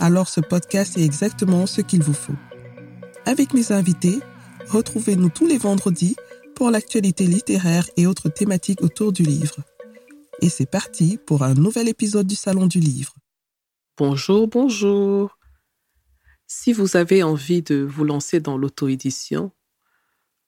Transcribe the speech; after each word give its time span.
alors 0.00 0.28
ce 0.28 0.40
podcast 0.40 0.96
est 0.96 1.04
exactement 1.04 1.66
ce 1.66 1.82
qu'il 1.82 2.02
vous 2.02 2.14
faut. 2.14 2.34
Avec 3.26 3.52
mes 3.52 3.70
invités, 3.70 4.18
retrouvez-nous 4.66 5.28
tous 5.28 5.46
les 5.46 5.58
vendredis 5.58 6.16
pour 6.56 6.70
l'actualité 6.70 7.26
littéraire 7.26 7.88
et 7.96 8.06
autres 8.06 8.30
thématiques 8.30 8.82
autour 8.82 9.12
du 9.12 9.22
livre. 9.22 9.56
Et 10.40 10.48
c'est 10.48 10.70
parti 10.70 11.18
pour 11.26 11.42
un 11.42 11.52
nouvel 11.52 11.86
épisode 11.86 12.26
du 12.26 12.34
Salon 12.34 12.66
du 12.66 12.80
Livre. 12.80 13.14
Bonjour, 13.98 14.48
bonjour. 14.48 15.38
Si 16.46 16.72
vous 16.72 16.96
avez 16.96 17.22
envie 17.22 17.60
de 17.60 17.86
vous 17.88 18.04
lancer 18.04 18.40
dans 18.40 18.56
l'auto-édition, 18.56 19.52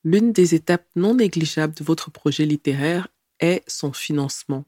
l'une 0.02 0.32
des 0.32 0.54
étapes 0.54 0.86
non 0.96 1.14
négligeables 1.16 1.74
de 1.74 1.84
votre 1.84 2.10
projet 2.10 2.46
littéraire 2.46 3.08
est 3.38 3.62
son 3.68 3.92
financement. 3.92 4.64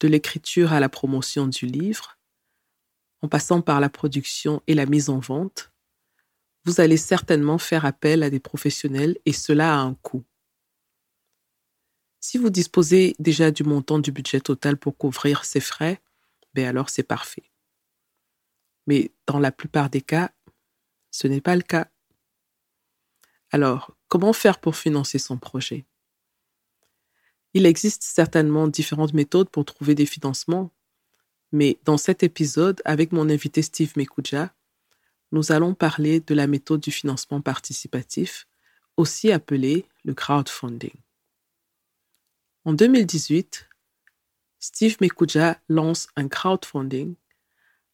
De 0.00 0.08
l'écriture 0.08 0.72
à 0.72 0.80
la 0.80 0.88
promotion 0.88 1.46
du 1.46 1.66
livre, 1.66 2.18
en 3.22 3.28
passant 3.28 3.62
par 3.62 3.80
la 3.80 3.88
production 3.88 4.62
et 4.66 4.74
la 4.74 4.86
mise 4.86 5.08
en 5.08 5.18
vente, 5.18 5.72
vous 6.64 6.80
allez 6.80 6.96
certainement 6.96 7.58
faire 7.58 7.84
appel 7.84 8.22
à 8.22 8.30
des 8.30 8.40
professionnels 8.40 9.18
et 9.24 9.32
cela 9.32 9.74
a 9.74 9.78
un 9.78 9.94
coût. 9.94 10.24
Si 12.20 12.38
vous 12.38 12.50
disposez 12.50 13.16
déjà 13.18 13.50
du 13.50 13.64
montant 13.64 13.98
du 13.98 14.12
budget 14.12 14.40
total 14.40 14.76
pour 14.76 14.96
couvrir 14.96 15.44
ces 15.44 15.60
frais, 15.60 16.00
ben 16.54 16.66
alors 16.66 16.88
c'est 16.90 17.02
parfait. 17.02 17.50
Mais 18.86 19.12
dans 19.26 19.38
la 19.38 19.50
plupart 19.50 19.90
des 19.90 20.02
cas, 20.02 20.32
ce 21.10 21.26
n'est 21.26 21.40
pas 21.40 21.56
le 21.56 21.62
cas. 21.62 21.88
Alors, 23.50 23.96
comment 24.08 24.32
faire 24.32 24.60
pour 24.60 24.76
financer 24.76 25.18
son 25.18 25.36
projet? 25.36 25.84
Il 27.54 27.66
existe 27.66 28.02
certainement 28.02 28.66
différentes 28.66 29.12
méthodes 29.12 29.50
pour 29.50 29.64
trouver 29.64 29.94
des 29.94 30.06
financements, 30.06 30.72
mais 31.52 31.78
dans 31.84 31.98
cet 31.98 32.22
épisode, 32.22 32.80
avec 32.84 33.12
mon 33.12 33.28
invité 33.28 33.62
Steve 33.62 33.92
Mekuja, 33.96 34.54
nous 35.30 35.52
allons 35.52 35.74
parler 35.74 36.20
de 36.20 36.34
la 36.34 36.46
méthode 36.46 36.80
du 36.80 36.90
financement 36.90 37.40
participatif, 37.40 38.46
aussi 38.96 39.30
appelée 39.30 39.86
le 40.04 40.14
crowdfunding. 40.14 40.94
En 42.64 42.72
2018, 42.72 43.68
Steve 44.60 44.96
Mekuja 45.00 45.60
lance 45.68 46.08
un 46.16 46.28
crowdfunding 46.28 47.14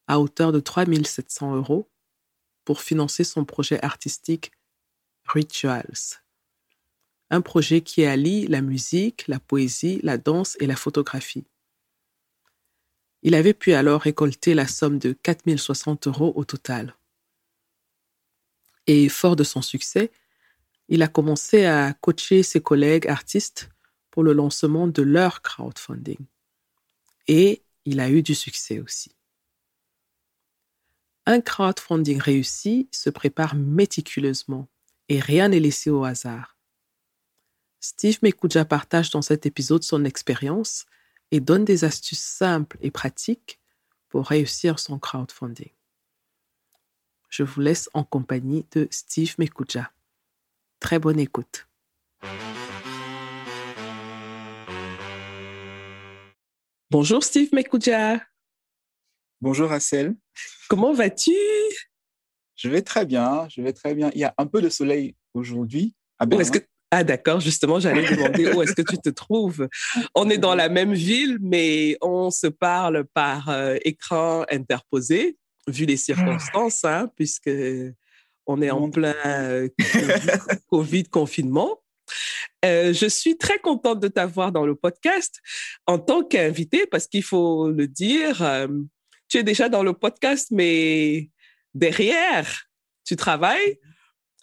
à 0.07 0.21
hauteur 0.21 0.53
de 0.53 0.61
3700 0.61 1.57
euros 1.57 1.89
pour 2.65 2.83
financer 2.83 3.25
son 3.25 3.45
projet 3.45 3.83
artistique 3.83 4.53
Rituals. 5.25 6.21
Un 7.31 7.41
projet 7.41 7.83
qui 7.83 8.05
allie 8.05 8.47
la 8.47 8.63
musique, 8.63 9.27
la 9.29 9.39
poésie, 9.39 10.01
la 10.03 10.17
danse 10.17 10.57
et 10.61 10.67
la 10.67 10.77
photographie. 10.77 11.45
Il 13.23 13.35
avait 13.35 13.55
pu 13.55 13.73
alors 13.73 14.03
récolter 14.03 14.55
la 14.55 14.67
somme 14.67 14.99
de 14.99 15.13
4060 15.13 16.07
euros 16.07 16.33
au 16.37 16.45
total. 16.45 16.95
Et 18.87 19.09
fort 19.09 19.37
de 19.37 19.45
son 19.45 19.61
succès, 19.61 20.11
il 20.89 21.03
a 21.03 21.09
commencé 21.09 21.67
à 21.67 21.93
coacher 21.95 22.43
ses 22.43 22.63
collègues 22.63 23.09
artistes 23.09 23.71
pour 24.11 24.23
le 24.23 24.33
lancement 24.33 24.87
de 24.87 25.03
leur 25.03 25.43
crowdfunding. 25.43 26.19
Et 27.27 27.63
il 27.85 28.01
a 28.01 28.11
eu 28.11 28.23
du 28.23 28.35
succès 28.35 28.81
aussi. 28.81 29.15
Un 31.27 31.43
crowdfunding 31.43 32.21
réussi 32.21 32.89
se 32.91 33.11
prépare 33.11 33.55
méticuleusement 33.55 34.67
et 35.11 35.21
rien 35.21 35.49
n'est 35.49 35.61
laissé 35.61 35.91
au 35.91 36.05
hasard. 36.05 36.57
Steve 37.81 38.19
Mekuja 38.23 38.65
partage 38.65 39.11
dans 39.11 39.23
cet 39.23 39.45
épisode 39.45 39.83
son 39.83 40.05
expérience 40.05 40.87
et 41.31 41.41
donne 41.41 41.65
des 41.65 41.85
astuces 41.85 42.23
simples 42.23 42.79
et 42.81 42.91
pratiques 42.91 43.61
pour 44.09 44.27
réussir 44.27 44.79
son 44.79 44.99
crowdfunding. 44.99 45.71
Je 47.29 47.43
vous 47.43 47.61
laisse 47.61 47.91
en 47.93 48.05
compagnie 48.05 48.67
de 48.73 48.89
Steve 48.91 49.35
Mekuja. 49.39 49.93
Très 50.81 50.99
bonne 50.99 51.21
écoute. 51.21 51.69
Bonjour 56.91 57.23
Steve 57.23 57.51
Mekuja. 57.53 58.25
Bonjour 59.41 59.71
Assel. 59.71 60.17
Comment 60.69 60.95
vas-tu? 60.95 61.37
Je 62.57 62.69
vais 62.69 62.83
très 62.83 63.05
bien, 63.05 63.47
je 63.51 63.61
vais 63.61 63.73
très 63.73 63.95
bien. 63.95 64.11
Il 64.15 64.21
y 64.21 64.25
a 64.25 64.35
un 64.39 64.47
peu 64.47 64.63
de 64.63 64.69
soleil 64.69 65.15
aujourd'hui 65.35 65.95
à 66.19 66.27
Ah 66.91 67.05
d'accord, 67.05 67.41
justement, 67.41 67.81
j'allais 67.81 68.09
demander 68.09 68.51
où 68.53 68.63
est-ce 68.63 68.73
que 68.73 68.83
tu 68.83 68.97
te 68.97 69.11
trouves. 69.11 69.69
On 70.15 70.31
est 70.31 70.39
dans 70.39 70.55
la 70.55 70.69
même 70.69 70.95
ville, 70.95 71.39
mais 71.41 71.99
on 72.01 72.31
se 72.31 72.47
parle 72.47 73.05
par 73.13 73.51
euh, 73.51 73.77
écran 73.85 74.45
interposé, 74.51 75.37
vu 75.67 75.85
les 75.85 75.99
circonstances, 75.99 76.85
hein, 76.85 77.11
puisque 77.15 77.51
on 78.47 78.63
est 78.63 78.71
en 78.71 78.89
plein 78.89 79.15
euh, 79.27 79.69
COVID 80.69 81.05
confinement. 81.05 81.83
Euh, 82.65 82.95
je 82.95 83.07
suis 83.07 83.37
très 83.37 83.59
contente 83.59 84.01
de 84.01 84.09
t'avoir 84.09 84.51
dans 84.51 84.65
le 84.65 84.75
podcast 84.75 85.41
en 85.87 85.99
tant 85.99 86.25
qu'invité 86.25 86.87
parce 86.87 87.07
qu'il 87.07 87.23
faut 87.23 87.71
le 87.71 87.87
dire, 87.87 88.67
tu 89.29 89.37
es 89.37 89.43
déjà 89.43 89.69
dans 89.69 89.83
le 89.83 89.93
podcast, 89.93 90.49
mais 90.51 91.29
derrière, 91.75 92.65
tu 93.05 93.17
travailles. 93.17 93.79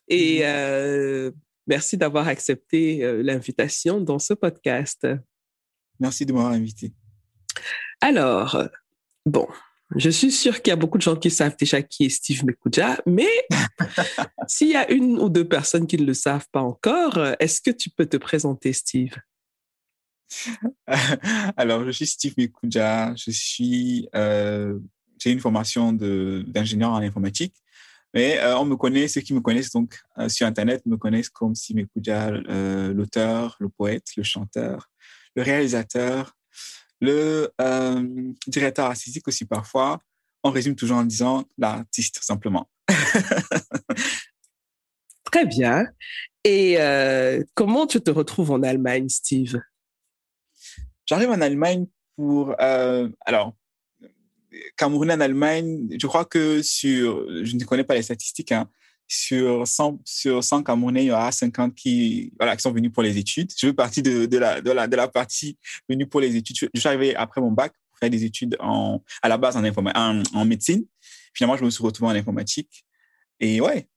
Et 0.08 0.42
euh, 0.44 1.32
merci 1.68 1.98
d'avoir 1.98 2.28
accepté 2.28 3.22
l'invitation 3.24 4.00
dans 4.00 4.20
ce 4.20 4.34
podcast. 4.34 5.08
Merci 6.00 6.26
de 6.26 6.34
m'avoir 6.34 6.54
invité. 6.54 6.94
Alors, 8.02 8.62
bon, 9.26 9.48
je 9.96 10.10
suis 10.10 10.32
sûre 10.32 10.62
qu'il 10.62 10.72
y 10.72 10.74
a 10.74 10.78
beaucoup 10.78 10.98
de 10.98 11.04
gens 11.04 11.16
qui 11.16 11.30
savent 11.30 11.56
déjà 11.58 11.82
qui 11.82 12.06
est 12.06 12.10
Steve 12.10 12.44
Mekuja, 12.44 13.00
mais 13.06 13.30
s'il 14.48 14.70
y 14.70 14.76
a 14.76 14.92
une 14.92 15.20
ou 15.20 15.30
deux 15.30 15.48
personnes 15.48 15.86
qui 15.88 15.98
ne 15.98 16.06
le 16.06 16.14
savent 16.14 16.48
pas 16.52 16.62
encore, 16.62 17.20
est-ce 17.40 17.62
que 17.62 17.72
tu 17.72 17.90
peux 17.90 18.06
te 18.06 18.18
présenter, 18.18 18.74
Steve? 18.74 19.16
Alors, 21.58 21.86
je 21.86 21.92
suis 21.92 22.08
Steve 22.08 22.34
Mekuja, 22.38 23.14
je 23.16 23.32
suis, 23.32 24.10
euh, 24.16 24.78
j'ai 25.20 25.32
une 25.32 25.40
formation 25.40 25.94
d'ingénieur 25.94 26.92
en 26.92 26.98
informatique, 26.98 27.56
mais 28.16 28.40
euh, 28.40 28.58
on 28.58 28.66
me 28.66 28.76
connaît, 28.76 29.08
ceux 29.08 29.22
qui 29.22 29.34
me 29.36 29.42
connaissent 29.42 29.72
donc 29.72 30.00
euh, 30.18 30.30
sur 30.30 30.48
Internet 30.48 30.84
me 30.88 30.98
connaissent 30.98 31.30
comme 31.30 31.54
Steve 31.54 31.76
Mekuja, 31.76 32.32
l'auteur, 32.32 33.58
le 33.60 33.70
poète, 33.70 34.08
le 34.18 34.24
chanteur, 34.24 34.90
le 35.36 35.44
réalisateur, 35.44 36.36
le 37.02 37.52
euh, 37.62 38.34
directeur 38.48 38.86
artistique 38.86 39.28
aussi 39.28 39.46
parfois, 39.46 40.00
on 40.44 40.52
résume 40.52 40.76
toujours 40.76 40.98
en 40.98 41.04
disant 41.04 41.44
l'artiste 41.58 42.20
simplement. 42.22 42.70
Très 45.26 45.46
bien. 45.46 45.86
Et 46.44 46.80
euh, 46.80 47.44
comment 47.56 47.88
tu 47.88 48.00
te 48.00 48.12
retrouves 48.12 48.52
en 48.52 48.64
Allemagne, 48.64 49.10
Steve? 49.10 49.60
J'arrive 51.06 51.30
en 51.32 51.42
Allemagne 51.42 51.88
pour... 52.16 52.56
Euh, 52.62 53.10
alors, 53.26 53.56
Cameroun 54.78 55.12
en 55.12 55.20
Allemagne, 55.20 55.88
je 56.00 56.08
crois 56.08 56.26
que 56.26 56.62
sur... 56.62 57.26
Je 57.44 57.56
ne 57.56 57.64
connais 57.64 57.84
pas 57.84 57.96
les 57.96 58.02
statistiques, 58.02 58.52
hein, 58.52 58.70
sur 59.08 59.68
100, 59.68 60.02
sur 60.04 60.44
100 60.44 60.64
Camerounais, 60.64 61.04
il 61.04 61.08
y 61.08 61.12
aura 61.12 61.32
50 61.32 61.76
qui, 61.76 62.34
voilà, 62.38 62.56
qui 62.56 62.62
sont 62.62 62.72
venus 62.72 62.92
pour 62.92 63.04
les 63.04 63.18
études. 63.18 63.52
Je 63.58 63.68
fais 63.68 63.74
partie 63.74 64.02
de, 64.02 64.38
la, 64.38 64.62
de, 64.62 64.72
la, 64.72 64.88
de 64.88 64.96
la 64.96 65.08
partie 65.08 65.58
venue 65.88 66.08
pour 66.08 66.22
les 66.22 66.36
études. 66.36 66.70
Je 66.74 66.80
suis 66.80 66.88
arrivé 66.88 67.16
après 67.16 67.42
mon 67.42 67.52
bac 67.52 67.74
pour 67.90 68.00
faire 68.00 68.10
des 68.10 68.24
études 68.24 68.58
en, 68.60 69.02
à 69.22 69.30
la 69.30 69.38
base 69.38 69.56
en, 69.58 69.64
en, 69.64 70.24
en 70.34 70.46
médecine. 70.46 70.86
Finalement, 71.34 71.58
je 71.58 71.66
me 71.66 71.70
suis 71.70 71.84
retrouvé 71.84 72.12
en 72.12 72.16
informatique. 72.16 72.86
Et 73.40 73.62
ouais, 73.62 73.88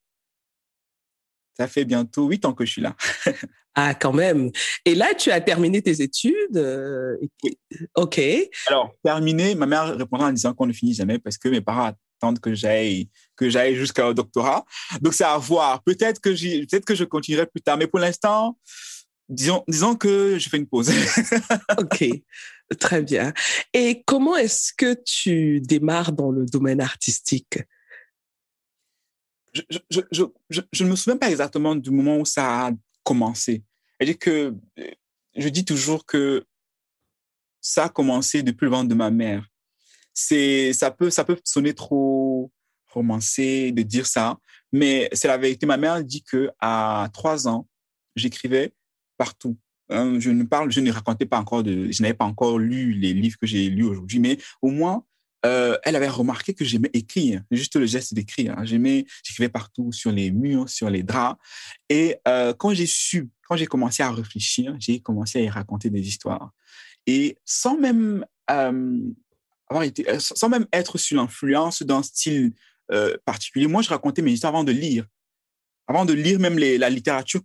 ça 1.59 1.67
fait 1.67 1.83
bientôt 1.83 2.27
huit 2.27 2.45
ans 2.45 2.53
que 2.53 2.65
je 2.65 2.71
suis 2.71 2.81
là. 2.81 2.95
ah, 3.75 3.93
quand 3.93 4.13
même. 4.13 4.49
Et 4.85 4.95
là, 4.95 5.13
tu 5.13 5.29
as 5.29 5.41
terminé 5.41 5.81
tes 5.81 6.01
études. 6.01 6.55
Euh, 6.55 7.17
OK. 7.95 8.21
Alors, 8.67 8.93
terminé, 9.03 9.55
ma 9.55 9.65
mère 9.65 9.97
répondra 9.97 10.27
en 10.27 10.31
disant 10.31 10.53
qu'on 10.53 10.67
ne 10.67 10.73
finit 10.73 10.93
jamais 10.93 11.19
parce 11.19 11.37
que 11.37 11.49
mes 11.49 11.61
parents 11.61 11.91
attendre 12.19 12.41
que 12.41 12.53
j'aille 12.53 13.09
que 13.35 13.49
j'aille 13.49 13.75
jusqu'au 13.75 14.13
doctorat. 14.13 14.65
Donc 15.01 15.13
c'est 15.13 15.23
à 15.23 15.37
voir. 15.37 15.81
Peut-être 15.83 16.19
que 16.19 16.29
peut-être 16.29 16.85
que 16.85 16.95
je 16.95 17.05
continuerai 17.05 17.45
plus 17.45 17.61
tard, 17.61 17.77
mais 17.77 17.87
pour 17.87 17.99
l'instant, 17.99 18.57
disons 19.29 19.63
disons 19.67 19.95
que 19.95 20.37
je 20.37 20.49
fais 20.49 20.57
une 20.57 20.67
pause. 20.67 20.91
ok, 21.77 22.05
très 22.79 23.01
bien. 23.01 23.33
Et 23.73 24.03
comment 24.05 24.35
est-ce 24.35 24.73
que 24.73 24.95
tu 25.05 25.61
démarres 25.61 26.11
dans 26.11 26.31
le 26.31 26.45
domaine 26.45 26.81
artistique? 26.81 27.59
Je, 29.53 30.83
ne 30.83 30.89
me 30.89 30.95
souviens 30.95 31.17
pas 31.17 31.29
exactement 31.29 31.75
du 31.75 31.91
moment 31.91 32.17
où 32.17 32.25
ça 32.25 32.67
a 32.67 32.71
commencé. 33.03 33.63
que 34.19 34.55
je 35.35 35.49
dis 35.49 35.65
toujours 35.65 36.05
que 36.05 36.45
ça 37.61 37.85
a 37.85 37.89
commencé 37.89 38.43
depuis 38.43 38.65
le 38.65 38.71
ventre 38.71 38.89
de 38.89 38.95
ma 38.95 39.09
mère. 39.09 39.45
C'est, 40.13 40.73
ça 40.73 40.91
peut, 40.91 41.09
ça 41.09 41.23
peut 41.23 41.39
sonner 41.43 41.73
trop 41.73 42.51
romancé 42.87 43.71
de 43.71 43.81
dire 43.83 44.07
ça, 44.07 44.37
mais 44.71 45.09
c'est 45.13 45.27
la 45.27 45.37
vérité. 45.37 45.65
Ma 45.65 45.77
mère 45.77 46.03
dit 46.03 46.23
que 46.23 46.49
à 46.59 47.09
trois 47.13 47.47
ans, 47.47 47.67
j'écrivais 48.15 48.73
partout. 49.17 49.57
Hein, 49.89 50.19
je 50.19 50.29
ne 50.29 50.43
parle, 50.43 50.71
je 50.71 50.81
ne 50.81 50.91
racontais 50.91 51.25
pas 51.25 51.39
encore 51.39 51.63
de, 51.63 51.91
je 51.91 52.01
n'avais 52.01 52.13
pas 52.13 52.25
encore 52.25 52.59
lu 52.59 52.93
les 52.93 53.13
livres 53.13 53.37
que 53.39 53.47
j'ai 53.47 53.69
lus 53.69 53.85
aujourd'hui, 53.85 54.19
mais 54.19 54.37
au 54.61 54.69
moins, 54.69 55.03
euh, 55.45 55.77
elle 55.83 55.95
avait 55.95 56.09
remarqué 56.09 56.53
que 56.53 56.65
j'aimais 56.65 56.89
écrire, 56.93 57.41
juste 57.51 57.75
le 57.75 57.85
geste 57.85 58.13
d'écrire. 58.13 58.57
Hein. 58.57 58.65
J'aimais, 58.65 59.05
j'écrivais 59.23 59.49
partout 59.49 59.91
sur 59.91 60.11
les 60.11 60.31
murs, 60.31 60.67
sur 60.69 60.89
les 60.89 61.03
draps. 61.03 61.39
Et 61.89 62.17
euh, 62.27 62.53
quand 62.53 62.73
j'ai 62.73 62.85
su, 62.85 63.29
quand 63.47 63.55
j'ai 63.55 63.65
commencé 63.67 64.03
à 64.03 64.11
réfléchir, 64.11 64.75
j'ai 64.79 64.99
commencé 64.99 65.39
à 65.39 65.41
y 65.43 65.49
raconter 65.49 65.89
des 65.89 66.05
histoires. 66.07 66.51
Et 67.07 67.37
sans 67.45 67.77
même 67.77 68.25
euh, 68.51 68.99
avoir 69.69 69.83
été, 69.83 70.05
sans 70.19 70.49
même 70.49 70.67
être 70.73 70.97
sous 70.97 71.15
l'influence 71.15 71.83
d'un 71.83 72.03
style 72.03 72.53
particulier, 73.23 73.67
moi 73.67 73.83
je 73.83 73.89
racontais 73.89 74.23
mes 74.23 74.31
histoires 74.31 74.55
avant 74.55 74.63
de 74.63 74.71
lire 74.71 75.05
avant 75.89 76.05
de 76.05 76.13
lire 76.13 76.39
même 76.39 76.59
la 76.59 76.89
littérature, 76.89 77.41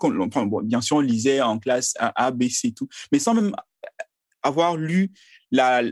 bien 0.64 0.82
sûr, 0.82 0.98
on 0.98 1.00
lisait 1.00 1.40
en 1.40 1.58
classe 1.58 1.94
A, 1.98 2.30
B, 2.30 2.50
C 2.50 2.72
tout, 2.72 2.86
mais 3.10 3.18
sans 3.18 3.32
même 3.32 3.56
avoir 4.44 4.76
lu 4.76 5.10
la, 5.50 5.82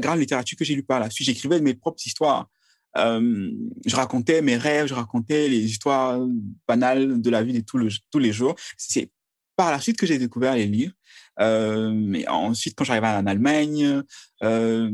grande 0.00 0.18
littérature 0.18 0.58
que 0.58 0.64
j'ai 0.64 0.74
lue 0.74 0.82
par 0.82 1.00
la 1.00 1.10
suite. 1.10 1.26
J'écrivais 1.26 1.60
mes 1.60 1.74
propres 1.74 2.04
histoires. 2.04 2.48
Euh, 2.96 3.50
je 3.86 3.94
racontais 3.94 4.42
mes 4.42 4.56
rêves, 4.56 4.86
je 4.88 4.94
racontais 4.94 5.48
les 5.48 5.64
histoires 5.64 6.18
banales 6.66 7.20
de 7.20 7.30
la 7.30 7.42
vie 7.42 7.52
de 7.52 7.60
tous, 7.60 7.78
le, 7.78 7.88
tous 8.10 8.18
les 8.18 8.32
jours. 8.32 8.56
C'est 8.76 9.10
par 9.56 9.70
la 9.70 9.80
suite 9.80 9.96
que 9.96 10.06
j'ai 10.06 10.18
découvert 10.18 10.54
les 10.54 10.66
livres. 10.66 10.94
Euh, 11.40 11.92
mais 11.92 12.26
ensuite, 12.28 12.74
quand 12.76 12.84
j'arrivais 12.84 13.08
en 13.08 13.26
Allemagne, 13.26 14.02
euh, 14.42 14.90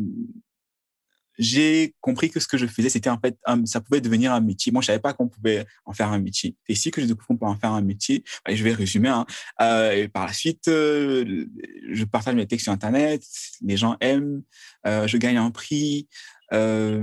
j'ai 1.39 1.95
compris 2.01 2.31
que 2.31 2.41
ce 2.41 2.47
que 2.47 2.57
je 2.57 2.67
faisais, 2.67 2.89
c'était 2.89 3.11
en 3.11 3.19
fait, 3.19 3.37
ça 3.67 3.81
pouvait 3.81 4.01
devenir 4.01 4.33
un 4.33 4.41
métier. 4.41 4.71
Moi, 4.73 4.83
je 4.83 4.87
savais 4.87 5.01
pas 5.01 5.13
qu'on 5.13 5.29
pouvait 5.29 5.67
en 5.85 5.93
faire 5.93 6.13
un 6.13 6.19
métier. 6.19 6.57
C'est 6.67 6.73
ici 6.73 6.91
que 6.91 7.01
je 7.01 7.07
découvre 7.07 7.27
qu'on 7.27 7.37
peut 7.37 7.47
en 7.47 7.57
faire 7.57 7.73
un 7.73 7.83
métier. 7.83 8.25
je 8.49 8.63
vais 8.63 8.73
résumer. 8.73 9.09
Hein. 9.09 9.27
Euh, 9.61 9.93
et 9.93 10.09
par 10.09 10.27
la 10.27 10.33
suite, 10.33 10.69
euh, 10.69 11.47
je 11.91 12.05
partage 12.05 12.35
mes 12.35 12.47
textes 12.47 12.65
sur 12.65 12.73
Internet. 12.73 13.23
Les 13.63 13.77
gens 13.77 13.97
aiment. 14.01 14.43
Euh, 14.87 15.07
je 15.07 15.17
gagne 15.17 15.37
un 15.37 15.51
prix. 15.51 16.09
Euh, 16.53 17.03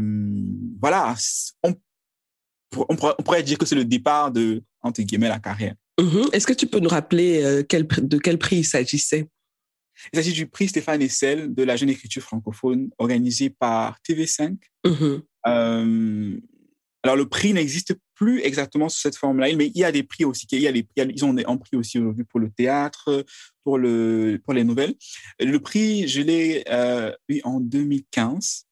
voilà. 0.79 1.15
On, 1.63 1.75
pourrait, 2.95 3.43
dire 3.43 3.57
que 3.57 3.65
c'est 3.65 3.75
le 3.75 3.85
départ 3.85 4.31
de 4.31 4.63
entre 4.81 5.01
guillemets 5.01 5.29
la 5.29 5.39
carrière. 5.39 5.75
Mm-hmm. 5.99 6.33
Est-ce 6.33 6.47
que 6.47 6.53
tu 6.53 6.67
peux 6.67 6.79
nous 6.79 6.89
rappeler 6.89 7.43
euh, 7.43 7.63
de 7.63 8.17
quel 8.17 8.37
prix 8.37 8.57
il 8.57 8.63
s'agissait? 8.63 9.27
Il 10.13 10.17
s'agit 10.17 10.33
du 10.33 10.47
prix 10.47 10.67
Stéphane 10.67 11.01
Essel 11.01 11.53
de 11.53 11.63
la 11.63 11.75
jeune 11.75 11.89
écriture 11.89 12.21
francophone 12.21 12.89
organisé 12.97 13.49
par 13.49 13.97
TV5. 14.07 14.57
Mm-hmm. 14.85 15.21
Euh, 15.47 16.39
alors, 17.03 17.15
le 17.15 17.27
prix 17.27 17.53
n'existe 17.53 17.95
plus 18.13 18.41
exactement 18.41 18.87
sous 18.87 18.99
cette 18.99 19.15
forme-là, 19.15 19.47
mais 19.55 19.67
il 19.73 19.77
y 19.77 19.83
a 19.83 19.91
des 19.91 20.03
prix 20.03 20.23
aussi. 20.23 20.45
Il 20.51 20.61
y 20.61 20.67
a 20.67 20.71
des 20.71 20.87
ils 20.95 21.25
ont 21.25 21.35
un 21.35 21.57
prix 21.57 21.75
aussi 21.75 21.97
aujourd'hui 21.97 22.23
pour 22.23 22.39
le 22.39 22.51
théâtre, 22.51 23.25
pour, 23.63 23.79
le, 23.79 24.39
pour 24.43 24.53
les 24.53 24.63
nouvelles. 24.63 24.93
Le 25.39 25.57
prix, 25.59 26.07
je 26.07 26.21
l'ai 26.21 26.63
euh, 26.69 27.11
eu 27.27 27.41
en 27.43 27.59
2015 27.59 28.67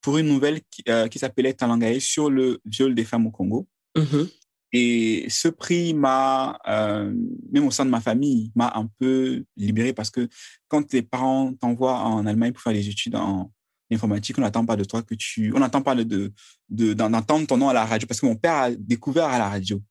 pour 0.00 0.18
une 0.18 0.26
nouvelle 0.26 0.60
qui, 0.70 0.82
euh, 0.88 1.06
qui 1.06 1.18
s'appelait 1.20 1.54
Talangae 1.54 2.00
sur 2.00 2.30
le 2.30 2.60
viol 2.64 2.94
des 2.94 3.04
femmes 3.04 3.26
au 3.26 3.30
Congo. 3.30 3.68
Mm-hmm. 3.96 4.28
Et 4.72 5.26
ce 5.28 5.48
prix 5.48 5.94
m'a, 5.94 6.58
euh, 6.68 7.12
même 7.52 7.66
au 7.66 7.70
sein 7.70 7.84
de 7.84 7.90
ma 7.90 8.00
famille, 8.00 8.52
m'a 8.54 8.72
un 8.76 8.88
peu 8.98 9.44
libéré 9.56 9.92
parce 9.92 10.10
que 10.10 10.28
quand 10.68 10.82
tes 10.82 11.02
parents 11.02 11.52
t'envoient 11.54 11.98
en 11.98 12.24
Allemagne 12.26 12.52
pour 12.52 12.62
faire 12.62 12.72
des 12.72 12.88
études 12.88 13.16
en 13.16 13.50
informatique, 13.90 14.38
on 14.38 14.42
n'attend 14.42 14.64
pas 14.64 14.76
de 14.76 14.84
toi 14.84 15.02
que 15.02 15.14
tu, 15.14 15.52
on 15.54 15.58
n'attend 15.58 15.82
pas 15.82 15.96
de, 15.96 16.32
de, 16.68 16.92
d'entendre 16.92 17.46
ton 17.46 17.56
nom 17.56 17.68
à 17.68 17.72
la 17.72 17.84
radio 17.84 18.06
parce 18.06 18.20
que 18.20 18.26
mon 18.26 18.36
père 18.36 18.54
a 18.54 18.70
découvert 18.70 19.26
à 19.26 19.38
la 19.38 19.48
radio, 19.48 19.82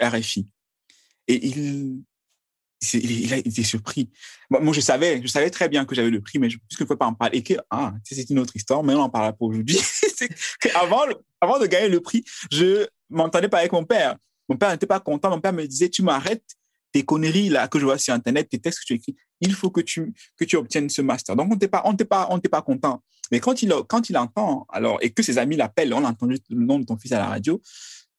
RFI. 0.00 0.46
Et 1.26 1.46
il, 1.46 2.02
il, 2.94 3.34
a 3.34 3.38
été 3.38 3.62
surpris. 3.64 4.08
Moi, 4.50 4.72
je 4.72 4.80
savais, 4.80 5.20
je 5.20 5.26
savais 5.26 5.50
très 5.50 5.68
bien 5.68 5.84
que 5.84 5.94
j'avais 5.94 6.10
le 6.10 6.20
prix, 6.20 6.38
mais 6.38 6.48
je, 6.48 6.58
puisque 6.58 6.78
je 6.78 6.84
ne 6.84 6.86
pouvais 6.86 6.98
pas 6.98 7.06
en 7.06 7.14
parler, 7.14 7.38
et 7.38 7.42
que, 7.42 7.54
ah, 7.70 7.92
c'est 8.04 8.30
une 8.30 8.38
autre 8.38 8.54
histoire, 8.54 8.82
mais 8.82 8.94
on 8.94 9.00
en 9.00 9.10
parle 9.10 9.32
pas 9.32 9.44
aujourd'hui. 9.44 9.78
avant, 10.74 11.02
avant 11.40 11.58
de 11.58 11.66
gagner 11.66 11.88
le 11.88 12.00
prix, 12.00 12.24
je 12.50 12.86
m'entendais 13.10 13.48
pas 13.48 13.58
avec 13.58 13.72
mon 13.72 13.84
père. 13.84 14.16
Mon 14.48 14.56
père 14.56 14.70
n'était 14.70 14.86
pas 14.86 15.00
content. 15.00 15.30
Mon 15.30 15.40
père 15.40 15.52
me 15.52 15.66
disait, 15.66 15.88
tu 15.88 16.02
m'arrêtes 16.02 16.56
tes 16.92 17.04
conneries 17.04 17.48
là 17.48 17.68
que 17.68 17.78
je 17.78 17.84
vois 17.84 17.98
sur 17.98 18.14
Internet, 18.14 18.48
tes 18.48 18.58
textes 18.58 18.80
que 18.80 18.86
tu 18.86 18.94
écris. 18.94 19.16
Il 19.40 19.52
faut 19.54 19.70
que 19.70 19.80
tu, 19.80 20.12
que 20.36 20.44
tu 20.44 20.56
obtiennes 20.56 20.88
ce 20.88 21.02
master. 21.02 21.36
Donc, 21.36 21.48
on 21.48 21.54
n'était 21.54 21.68
pas, 21.68 21.82
pas, 22.08 22.40
pas 22.50 22.62
content. 22.62 23.02
Mais 23.30 23.40
quand 23.40 23.62
il, 23.62 23.72
quand 23.88 24.08
il 24.08 24.16
entend, 24.16 24.66
alors, 24.70 24.98
et 25.02 25.10
que 25.10 25.22
ses 25.22 25.38
amis 25.38 25.56
l'appellent, 25.56 25.92
on 25.92 26.04
a 26.04 26.08
entendu 26.08 26.38
le 26.48 26.64
nom 26.64 26.78
de 26.78 26.84
ton 26.84 26.96
fils 26.96 27.12
à 27.12 27.18
la 27.18 27.26
radio, 27.26 27.60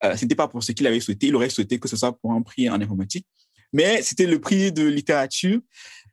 euh, 0.04 0.16
c'était 0.16 0.36
pas 0.36 0.48
pour 0.48 0.64
ce 0.64 0.72
qu'il 0.72 0.86
avait 0.88 1.00
souhaité. 1.00 1.28
Il 1.28 1.36
aurait 1.36 1.50
souhaité 1.50 1.80
que 1.80 1.88
ce 1.88 1.98
soit 1.98 2.18
pour 2.20 2.32
un 2.32 2.42
prix 2.42 2.70
en 2.70 2.80
informatique. 2.80 3.28
Mais 3.74 4.02
c'était 4.02 4.26
le 4.26 4.40
prix 4.40 4.72
de 4.72 4.84
littérature. 4.84 5.62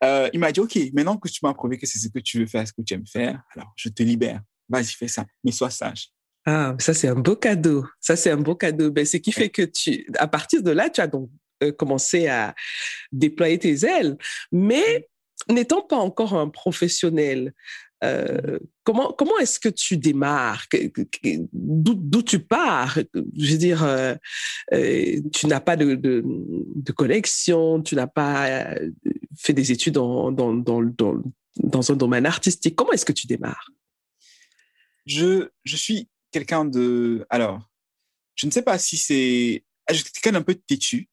Euh, 0.05 0.29
il 0.33 0.41
m'a 0.41 0.53
dit, 0.53 0.61
OK, 0.61 0.79
maintenant 0.93 1.17
que 1.17 1.29
tu 1.29 1.41
m'as 1.43 1.55
prouvé 1.55 1.79
que 1.79 1.87
c'est 1.87 1.99
ce 1.99 2.09
que 2.09 2.19
tu 2.19 2.41
veux 2.41 2.47
faire, 2.47 2.67
ce 2.67 2.73
que 2.73 2.83
tu 2.83 2.95
aimes 2.95 3.07
faire, 3.07 3.43
alors 3.55 3.73
je 3.77 3.89
te 3.89 4.03
libère. 4.03 4.41
Vas-y, 4.69 4.87
fais 4.87 5.09
ça. 5.09 5.25
Mais 5.45 5.53
sois 5.53 5.71
sage. 5.71 6.11
Ah, 6.47 6.77
ça 6.79 6.95
c'est 6.95 7.09
un 7.09 7.17
beau 7.17 7.35
cadeau. 7.35 7.85
Ça 8.01 8.15
c'est 8.15 8.31
un 8.31 8.37
beau 8.37 8.55
cadeau. 8.55 8.91
Ben, 8.93 9.05
ce 9.05 9.17
qui 9.17 9.33
fait 9.33 9.51
que 9.51 9.63
tu, 9.63 10.07
à 10.17 10.29
partir 10.29 10.63
de 10.63 10.71
là, 10.71 10.89
tu 10.89 11.01
as 11.01 11.09
donc 11.09 11.29
euh, 11.63 11.73
commencé 11.73 12.29
à 12.29 12.55
déployer 13.11 13.59
tes 13.59 13.85
ailes. 13.85 14.17
Mais 14.53 15.09
n'étant 15.51 15.83
pas 15.83 15.97
encore 15.97 16.35
un 16.35 16.49
professionnel, 16.49 17.53
euh, 18.05 18.59
comment 18.85 19.13
comment 19.13 19.39
est-ce 19.39 19.59
que 19.59 19.69
tu 19.69 19.97
démarres? 19.97 20.67
D'où 21.53 22.23
tu 22.23 22.39
pars? 22.39 22.99
Je 23.37 23.53
veux 23.53 23.59
dire, 23.59 23.83
euh, 23.83 24.15
tu 25.33 25.47
n'as 25.49 25.61
pas 25.61 25.77
de, 25.77 25.97
de, 25.97 26.23
de, 26.25 26.93
connexion, 26.93 27.83
tu 27.83 27.97
n'as 27.97 28.07
pas 28.07 28.77
fait 29.37 29.53
des 29.53 29.73
études 29.73 29.95
dans, 29.95 30.31
dans, 30.31 30.55
dans, 30.55 30.83
dans, 30.83 31.23
dans 31.57 31.91
un 31.91 31.97
domaine 31.97 32.27
artistique. 32.27 32.77
Comment 32.77 32.93
est-ce 32.93 33.07
que 33.07 33.13
tu 33.13 33.27
démarres? 33.27 33.71
Je, 35.07 35.49
je 35.65 35.77
suis 35.77 36.09
quelqu'un 36.37 36.67
de. 36.67 37.27
Alors, 37.31 37.63
je 38.35 38.47
ne 38.47 38.51
sais 38.51 38.63
pas 38.63 38.79
si 38.79 38.99
c'est. 38.99 39.65
Ah, 39.87 39.95
je 39.95 40.03
suis 40.03 40.13
quelqu'un 40.13 40.33
d'un 40.33 40.43
peu 40.43 40.55
têtu. 40.55 41.09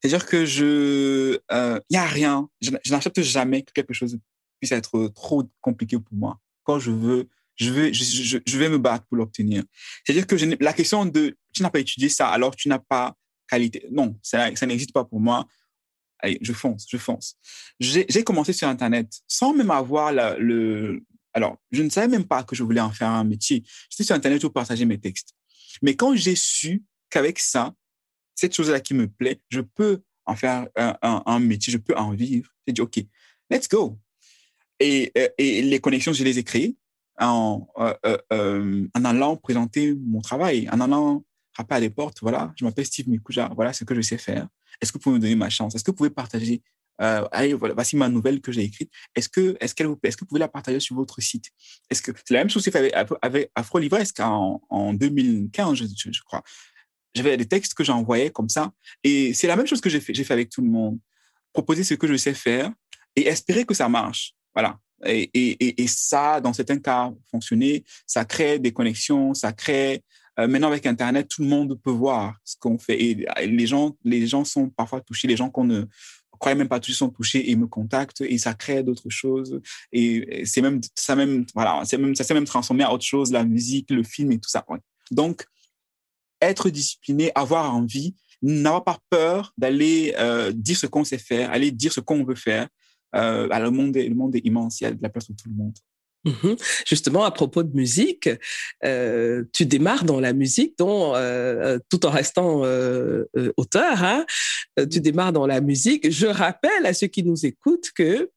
C'est-à-dire 0.00 0.26
que 0.26 0.44
je. 0.44 1.38
Il 1.50 1.56
euh, 1.56 1.80
n'y 1.90 1.96
a 1.96 2.06
rien. 2.06 2.48
Je, 2.60 2.70
n'accepte 2.90 3.22
jamais 3.22 3.62
que 3.62 3.72
quelque 3.72 3.94
chose 3.94 4.18
puisse 4.60 4.72
être 4.72 5.08
trop 5.08 5.44
compliqué 5.60 5.98
pour 5.98 6.14
moi. 6.14 6.38
Quand 6.64 6.78
je 6.78 6.90
veux, 6.90 7.28
je 7.56 7.70
vais, 7.70 7.92
je, 7.94 8.38
je, 8.44 8.58
vais 8.58 8.68
me 8.68 8.78
battre 8.78 9.06
pour 9.06 9.16
l'obtenir. 9.16 9.64
C'est-à-dire 10.04 10.26
que 10.26 10.36
je, 10.36 10.46
la 10.60 10.72
question 10.72 11.06
de 11.06 11.36
tu 11.52 11.62
n'as 11.62 11.70
pas 11.70 11.80
étudié 11.80 12.08
ça, 12.08 12.28
alors 12.28 12.54
tu 12.54 12.68
n'as 12.68 12.78
pas 12.78 13.16
qualité. 13.48 13.86
Non, 13.90 14.18
ça, 14.22 14.54
ça 14.54 14.66
n'existe 14.66 14.92
pas 14.92 15.04
pour 15.04 15.20
moi. 15.20 15.46
Allez, 16.18 16.38
je 16.42 16.52
fonce, 16.52 16.86
je 16.88 16.98
fonce. 16.98 17.36
J'ai 17.80 18.22
commencé 18.22 18.52
sur 18.52 18.68
Internet 18.68 19.12
sans 19.26 19.54
même 19.54 19.70
avoir 19.70 20.12
le, 20.12 21.02
alors, 21.34 21.56
je 21.70 21.82
ne 21.82 21.88
savais 21.88 22.08
même 22.08 22.24
pas 22.24 22.42
que 22.42 22.54
je 22.54 22.62
voulais 22.62 22.80
en 22.80 22.90
faire 22.90 23.08
un 23.08 23.24
métier. 23.24 23.62
J'étais 23.90 24.04
sur 24.04 24.14
Internet 24.14 24.40
pour 24.42 24.52
partager 24.52 24.84
mes 24.84 24.98
textes. 24.98 25.34
Mais 25.80 25.96
quand 25.96 26.14
j'ai 26.14 26.36
su 26.36 26.82
qu'avec 27.08 27.38
ça, 27.38 27.74
cette 28.34 28.54
chose-là 28.54 28.80
qui 28.80 28.94
me 28.94 29.08
plaît, 29.08 29.40
je 29.48 29.60
peux 29.60 30.02
en 30.24 30.36
faire 30.36 30.68
un, 30.76 31.38
métier, 31.40 31.72
je 31.72 31.78
peux 31.78 31.96
en 31.96 32.12
vivre, 32.12 32.50
j'ai 32.66 32.72
dit, 32.72 32.80
OK, 32.80 33.00
let's 33.50 33.68
go. 33.68 33.98
Et, 34.78 35.10
euh, 35.16 35.28
les 35.38 35.80
connexions, 35.80 36.12
je 36.12 36.24
les 36.24 36.38
ai 36.38 36.44
créées 36.44 36.76
en, 37.18 37.66
euh, 37.78 38.18
euh, 38.32 38.88
en 38.94 39.04
allant 39.04 39.36
présenter 39.36 39.94
mon 39.94 40.20
travail, 40.20 40.68
en 40.70 40.80
allant 40.80 41.24
frapper 41.52 41.74
à 41.74 41.80
des 41.80 41.90
portes. 41.90 42.18
Voilà, 42.20 42.52
je 42.56 42.64
m'appelle 42.64 42.86
Steve 42.86 43.08
Mikuja, 43.08 43.50
voilà 43.54 43.72
ce 43.72 43.84
que 43.84 43.94
je 43.94 44.00
sais 44.00 44.18
faire. 44.18 44.48
Est-ce 44.80 44.92
que 44.92 44.98
vous 44.98 45.02
pouvez 45.02 45.16
me 45.16 45.20
donner 45.20 45.34
ma 45.34 45.50
chance? 45.50 45.74
Est-ce 45.74 45.84
que 45.84 45.90
vous 45.90 45.96
pouvez 45.96 46.10
partager 46.10 46.62
euh, 47.00 47.26
voici 47.74 47.96
ma 47.96 48.08
nouvelle 48.08 48.40
que 48.40 48.52
j'ai 48.52 48.62
écrite. 48.62 48.90
Est-ce 49.14 49.28
que, 49.28 49.56
est-ce 49.60 49.74
qu'elle 49.74 49.86
vous 49.86 49.98
Est-ce 50.02 50.16
que 50.16 50.24
pouvez 50.24 50.40
la 50.40 50.48
partager 50.48 50.80
sur 50.80 50.94
votre 50.94 51.20
site? 51.20 51.50
Est-ce 51.90 52.02
que 52.02 52.12
c'est 52.24 52.34
la 52.34 52.40
même 52.40 52.50
chose 52.50 52.68
avec, 52.74 52.94
avec 53.22 53.50
Afro 53.54 53.78
Livresque 53.78 54.20
en, 54.20 54.62
en 54.68 54.92
2015, 54.92 55.78
je, 55.78 56.20
crois. 56.22 56.42
J'avais 57.14 57.36
des 57.36 57.46
textes 57.46 57.74
que 57.74 57.84
j'envoyais 57.84 58.30
comme 58.30 58.48
ça, 58.48 58.72
et 59.04 59.34
c'est 59.34 59.46
la 59.46 59.56
même 59.56 59.66
chose 59.66 59.80
que 59.80 59.90
j'ai 59.90 60.00
fait, 60.00 60.14
j'ai 60.14 60.24
fait 60.24 60.34
avec 60.34 60.50
tout 60.50 60.62
le 60.62 60.68
monde. 60.68 60.98
Proposer 61.52 61.84
ce 61.84 61.94
que 61.94 62.06
je 62.06 62.16
sais 62.16 62.34
faire 62.34 62.72
et 63.16 63.26
espérer 63.28 63.64
que 63.64 63.74
ça 63.74 63.88
marche. 63.88 64.34
Voilà. 64.54 64.78
Et, 65.04 65.30
et, 65.34 65.82
et, 65.82 65.86
ça, 65.88 66.40
dans 66.40 66.52
certains 66.52 66.78
cas, 66.78 67.12
fonctionner. 67.30 67.84
Ça 68.06 68.24
crée 68.24 68.58
des 68.58 68.72
connexions, 68.72 69.34
ça 69.34 69.52
crée. 69.52 70.02
Euh, 70.38 70.46
maintenant, 70.46 70.68
avec 70.68 70.86
Internet, 70.86 71.28
tout 71.28 71.42
le 71.42 71.48
monde 71.48 71.78
peut 71.82 71.90
voir 71.90 72.36
ce 72.44 72.56
qu'on 72.56 72.78
fait. 72.78 73.02
Et 73.02 73.26
les 73.46 73.66
gens, 73.66 73.96
les 74.04 74.26
gens 74.26 74.44
sont 74.44 74.70
parfois 74.70 75.00
touchés, 75.00 75.28
les 75.28 75.36
gens 75.36 75.50
qu'on 75.50 75.64
ne 75.64 75.84
croyais 76.42 76.56
même 76.56 76.68
pas 76.68 76.80
toucher 76.80 76.98
sont 76.98 77.08
touchés 77.08 77.50
et 77.50 77.56
me 77.56 77.66
contactent 77.66 78.20
et 78.20 78.36
ça 78.36 78.52
crée 78.52 78.82
d'autres 78.82 79.08
choses. 79.10 79.60
Et 79.92 80.44
c'est 80.44 80.60
même, 80.60 80.80
ça 80.94 81.14
même, 81.14 81.46
voilà, 81.54 81.82
c'est 81.84 81.96
même, 81.96 82.14
ça 82.14 82.24
s'est 82.24 82.34
même 82.34 82.44
transformé 82.44 82.82
à 82.82 82.92
autre 82.92 83.04
chose, 83.04 83.32
la 83.32 83.44
musique, 83.44 83.90
le 83.90 84.02
film 84.02 84.32
et 84.32 84.38
tout 84.38 84.50
ça. 84.50 84.64
Donc, 85.10 85.46
être 86.40 86.68
discipliné, 86.68 87.30
avoir 87.36 87.72
envie, 87.72 88.16
n'avoir 88.42 88.82
pas 88.82 88.98
peur 89.08 89.54
d'aller 89.56 90.14
euh, 90.18 90.50
dire 90.52 90.76
ce 90.76 90.86
qu'on 90.86 91.04
sait 91.04 91.18
faire, 91.18 91.50
aller 91.52 91.70
dire 91.70 91.92
ce 91.92 92.00
qu'on 92.00 92.24
veut 92.24 92.34
faire. 92.34 92.68
Euh, 93.14 93.46
le, 93.46 93.70
monde 93.70 93.96
le 93.96 94.14
monde 94.14 94.34
est 94.34 94.44
immense, 94.44 94.80
il 94.80 94.84
y 94.84 94.86
a 94.88 94.92
de 94.92 95.02
la 95.02 95.10
place 95.10 95.26
pour 95.26 95.36
tout 95.36 95.48
le 95.48 95.54
monde. 95.54 95.78
Mhm. 96.24 96.56
Justement, 96.86 97.24
à 97.24 97.32
propos 97.32 97.64
de 97.64 97.74
musique, 97.74 98.28
euh, 98.84 99.42
tu 99.52 99.66
démarres 99.66 100.04
dans 100.04 100.20
la 100.20 100.32
musique, 100.32 100.78
dont, 100.78 101.14
euh, 101.16 101.78
tout 101.90 102.06
en 102.06 102.10
restant 102.10 102.64
euh, 102.64 103.24
euh 103.36 103.52
auteur, 103.56 104.04
hein, 104.04 104.24
tu 104.90 105.00
démarres 105.00 105.32
dans 105.32 105.46
la 105.46 105.60
musique. 105.60 106.10
Je 106.10 106.26
rappelle 106.26 106.86
à 106.86 106.94
ceux 106.94 107.08
qui 107.08 107.24
nous 107.24 107.44
écoutent 107.44 107.90
que 107.94 108.30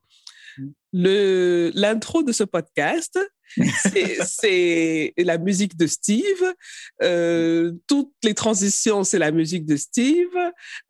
l'intro 0.94 2.24
de 2.24 2.32
ce 2.32 2.44
podcast, 2.44 3.20
c'est 4.26 5.14
la 5.18 5.38
musique 5.38 5.78
de 5.78 5.88
Steve. 5.88 6.54
Euh, 7.02 7.74
toutes 7.88 8.14
les 8.24 8.34
transitions, 8.34 9.04
c'est 9.04 9.20
la 9.20 9.32
musique 9.32 9.66
de 9.66 9.76
Steve. 9.76 10.36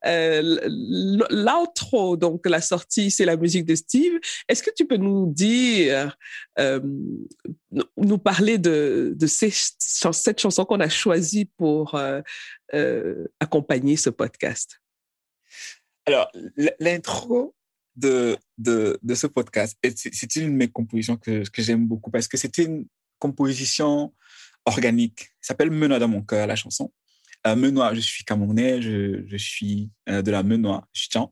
Euh, 0.05 0.59
L'outro, 1.29 2.17
donc 2.17 2.45
la 2.45 2.61
sortie, 2.61 3.11
c'est 3.11 3.25
la 3.25 3.37
musique 3.37 3.65
de 3.65 3.75
Steve. 3.75 4.19
Est-ce 4.47 4.63
que 4.63 4.71
tu 4.75 4.85
peux 4.85 4.97
nous 4.97 5.31
dire, 5.31 6.17
euh, 6.59 6.79
nous 7.97 8.17
parler 8.17 8.57
de, 8.57 9.13
de 9.15 9.27
ces, 9.27 9.51
cette 9.51 10.39
chanson 10.39 10.65
qu'on 10.65 10.79
a 10.79 10.89
choisie 10.89 11.49
pour 11.57 11.95
euh, 11.95 13.25
accompagner 13.39 13.97
ce 13.97 14.09
podcast? 14.09 14.79
Alors, 16.05 16.31
l'intro, 16.79 17.55
de, 17.95 18.37
de, 18.57 18.99
de 19.01 19.15
ce 19.15 19.27
podcast. 19.27 19.77
C'est 19.83 20.35
une 20.37 20.51
de 20.51 20.57
mes 20.57 20.67
compositions 20.67 21.17
que, 21.17 21.47
que 21.49 21.61
j'aime 21.61 21.87
beaucoup 21.87 22.11
parce 22.11 22.27
que 22.27 22.37
c'était 22.37 22.63
une 22.63 22.85
composition 23.19 24.13
organique. 24.65 25.31
Ça 25.41 25.49
s'appelle 25.49 25.71
Menois 25.71 25.99
dans 25.99 26.07
mon 26.07 26.21
cœur, 26.21 26.47
la 26.47 26.55
chanson. 26.55 26.91
Euh, 27.47 27.93
je 27.93 27.99
suis 27.99 28.23
camerounais, 28.23 28.81
je, 28.81 29.23
je 29.27 29.37
suis 29.37 29.89
euh, 30.09 30.21
de 30.21 30.31
la 30.31 30.43
Menois, 30.43 30.87
je 30.93 31.07
tiens. 31.09 31.29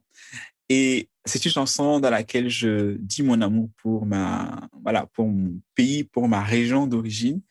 Et 0.70 1.10
c'est 1.26 1.44
une 1.46 1.52
chanson 1.52 2.00
dans 2.00 2.10
laquelle 2.10 2.50
je 2.50 2.98
dis 3.00 3.24
mon 3.24 3.42
amour 3.42 3.70
pour 3.78 4.06
ma, 4.06 4.70
voilà, 4.82 5.06
pour 5.08 5.28
mon 5.28 5.60
pays, 5.76 6.04
pour 6.04 6.28
ma 6.28 6.44
région 6.44 6.88
d'origine. 6.88 7.42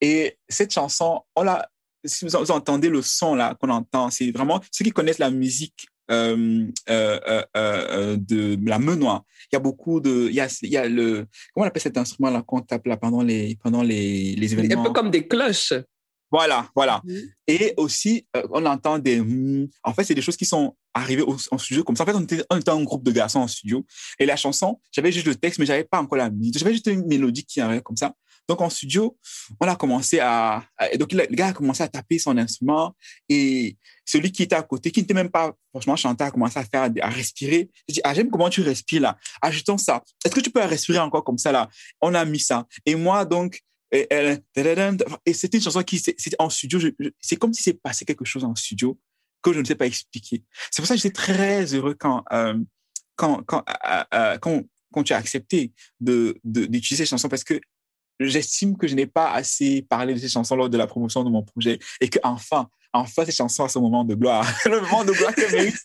Et 0.00 0.38
cette 0.48 0.72
chanson, 0.72 1.22
on 1.34 1.44
si 2.04 2.24
vous 2.24 2.36
entendez 2.36 2.88
le 2.88 3.02
son 3.02 3.36
qu'on 3.60 3.70
entend, 3.70 4.10
c'est 4.10 4.30
vraiment 4.30 4.60
ceux 4.70 4.84
qui 4.84 4.92
connaissent 4.92 5.18
la 5.18 5.30
musique 5.30 5.88
euh, 6.10 6.66
euh, 6.88 7.42
euh, 7.56 8.16
de 8.16 8.58
la 8.64 8.78
menois. 8.78 9.24
Il 9.50 9.54
y 9.54 9.56
a 9.56 9.60
beaucoup 9.60 10.00
de, 10.00 10.28
il 10.28 10.34
y 10.34 10.40
a, 10.40 10.48
il 10.62 10.70
y 10.70 10.76
a 10.76 10.88
le, 10.88 11.26
comment 11.52 11.64
on 11.64 11.68
appelle 11.68 11.82
cet 11.82 11.98
instrument 11.98 12.30
là 12.30 12.42
qu'on 12.42 12.60
tape 12.60 12.86
là 12.86 12.96
pendant 12.96 13.22
les, 13.22 13.56
pendant 13.62 13.82
les, 13.82 14.34
les 14.36 14.52
événements. 14.52 14.82
Un 14.82 14.84
peu 14.84 14.92
comme 14.92 15.10
des 15.10 15.26
cloches. 15.26 15.72
Voilà, 16.30 16.68
voilà. 16.74 17.00
Mmh. 17.04 17.14
Et 17.46 17.74
aussi, 17.76 18.26
on 18.50 18.66
entend 18.66 18.98
des. 18.98 19.22
En 19.84 19.94
fait, 19.94 20.04
c'est 20.04 20.14
des 20.14 20.22
choses 20.22 20.36
qui 20.36 20.44
sont 20.44 20.76
arrivées 20.92 21.22
au, 21.22 21.36
en 21.50 21.58
studio 21.58 21.84
comme 21.84 21.94
ça. 21.94 22.02
En 22.02 22.06
fait, 22.06 22.14
on 22.14 22.22
était, 22.22 22.44
on 22.50 22.58
était 22.58 22.70
un 22.70 22.82
groupe 22.82 23.04
de 23.04 23.12
garçons 23.12 23.40
en 23.40 23.46
studio. 23.46 23.84
Et 24.18 24.26
la 24.26 24.36
chanson, 24.36 24.80
j'avais 24.90 25.12
juste 25.12 25.26
le 25.26 25.36
texte, 25.36 25.60
mais 25.60 25.66
j'avais 25.66 25.84
pas 25.84 26.00
encore 26.00 26.18
la 26.18 26.30
musique. 26.30 26.58
J'avais 26.58 26.72
juste 26.72 26.88
une 26.88 27.06
mélodie 27.06 27.44
qui 27.44 27.60
arrivait 27.60 27.80
comme 27.82 27.96
ça. 27.96 28.12
Donc, 28.48 28.60
en 28.60 28.70
studio, 28.70 29.16
on 29.60 29.66
a 29.66 29.76
commencé 29.76 30.18
à, 30.20 30.64
donc, 30.98 31.12
le 31.12 31.26
gars 31.34 31.48
a 31.48 31.52
commencé 31.52 31.82
à 31.82 31.88
taper 31.88 32.18
son 32.18 32.36
instrument 32.38 32.94
et 33.28 33.76
celui 34.04 34.30
qui 34.30 34.42
était 34.42 34.54
à 34.54 34.62
côté, 34.62 34.90
qui 34.90 35.00
n'était 35.00 35.14
même 35.14 35.30
pas 35.30 35.52
franchement 35.70 35.96
chanteur, 35.96 36.28
a 36.28 36.30
commencé 36.30 36.58
à 36.58 36.64
faire, 36.64 36.88
à 37.00 37.08
respirer. 37.08 37.70
Je 37.88 37.94
dis, 37.94 38.00
ah, 38.04 38.14
j'aime 38.14 38.30
comment 38.30 38.48
tu 38.48 38.62
respires 38.62 39.02
là. 39.02 39.18
Ajoutons 39.42 39.78
ça. 39.78 40.02
Est-ce 40.24 40.34
que 40.34 40.40
tu 40.40 40.50
peux 40.50 40.60
respirer 40.60 40.98
encore 40.98 41.24
comme 41.24 41.38
ça 41.38 41.52
là? 41.52 41.68
On 42.00 42.14
a 42.14 42.24
mis 42.24 42.40
ça. 42.40 42.66
Et 42.84 42.94
moi, 42.94 43.24
donc, 43.24 43.62
et, 43.92 44.06
et 45.24 45.32
c'était 45.32 45.58
une 45.58 45.62
chanson 45.64 45.82
qui, 45.82 45.98
c'était 45.98 46.36
en 46.38 46.50
studio. 46.50 46.80
C'est 47.20 47.36
comme 47.36 47.52
si 47.52 47.62
c'est 47.62 47.80
passé 47.80 48.04
quelque 48.04 48.24
chose 48.24 48.44
en 48.44 48.54
studio 48.54 48.98
que 49.42 49.52
je 49.52 49.60
ne 49.60 49.64
sais 49.64 49.76
pas 49.76 49.86
expliquer. 49.86 50.42
C'est 50.70 50.82
pour 50.82 50.88
ça 50.88 50.94
que 50.94 51.00
j'étais 51.00 51.14
très 51.14 51.74
heureux 51.74 51.94
quand, 51.98 52.24
euh, 52.32 52.58
quand, 53.14 53.44
euh, 53.52 54.04
euh, 54.14 54.38
quand, 54.38 54.62
quand 54.92 55.02
tu 55.02 55.12
as 55.12 55.16
accepté 55.16 55.72
de, 56.00 56.38
d'utiliser 56.44 57.04
cette 57.04 57.10
chanson 57.10 57.28
parce 57.28 57.44
que 57.44 57.60
j'estime 58.20 58.76
que 58.76 58.86
je 58.86 58.94
n'ai 58.94 59.06
pas 59.06 59.30
assez 59.32 59.82
parlé 59.82 60.14
de 60.14 60.18
ces 60.18 60.28
chansons 60.28 60.56
lors 60.56 60.68
de 60.68 60.78
la 60.78 60.86
promotion 60.86 61.24
de 61.24 61.30
mon 61.30 61.42
projet 61.42 61.78
et 62.00 62.08
que 62.08 62.18
enfin, 62.22 62.68
enfin, 62.92 63.24
ces 63.24 63.32
chansons 63.32 63.64
à 63.64 63.68
ce 63.68 63.78
moment 63.78 64.04
de 64.04 64.14
gloire, 64.14 64.46
le 64.66 64.80
moment 64.80 65.04
de 65.04 65.12
gloire 65.12 65.34
que 65.34 65.52
mérite. 65.52 65.76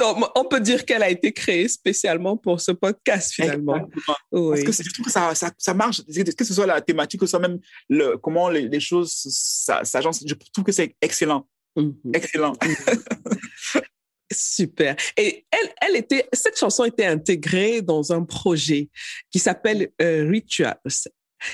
on 0.34 0.44
peut 0.44 0.60
dire 0.60 0.84
qu'elle 0.84 1.02
a 1.02 1.08
été 1.08 1.32
créée 1.32 1.68
spécialement 1.68 2.36
pour 2.36 2.60
ce 2.60 2.72
podcast 2.72 3.32
finalement. 3.32 3.88
Oui. 4.32 4.62
Parce 4.64 4.78
que 4.78 4.84
je 4.84 4.92
trouve 4.92 5.06
que 5.06 5.12
ça, 5.12 5.34
ça, 5.34 5.50
ça, 5.56 5.74
marche, 5.74 6.02
que 6.04 6.44
ce 6.44 6.54
soit 6.54 6.66
la 6.66 6.80
thématique, 6.80 7.20
que 7.20 7.26
ce 7.26 7.30
soit 7.30 7.40
même 7.40 7.58
le, 7.88 8.16
comment 8.18 8.48
les, 8.48 8.68
les 8.68 8.80
choses 8.80 9.12
s'agencent, 9.12 10.24
je 10.26 10.34
trouve 10.52 10.64
que 10.64 10.72
c'est 10.72 10.94
excellent. 11.00 11.48
Mm 11.76 11.82
-hmm. 11.82 12.16
Excellent. 12.16 12.52
Super. 14.32 14.96
Et 15.16 15.46
elle, 15.50 15.74
elle 15.82 15.96
était, 15.96 16.28
cette 16.32 16.58
chanson 16.58 16.84
était 16.84 17.06
intégrée 17.06 17.82
dans 17.82 18.12
un 18.12 18.24
projet 18.24 18.88
qui 19.30 19.38
s'appelle 19.38 19.90
euh, 20.00 20.26
Rituals. 20.28 20.80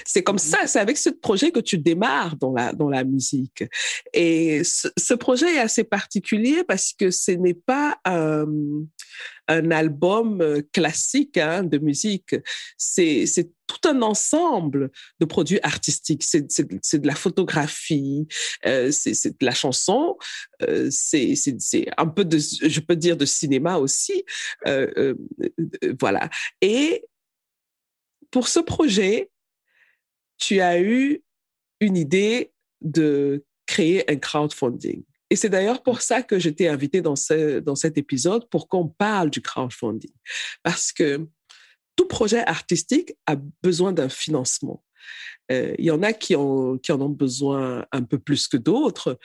C'est 0.04 0.22
comme 0.22 0.38
ça, 0.38 0.66
c'est 0.66 0.78
avec 0.78 0.98
ce 0.98 1.10
projet 1.10 1.50
que 1.50 1.60
tu 1.60 1.78
démarres 1.78 2.36
dans 2.36 2.52
la, 2.52 2.72
dans 2.72 2.88
la 2.88 3.04
musique. 3.04 3.64
Et 4.12 4.64
ce, 4.64 4.88
ce 4.96 5.14
projet 5.14 5.54
est 5.54 5.60
assez 5.60 5.84
particulier 5.84 6.64
parce 6.64 6.92
que 6.92 7.10
ce 7.10 7.32
n'est 7.32 7.54
pas 7.54 7.98
un, 8.04 8.46
un 9.48 9.70
album 9.70 10.40
euh, 10.40 10.62
classique 10.72 11.36
hein, 11.36 11.64
de 11.64 11.78
musique. 11.78 12.36
C'est 12.76 13.26
tout 13.66 13.88
un 13.88 14.02
ensemble 14.02 14.90
de 15.20 15.24
produits 15.24 15.60
artistiques. 15.62 16.22
C'est 16.22 17.00
de 17.00 17.06
la 17.06 17.14
photographie, 17.14 18.26
euh, 18.66 18.90
c'est 18.90 19.38
de 19.40 19.44
la 19.44 19.54
chanson, 19.54 20.16
euh, 20.62 20.88
c'est 20.90 21.34
un 21.96 22.06
peu 22.06 22.24
de, 22.24 22.38
je 22.38 22.80
peux 22.80 22.96
dire, 22.96 23.16
de 23.16 23.24
cinéma 23.24 23.78
aussi. 23.78 24.24
Euh, 24.66 24.90
euh, 24.96 25.94
voilà. 26.00 26.28
Et 26.60 27.04
pour 28.30 28.48
ce 28.48 28.60
projet, 28.60 29.30
tu 30.40 30.60
as 30.60 30.80
eu 30.80 31.22
une 31.80 31.96
idée 31.96 32.52
de 32.80 33.44
créer 33.66 34.10
un 34.10 34.16
crowdfunding. 34.16 35.04
Et 35.30 35.36
c'est 35.36 35.48
d'ailleurs 35.48 35.82
pour 35.82 36.00
ça 36.00 36.22
que 36.22 36.40
j'étais 36.40 36.66
invitée 36.66 37.02
dans, 37.02 37.14
ce, 37.14 37.60
dans 37.60 37.76
cet 37.76 37.96
épisode 37.96 38.48
pour 38.50 38.68
qu'on 38.68 38.88
parle 38.88 39.30
du 39.30 39.40
crowdfunding. 39.40 40.10
Parce 40.64 40.90
que 40.90 41.24
tout 41.94 42.06
projet 42.06 42.44
artistique 42.46 43.14
a 43.26 43.36
besoin 43.62 43.92
d'un 43.92 44.08
financement. 44.08 44.82
Euh, 45.52 45.74
il 45.78 45.84
y 45.84 45.90
en 45.90 46.02
a 46.02 46.12
qui, 46.12 46.34
ont, 46.34 46.78
qui 46.78 46.90
en 46.92 47.00
ont 47.00 47.10
besoin 47.10 47.86
un 47.92 48.02
peu 48.02 48.18
plus 48.18 48.48
que 48.48 48.56
d'autres. 48.56 49.18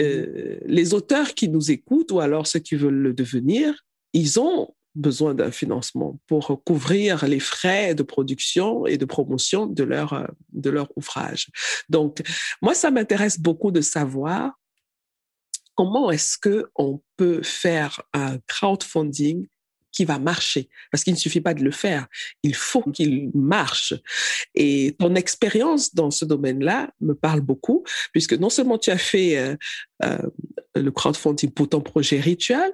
Euh, 0.00 0.58
les 0.64 0.94
auteurs 0.94 1.34
qui 1.34 1.48
nous 1.48 1.70
écoutent 1.70 2.12
ou 2.12 2.20
alors 2.20 2.46
ceux 2.46 2.60
qui 2.60 2.76
veulent 2.76 2.94
le 2.94 3.12
devenir, 3.12 3.84
ils 4.12 4.40
ont 4.40 4.74
besoin 4.94 5.34
d'un 5.34 5.50
financement 5.50 6.18
pour 6.26 6.62
couvrir 6.64 7.26
les 7.26 7.40
frais 7.40 7.94
de 7.94 8.02
production 8.02 8.86
et 8.86 8.98
de 8.98 9.04
promotion 9.04 9.66
de 9.66 9.84
leur, 9.84 10.30
de 10.52 10.70
leur 10.70 10.88
ouvrage. 10.96 11.48
Donc, 11.88 12.22
moi, 12.60 12.74
ça 12.74 12.90
m'intéresse 12.90 13.40
beaucoup 13.40 13.70
de 13.70 13.80
savoir 13.80 14.52
comment 15.74 16.10
est-ce 16.10 16.36
que 16.38 16.70
on 16.76 17.00
peut 17.16 17.42
faire 17.42 18.02
un 18.12 18.38
crowdfunding 18.46 19.46
qui 19.92 20.04
va 20.04 20.18
marcher 20.18 20.68
parce 20.90 21.04
qu'il 21.04 21.12
ne 21.12 21.18
suffit 21.18 21.40
pas 21.40 21.54
de 21.54 21.62
le 21.62 21.70
faire, 21.70 22.06
il 22.42 22.54
faut 22.54 22.82
qu'il 22.82 23.30
marche. 23.34 23.94
Et 24.54 24.96
ton 24.98 25.14
expérience 25.14 25.94
dans 25.94 26.10
ce 26.10 26.24
domaine-là 26.24 26.90
me 27.00 27.14
parle 27.14 27.42
beaucoup 27.42 27.84
puisque 28.12 28.32
non 28.32 28.50
seulement 28.50 28.78
tu 28.78 28.90
as 28.90 28.98
fait 28.98 29.36
euh, 29.36 29.56
euh, 30.02 30.30
le 30.74 30.90
crowdfunding 30.90 31.50
pour 31.50 31.68
ton 31.68 31.82
projet 31.82 32.18
Rituals, 32.20 32.72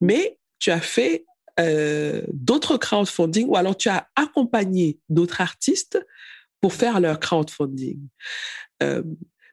mais 0.00 0.38
tu 0.58 0.70
as 0.70 0.80
fait 0.80 1.26
euh, 1.58 2.22
d'autres 2.32 2.76
crowdfunding 2.76 3.46
ou 3.48 3.56
alors 3.56 3.76
tu 3.76 3.88
as 3.88 4.08
accompagné 4.14 4.98
d'autres 5.08 5.40
artistes 5.40 6.04
pour 6.60 6.72
faire 6.72 7.00
leur 7.00 7.18
crowdfunding. 7.20 8.00
Euh, 8.82 9.02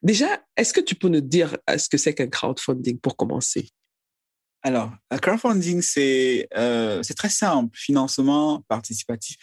déjà, 0.04 0.44
est-ce 0.58 0.74
que 0.74 0.82
tu 0.82 0.96
peux 0.96 1.08
nous 1.08 1.22
dire 1.22 1.58
ce 1.78 1.90
que 1.90 1.98
c'est 1.98 2.14
qu'un 2.14 2.28
crowdfunding 2.28 3.00
pour 3.00 3.16
commencer? 3.16 3.70
Alors, 4.62 4.92
un 5.12 5.18
crowdfunding, 5.18 5.82
c'est 5.82 6.48
euh, 6.58 7.02
très 7.16 7.30
simple. 7.30 7.78
Financement 7.78 8.64
participatif. 8.68 9.38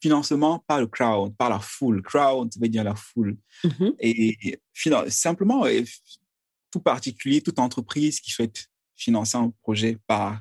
Financement 0.00 0.64
par 0.66 0.80
le 0.80 0.86
crowd, 0.86 1.34
par 1.36 1.48
la 1.48 1.60
foule. 1.60 2.02
Crowd, 2.02 2.52
ça 2.52 2.60
veut 2.60 2.68
dire 2.68 2.84
la 2.84 2.94
foule. 2.94 3.36
Mm 3.62 3.68
-hmm. 3.68 3.94
Et 4.00 4.60
simplement, 5.08 5.64
tout 6.70 6.80
particulier, 6.80 7.40
toute 7.40 7.58
entreprise 7.58 8.20
qui 8.20 8.30
souhaite 8.32 8.66
financer 8.96 9.38
un 9.38 9.52
projet 9.62 9.98
par 10.06 10.40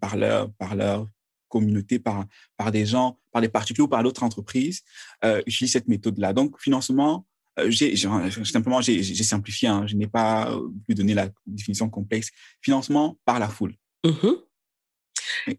par 0.00 0.16
leur, 0.16 0.52
par 0.54 0.74
leur 0.74 1.08
communauté, 1.48 1.98
par, 1.98 2.24
par 2.56 2.72
des 2.72 2.86
gens, 2.86 3.18
par 3.30 3.42
des 3.42 3.48
particuliers 3.48 3.84
ou 3.84 3.88
par 3.88 4.02
d'autres 4.02 4.22
entreprises, 4.22 4.82
euh, 5.24 5.42
utilisent 5.46 5.72
cette 5.72 5.88
méthode-là. 5.88 6.32
Donc, 6.32 6.58
financement, 6.58 7.26
euh, 7.58 7.70
j'ai 7.70 7.94
simplement 7.96 8.80
j'ai 8.80 9.02
simplifié, 9.02 9.68
hein, 9.68 9.86
je 9.86 9.94
n'ai 9.94 10.06
pas 10.06 10.58
pu 10.86 10.94
donner 10.94 11.14
la 11.14 11.28
définition 11.46 11.90
complexe. 11.90 12.30
Financement 12.62 13.18
par 13.24 13.38
la 13.38 13.48
foule. 13.48 13.74
Mm 14.04 14.10
-hmm. 14.10 14.36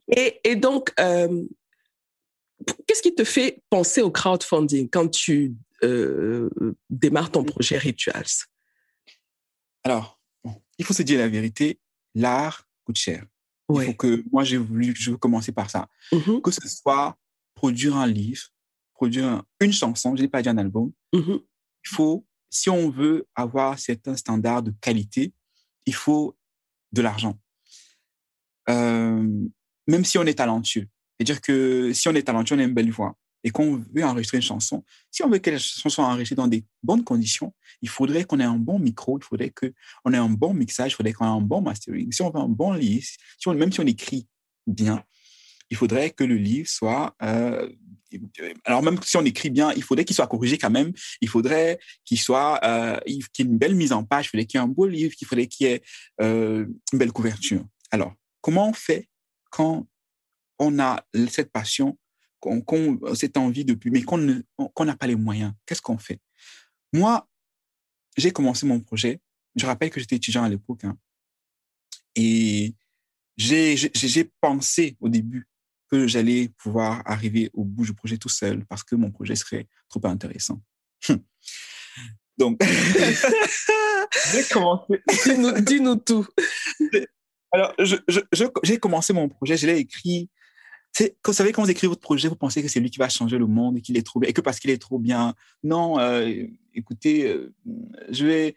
et, 0.07 0.39
et, 0.43 0.55
donc, 0.55 0.91
euh, 0.99 1.45
qu'est-ce 2.85 3.01
qui 3.01 3.13
te 3.13 3.23
fait 3.23 3.61
penser 3.69 4.01
au 4.01 4.11
crowdfunding 4.11 4.89
quand 4.89 5.09
tu 5.09 5.55
euh, 5.83 6.49
démarres 6.89 7.31
ton 7.31 7.43
projet 7.43 7.77
Rituals? 7.77 8.35
Alors, 9.83 10.19
il 10.79 10.85
faut 10.85 10.93
se 10.93 11.03
dire 11.03 11.19
la 11.19 11.29
vérité, 11.29 11.79
l'art 12.15 12.57
coûte 12.85 12.97
cher. 12.97 13.25
Il 13.69 13.85
faut 13.85 13.93
que, 13.93 14.23
moi, 14.31 14.43
j'ai 14.43 14.57
voulu, 14.57 14.93
je 14.95 15.11
veux 15.11 15.17
commencer 15.17 15.51
par 15.51 15.69
ça. 15.69 15.87
Mhm. 16.11 16.41
Que 16.41 16.51
ce 16.51 16.67
soit 16.67 17.17
produire 17.55 17.95
un 17.95 18.07
livre, 18.07 18.43
produire 18.93 19.43
une 19.59 19.71
chanson, 19.71 20.15
je 20.15 20.21
n'ai 20.21 20.27
pas 20.27 20.41
dit 20.41 20.49
un 20.49 20.57
album. 20.57 20.91
Mhm. 21.13 21.39
Il 21.85 21.89
faut, 21.89 22.25
si 22.49 22.69
on 22.69 22.89
veut 22.89 23.27
avoir 23.35 23.79
certains 23.79 24.15
standards 24.15 24.63
de 24.63 24.73
qualité, 24.81 25.33
il 25.85 25.95
faut 25.95 26.37
de 26.91 27.01
l'argent. 27.01 27.37
Euh, 28.69 29.27
même 29.87 30.05
si 30.05 30.17
on 30.17 30.23
est 30.23 30.35
talentueux. 30.35 30.87
C'est-à-dire 31.17 31.41
que 31.41 31.93
si 31.93 32.07
on 32.07 32.15
est 32.15 32.23
talentueux, 32.23 32.55
on 32.55 32.59
a 32.59 32.63
une 32.63 32.73
belle 32.73 32.91
voix 32.91 33.17
et 33.43 33.51
qu'on 33.51 33.83
veut 33.93 34.03
enregistrer 34.03 34.37
une 34.37 34.43
chanson, 34.43 34.83
si 35.11 35.23
on 35.23 35.29
veut 35.29 35.39
que 35.39 35.49
la 35.49 35.59
chanson 35.59 35.89
soit 35.89 36.05
enregistrée 36.05 36.35
dans 36.35 36.47
des 36.47 36.63
bonnes 36.81 37.03
conditions, 37.03 37.53
il 37.81 37.89
faudrait 37.89 38.23
qu'on 38.23 38.39
ait 38.39 38.45
un 38.45 38.57
bon 38.57 38.79
micro, 38.79 39.19
il 39.19 39.23
faudrait 39.23 39.51
qu'on 39.51 40.13
ait 40.13 40.17
un 40.17 40.29
bon 40.29 40.53
mixage, 40.53 40.93
il 40.93 40.95
faudrait 40.95 41.13
qu'on 41.13 41.25
ait 41.25 41.37
un 41.37 41.41
bon 41.41 41.61
mastering. 41.61 42.11
Si 42.11 42.21
on 42.21 42.29
veut 42.29 42.39
un 42.39 42.47
bon 42.47 42.73
livre, 42.73 43.05
même 43.47 43.71
si 43.71 43.79
on 43.79 43.85
écrit 43.85 44.27
bien, 44.65 45.03
il 45.69 45.77
faudrait 45.77 46.11
que 46.11 46.23
le 46.23 46.35
livre 46.35 46.69
soit... 46.69 47.15
Euh, 47.21 47.69
alors 48.65 48.83
même 48.83 49.01
si 49.01 49.17
on 49.17 49.25
écrit 49.25 49.49
bien, 49.49 49.73
il 49.73 49.81
faudrait 49.81 50.05
qu'il 50.05 50.15
soit 50.15 50.27
corrigé 50.27 50.59
quand 50.59 50.69
même. 50.69 50.93
Il 51.19 51.27
faudrait 51.27 51.79
qu'il 52.05 52.19
soit, 52.19 52.59
euh, 52.63 52.99
qu'il 53.07 53.17
y 53.39 53.41
ait 53.41 53.51
une 53.51 53.57
belle 53.57 53.73
mise 53.73 53.91
en 53.91 54.03
page. 54.03 54.25
Il 54.25 54.29
faudrait 54.29 54.45
qu'il 54.45 54.59
y 54.59 54.61
ait 54.61 54.63
un 54.63 54.69
beau 54.69 54.85
livre. 54.85 55.15
Il 55.19 55.25
faudrait 55.25 55.47
qu'il 55.47 55.65
y 55.65 55.71
ait 55.71 55.81
euh, 56.21 56.67
une 56.91 56.99
belle 56.99 57.11
couverture. 57.11 57.65
Alors, 57.89 58.13
comment 58.39 58.69
on 58.69 58.73
fait 58.73 59.09
quand 59.49 59.87
on 60.59 60.77
a 60.77 61.03
cette 61.27 61.51
passion 61.51 61.97
qu'on, 62.43 62.99
cette 63.15 63.37
envie 63.37 63.65
depuis, 63.65 63.89
mais 63.89 64.03
qu'on 64.03 64.17
n'a 64.17 64.95
pas 64.95 65.07
les 65.07 65.15
moyens. 65.15 65.53
Qu'est-ce 65.65 65.81
qu'on 65.81 65.97
fait? 65.97 66.19
Moi, 66.91 67.27
j'ai 68.17 68.31
commencé 68.31 68.65
mon 68.65 68.79
projet. 68.79 69.21
Je 69.55 69.65
rappelle 69.65 69.89
que 69.89 69.99
j'étais 69.99 70.17
étudiant 70.17 70.43
à 70.43 70.49
l'époque. 70.49 70.83
Hein, 70.83 70.97
et 72.15 72.75
j'ai, 73.37 73.75
j'ai 73.77 74.31
pensé 74.41 74.97
au 74.99 75.09
début 75.09 75.47
que 75.89 76.07
j'allais 76.07 76.49
pouvoir 76.57 77.01
arriver 77.05 77.49
au 77.53 77.63
bout 77.63 77.85
du 77.85 77.93
projet 77.93 78.17
tout 78.17 78.29
seul 78.29 78.65
parce 78.65 78.83
que 78.83 78.95
mon 78.95 79.11
projet 79.11 79.35
serait 79.35 79.67
trop 79.89 80.05
intéressant. 80.05 80.61
Donc, 82.37 82.61
j'ai 84.31 84.43
commencé. 84.51 85.01
Dis-nous, 85.25 85.61
dis-nous 85.61 85.95
tout. 85.97 86.27
Alors, 87.51 87.73
je, 87.77 87.95
je, 88.07 88.45
j'ai 88.63 88.79
commencé 88.79 89.13
mon 89.13 89.29
projet, 89.29 89.55
je 89.55 89.67
l'ai 89.67 89.77
écrit 89.77 90.29
vous 90.99 91.33
savez, 91.33 91.51
quand 91.51 91.63
vous 91.63 91.71
écrivez 91.71 91.89
votre 91.89 92.01
projet, 92.01 92.27
vous 92.27 92.35
pensez 92.35 92.61
que 92.61 92.67
c'est 92.67 92.79
lui 92.79 92.91
qui 92.91 92.99
va 92.99 93.09
changer 93.09 93.37
le 93.37 93.47
monde 93.47 93.77
et 93.77 93.81
qu'il 93.81 93.97
est 93.97 94.05
trop 94.05 94.19
bien, 94.19 94.29
et 94.29 94.33
que 94.33 94.41
parce 94.41 94.59
qu'il 94.59 94.69
est 94.69 94.81
trop 94.81 94.99
bien. 94.99 95.33
Non, 95.63 95.99
euh, 95.99 96.45
écoutez, 96.75 97.27
euh, 97.27 97.53
je 98.09 98.25
vais, 98.25 98.55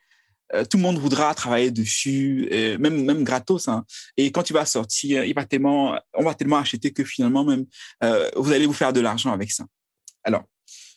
euh, 0.53 0.65
tout 0.65 0.77
le 0.77 0.83
monde 0.83 0.99
voudra 0.99 1.35
travailler 1.35 1.71
dessus, 1.71 2.49
même, 2.79 3.05
même 3.05 3.25
gratos. 3.25 3.69
Hein. 3.69 3.85
Et 4.17 4.31
quand 4.33 4.51
il 4.51 4.53
va 4.53 4.67
sortir, 4.67 5.25
il 5.25 5.35
va 5.35 5.45
tellement, 5.45 5.99
on 6.15 6.25
va 6.25 6.35
tellement 6.35 6.59
acheter 6.59 6.93
que 6.93 7.05
finalement, 7.05 7.45
même, 7.45 7.65
vous 8.37 8.53
allez 8.53 8.67
vous 8.67 8.73
faire 8.73 8.93
de 8.93 9.01
l'argent 9.01 9.33
avec 9.33 9.51
ça. 9.51 9.65
Alors, 10.23 10.45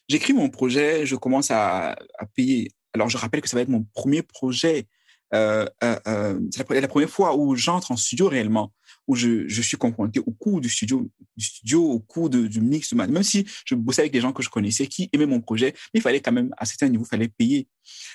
j'écris 0.09 0.33
mon 0.33 0.49
projet, 0.49 1.05
je 1.05 1.15
commence 1.15 1.51
à, 1.51 1.91
à, 2.17 2.25
payer. 2.35 2.71
Alors, 2.93 3.09
je 3.09 3.17
rappelle 3.17 3.41
que 3.41 3.49
ça 3.49 3.55
va 3.55 3.61
être 3.61 3.69
mon 3.69 3.83
premier 3.93 4.23
projet. 4.23 4.87
c'est 5.31 5.37
la, 5.81 6.81
la, 6.81 6.87
première 6.87 7.09
fois 7.09 7.35
où 7.37 7.55
j'entre 7.55 7.91
en 7.91 7.95
studio 7.95 8.27
réellement 8.27 8.73
où 9.09 9.15
je, 9.15 9.61
suis 9.61 9.75
confronté 9.75 10.19
au 10.19 10.31
coût 10.31 10.61
du 10.61 10.69
studio, 10.69 11.09
du 11.35 11.43
studio 11.43 12.03
au 12.07 12.29
de, 12.29 12.45
du 12.45 12.61
mix, 12.61 12.93
même 12.93 13.23
si 13.23 13.43
je 13.65 13.73
bossais 13.73 14.03
avec 14.03 14.13
des 14.13 14.21
gens 14.21 14.31
que 14.31 14.43
je 14.43 14.49
connaissais 14.49 14.85
qui 14.85 15.09
aimaient 15.11 15.25
mon 15.25 15.41
projet, 15.41 15.73
mais 15.91 15.99
il 15.99 16.01
fallait 16.01 16.21
quand 16.21 16.31
même, 16.31 16.53
à 16.57 16.65
certains 16.67 16.89
niveaux, 16.89 17.05
il 17.05 17.09
fallait 17.09 17.27
payer. 17.27 17.67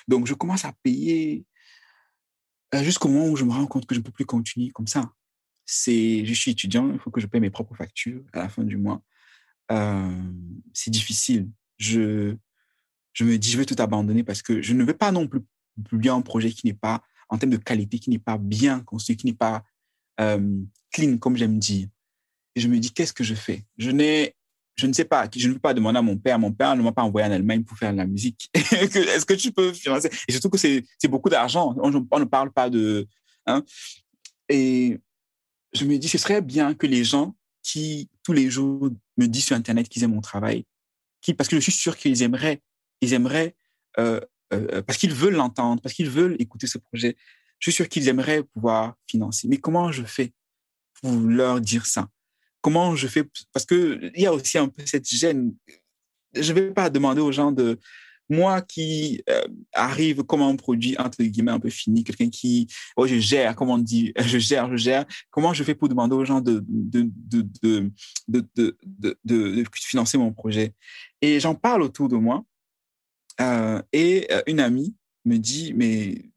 Donc, 0.07 0.25
je 0.25 0.33
commence 0.33 0.63
à 0.63 0.71
payer 0.83 1.43
euh, 2.73 2.81
jusqu'au 2.81 3.09
moment 3.09 3.27
où 3.27 3.35
je 3.35 3.43
me 3.43 3.51
rends 3.51 3.67
compte 3.67 3.85
que 3.85 3.93
je 3.93 3.99
ne 3.99 4.05
peux 4.05 4.11
plus 4.13 4.25
continuer 4.25 4.71
comme 4.71 4.87
ça. 4.87 5.11
C'est, 5.65 6.25
je 6.25 6.33
suis 6.33 6.51
étudiant, 6.51 6.89
il 6.89 6.99
faut 6.99 7.11
que 7.11 7.19
je 7.19 7.27
paye 7.27 7.41
mes 7.41 7.49
propres 7.49 7.75
factures 7.75 8.23
à 8.31 8.39
la 8.39 8.47
fin 8.47 8.63
du 8.63 8.77
mois. 8.77 9.03
Euh, 9.73 10.31
c'est 10.73 10.91
difficile. 10.91 11.49
Je, 11.77 12.37
je 13.11 13.25
me 13.25 13.37
dis, 13.37 13.51
je 13.51 13.57
vais 13.57 13.65
tout 13.65 13.75
abandonner 13.79 14.23
parce 14.23 14.41
que 14.41 14.61
je 14.61 14.73
ne 14.73 14.85
veux 14.85 14.95
pas 14.95 15.11
non 15.11 15.27
plus 15.27 15.41
publier 15.89 16.11
un 16.11 16.21
projet 16.21 16.51
qui 16.51 16.67
n'est 16.67 16.73
pas, 16.73 17.03
en 17.27 17.37
termes 17.37 17.51
de 17.51 17.57
qualité, 17.57 17.99
qui 17.99 18.11
n'est 18.11 18.17
pas 18.17 18.37
bien 18.37 18.79
construit, 18.79 19.17
qui 19.17 19.25
n'est 19.25 19.33
pas 19.33 19.65
euh, 20.21 20.61
clean, 20.91 21.17
comme 21.17 21.37
j'aime 21.37 21.59
dire. 21.59 21.87
Et 22.55 22.61
je 22.61 22.67
me 22.67 22.77
dis, 22.79 22.91
qu'est-ce 22.91 23.13
que 23.13 23.23
je 23.23 23.35
fais? 23.35 23.63
Je 23.77 23.91
n'ai, 23.91 24.35
je 24.75 24.87
ne 24.87 24.93
sais 24.93 25.05
pas, 25.05 25.27
je 25.35 25.47
ne 25.47 25.53
peux 25.53 25.59
pas 25.59 25.73
demander 25.73 25.99
à 25.99 26.01
mon 26.01 26.17
père. 26.17 26.39
Mon 26.39 26.51
père 26.51 26.75
ne 26.75 26.81
m'a 26.81 26.91
pas 26.91 27.03
envoyé 27.03 27.27
en 27.27 27.31
Allemagne 27.31 27.63
pour 27.63 27.77
faire 27.77 27.91
de 27.91 27.97
la 27.97 28.05
musique. 28.05 28.49
Est-ce 28.53 29.25
que 29.25 29.33
tu 29.33 29.51
peux 29.51 29.73
financer? 29.73 30.09
Et 30.27 30.31
surtout 30.31 30.49
que 30.49 30.57
c'est, 30.57 30.83
beaucoup 31.09 31.29
d'argent. 31.29 31.75
On, 31.81 31.91
ne 31.91 32.25
parle 32.25 32.51
pas 32.51 32.69
de. 32.69 33.07
Hein? 33.45 33.63
Et 34.49 34.99
je 35.73 35.85
me 35.85 35.97
dis, 35.97 36.07
ce 36.07 36.17
serait 36.17 36.41
bien 36.41 36.73
que 36.73 36.87
les 36.87 37.03
gens 37.03 37.35
qui, 37.61 38.09
tous 38.23 38.33
les 38.33 38.49
jours, 38.49 38.89
me 39.17 39.27
disent 39.27 39.45
sur 39.45 39.55
Internet 39.55 39.89
qu'ils 39.89 40.03
aiment 40.03 40.15
mon 40.15 40.21
travail, 40.21 40.65
parce 41.33 41.49
que 41.49 41.55
je 41.55 41.61
suis 41.61 41.71
sûr 41.71 41.97
qu'ils 41.97 42.21
aimeraient, 42.21 42.61
ils 43.01 43.13
aimeraient, 43.13 43.55
euh, 43.97 44.19
euh, 44.53 44.81
parce 44.83 44.97
qu'ils 44.97 45.13
veulent 45.13 45.35
l'entendre, 45.35 45.81
parce 45.81 45.95
qu'ils 45.95 46.09
veulent 46.09 46.35
écouter 46.39 46.67
ce 46.67 46.77
projet, 46.77 47.15
je 47.59 47.71
suis 47.71 47.75
sûr 47.75 47.89
qu'ils 47.89 48.07
aimeraient 48.07 48.43
pouvoir 48.43 48.95
financer. 49.09 49.47
Mais 49.47 49.57
comment 49.57 49.91
je 49.91 50.03
fais 50.03 50.33
pour 51.01 51.11
leur 51.11 51.61
dire 51.61 51.85
ça? 51.85 52.07
Comment 52.61 52.95
je 52.95 53.07
fais 53.07 53.23
Parce 53.53 53.65
que 53.65 54.11
il 54.15 54.21
y 54.21 54.25
a 54.25 54.33
aussi 54.33 54.57
un 54.57 54.67
peu 54.67 54.85
cette 54.85 55.07
gêne. 55.07 55.53
Je 56.33 56.51
ne 56.51 56.59
vais 56.59 56.71
pas 56.71 56.89
demander 56.89 57.21
aux 57.21 57.31
gens 57.31 57.51
de 57.51 57.79
moi 58.29 58.61
qui 58.61 59.23
euh, 59.29 59.47
arrive 59.73 60.23
comme 60.23 60.41
un 60.41 60.55
produit 60.55 60.97
entre 60.97 61.23
guillemets 61.23 61.51
un 61.51 61.59
peu 61.59 61.69
fini, 61.69 62.03
quelqu'un 62.03 62.29
qui, 62.29 62.67
oh, 62.95 63.05
je 63.05 63.19
gère, 63.19 63.55
comment 63.55 63.75
on 63.75 63.77
dit, 63.77 64.13
je 64.19 64.37
gère, 64.37 64.69
je 64.71 64.77
gère. 64.77 65.05
Comment 65.29 65.53
je 65.53 65.63
fais 65.63 65.75
pour 65.75 65.89
demander 65.89 66.15
aux 66.15 66.25
gens 66.25 66.41
de, 66.41 66.63
de, 66.67 67.07
de, 67.13 67.47
de, 68.27 68.77
de 69.23 69.63
financer 69.73 70.17
mon 70.17 70.33
projet? 70.33 70.73
Et 71.21 71.39
j'en 71.39 71.55
parle 71.55 71.83
autour 71.83 72.09
de 72.09 72.15
moi. 72.15 72.43
Euh, 73.41 73.81
et 73.91 74.27
euh, 74.31 74.41
une 74.47 74.59
amie 74.59 74.95
me 75.25 75.37
dit, 75.37 75.73
mais 75.73 76.31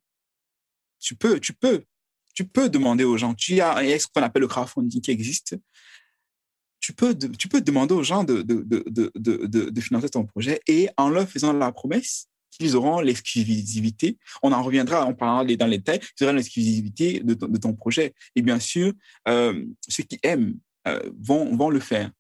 tu 1.09 1.15
peux, 1.15 1.41
tu 1.41 1.55
peux, 1.55 1.83
tu 2.35 2.45
peux 2.45 2.69
demander 2.69 3.03
aux 3.03 3.17
gens. 3.17 3.33
Tu 3.33 3.63
as 3.63 3.99
ce 3.99 4.07
qu'on 4.07 4.23
appelle 4.23 4.43
le 4.43 4.49
crowdfunding 4.49 5.01
qui 5.01 5.11
existe. 5.11 5.57
Tu 6.81 6.93
peux, 6.93 7.17
tu 7.17 7.49
peux 7.49 7.63
demander 7.63 7.95
aux 7.95 8.03
gens 8.03 8.25
de, 8.25 8.43
de, 8.43 8.63
de, 8.63 9.11
de, 9.17 9.71
de 9.71 9.81
financer 9.81 10.11
ton 10.11 10.27
projet 10.27 10.61
et 10.67 10.91
en 10.99 11.09
leur 11.09 11.27
faisant 11.27 11.55
la 11.55 11.73
promesse 11.73 12.27
qu'ils 12.51 12.77
auront 12.77 13.01
l'exclusivité. 13.01 14.19
On 14.43 14.53
en 14.53 14.63
reviendra, 14.63 15.07
on 15.07 15.15
parlera 15.15 15.57
dans 15.57 15.67
les 15.67 15.79
détails, 15.79 16.01
ils 16.21 16.25
auront 16.25 16.35
l'exclusivité 16.35 17.21
de, 17.21 17.33
de, 17.33 17.57
ton 17.57 17.73
projet. 17.73 18.13
Et 18.37 18.43
bien 18.43 18.61
sûr, 18.61 18.93
euh, 19.29 19.65
ceux 19.89 20.03
qui 20.03 20.19
aiment 20.23 20.59
euh, 20.87 21.01
vont, 21.19 21.57
vont 21.57 21.71
le 21.71 21.81
faire. 21.81 22.11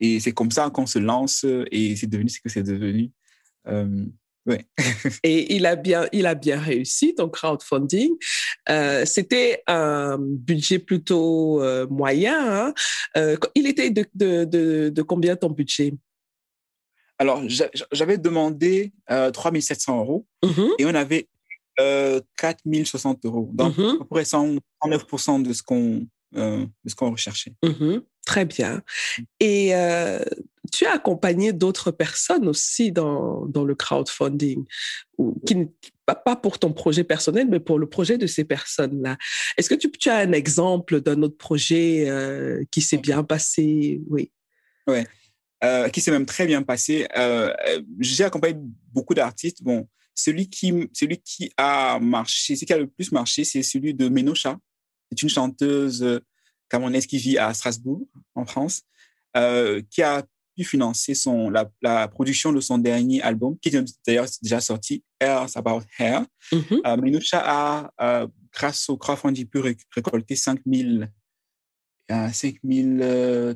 Et 0.00 0.18
c'est 0.18 0.32
comme 0.32 0.50
ça 0.50 0.70
qu'on 0.70 0.86
se 0.86 0.98
lance 0.98 1.46
et 1.70 1.94
c'est 1.94 2.08
devenu 2.08 2.28
ce 2.28 2.40
que 2.40 2.48
c'est 2.48 2.64
devenu. 2.64 3.12
Euh, 3.68 4.06
Ouais. 4.46 4.66
et 5.22 5.54
il 5.54 5.66
a 5.66 5.76
bien, 5.76 6.06
il 6.12 6.26
a 6.26 6.34
bien 6.34 6.58
réussi 6.58 7.14
ton 7.14 7.28
crowdfunding. 7.28 8.12
Euh, 8.68 9.04
C'était 9.04 9.62
un 9.66 10.18
budget 10.18 10.78
plutôt 10.78 11.62
euh, 11.62 11.86
moyen. 11.88 12.66
Hein? 12.66 12.74
Euh, 13.16 13.36
il 13.54 13.66
était 13.66 13.90
de, 13.90 14.04
de, 14.14 14.44
de, 14.44 14.88
de, 14.90 15.02
combien 15.02 15.36
ton 15.36 15.50
budget? 15.50 15.94
Alors, 17.18 17.42
j'avais 17.92 18.18
demandé 18.18 18.92
euh, 19.10 19.30
3700 19.30 19.98
euros 20.00 20.26
mm-hmm. 20.42 20.70
et 20.78 20.84
on 20.84 20.94
avait 20.94 21.28
euh, 21.80 22.20
4060 22.38 23.24
euros. 23.24 23.50
Donc, 23.52 23.76
mm-hmm. 23.76 23.94
à 23.94 23.98
peu 23.98 24.04
près 24.04 24.22
109% 24.22 25.42
de 25.42 25.52
ce 25.52 25.62
qu'on 25.62 26.06
qu'on 26.96 27.12
recherchait. 27.12 27.54
Mm-hmm. 27.62 28.02
Très 28.26 28.44
bien. 28.44 28.82
Et 29.38 29.74
euh, 29.74 30.18
tu 30.72 30.86
as 30.86 30.92
accompagné 30.92 31.52
d'autres 31.52 31.90
personnes 31.90 32.48
aussi 32.48 32.92
dans, 32.92 33.46
dans 33.46 33.64
le 33.64 33.74
crowdfunding, 33.74 34.64
ou, 35.18 35.40
pas 36.06 36.36
pour 36.36 36.58
ton 36.58 36.72
projet 36.72 37.04
personnel, 37.04 37.48
mais 37.48 37.60
pour 37.60 37.78
le 37.78 37.88
projet 37.88 38.18
de 38.18 38.26
ces 38.26 38.44
personnes-là. 38.44 39.16
Est-ce 39.56 39.68
que 39.68 39.74
tu, 39.74 40.10
as 40.10 40.16
un 40.16 40.32
exemple 40.32 41.00
d'un 41.00 41.22
autre 41.22 41.36
projet 41.36 42.08
euh, 42.08 42.64
qui 42.70 42.82
s'est 42.82 42.98
bien 42.98 43.24
passé? 43.24 44.00
Oui. 44.08 44.30
Oui, 44.86 44.98
euh, 45.62 45.88
qui 45.88 46.00
s'est 46.00 46.10
même 46.10 46.26
très 46.26 46.46
bien 46.46 46.62
passé. 46.62 47.06
Euh, 47.16 47.54
J'ai 48.00 48.24
accompagné 48.24 48.58
beaucoup 48.92 49.14
d'artistes. 49.14 49.62
Bon, 49.62 49.88
celui 50.14 50.50
qui, 50.50 50.72
celui 50.92 51.18
qui 51.18 51.50
a 51.56 51.98
marché, 52.00 52.54
celui 52.54 52.66
qui 52.66 52.72
a 52.72 52.78
le 52.78 52.86
plus 52.86 53.12
marché, 53.12 53.44
c'est 53.44 53.62
celui 53.62 53.94
de 53.94 54.08
Menocha. 54.08 54.58
C'est 55.10 55.22
une 55.22 55.28
chanteuse 55.30 56.20
camerounaise 56.68 57.06
qui 57.06 57.18
vit 57.18 57.38
à 57.38 57.54
Strasbourg, 57.54 58.06
en 58.34 58.46
France, 58.46 58.82
euh, 59.36 59.80
qui 59.90 60.02
a 60.02 60.24
pu 60.54 60.64
financer 60.64 61.14
son, 61.14 61.50
la, 61.50 61.70
la, 61.82 62.08
production 62.08 62.52
de 62.52 62.60
son 62.60 62.78
dernier 62.78 63.20
album, 63.22 63.58
qui 63.60 63.68
est 63.68 63.84
d'ailleurs 64.06 64.26
déjà 64.42 64.60
sorti, 64.60 65.02
Hair's 65.20 65.56
About 65.56 65.82
Hair. 65.98 66.20
Mm 66.52 66.58
-hmm. 66.58 66.80
euh, 66.86 66.96
Minoucha 67.02 67.40
a, 67.44 67.90
euh, 68.00 68.26
grâce 68.52 68.88
au 68.88 68.96
crowdfunding, 68.96 69.46
pu 69.46 69.58
récolter 69.96 70.36
5 70.36 70.60
000 70.66 71.04
euh, 72.12 72.28
5 72.30 72.56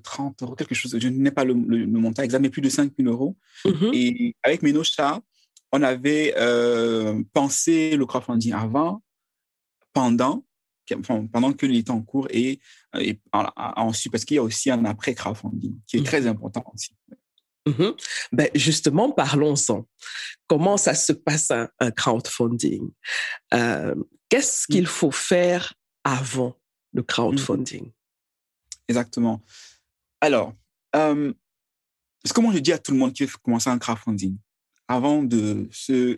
030 0.02 0.42
euros, 0.42 0.54
quelque 0.54 0.74
chose. 0.74 0.98
Je 0.98 1.08
n'ai 1.08 1.30
pas 1.30 1.44
le, 1.44 1.54
le, 1.54 1.78
le, 1.84 1.98
montant 1.98 2.22
exact, 2.22 2.40
mais 2.40 2.50
plus 2.50 2.62
de 2.62 2.70
5 2.70 2.92
000 2.98 3.11
euros. 3.14 3.37
Mm 3.64 3.70
-hmm. 3.70 3.90
Et 3.94 4.34
avec 4.42 4.62
Menocha, 4.62 5.20
on 5.72 5.82
avait 5.82 6.34
euh, 6.38 7.22
pensé 7.32 7.96
le 7.96 8.06
crowdfunding 8.06 8.52
avant, 8.54 9.02
pendant 9.92 10.44
pendant 11.33 11.53
que 11.53 11.66
est 11.66 11.90
en 11.90 12.03
cours 12.03 12.29
et, 12.31 12.61
et 12.98 13.20
ensuite, 13.33 14.12
parce 14.12 14.24
qu'il 14.24 14.37
y 14.37 14.38
a 14.38 14.42
aussi 14.42 14.70
un 14.70 14.85
après 14.85 15.14
crowdfunding 15.14 15.79
qui 15.87 15.98
est 15.98 16.03
très 16.05 16.27
important 16.27 16.64
aussi. 16.74 16.94
Mhm. 17.66 17.94
Ben 18.33 18.48
justement, 18.55 19.11
parlons-en. 19.11 19.87
Comment 20.46 20.77
ça 20.77 20.94
se 20.94 21.12
passe 21.12 21.51
un, 21.51 21.90
crowdfunding? 21.90 22.90
Euh, 23.55 23.94
Qu'est-ce 24.29 24.66
qu'il 24.66 24.87
faut 24.87 25.11
faire 25.11 25.74
avant 26.05 26.59
le 26.92 27.03
crowdfunding? 27.03 27.90
Exactement. 28.88 29.42
Alors, 30.20 30.55
euh, 30.96 31.33
ce 32.24 32.33
que 32.33 32.40
moi 32.40 32.53
je 32.53 32.59
dis 32.59 32.72
à 32.72 32.79
tout 32.79 32.92
le 32.92 32.98
monde 32.98 33.12
qui 33.12 33.24
veut 33.24 33.33
commencer 33.42 33.70
un 33.70 33.79
crowdfunding, 33.79 34.37
avant 34.87 35.22
de 35.22 35.68
se... 35.70 36.16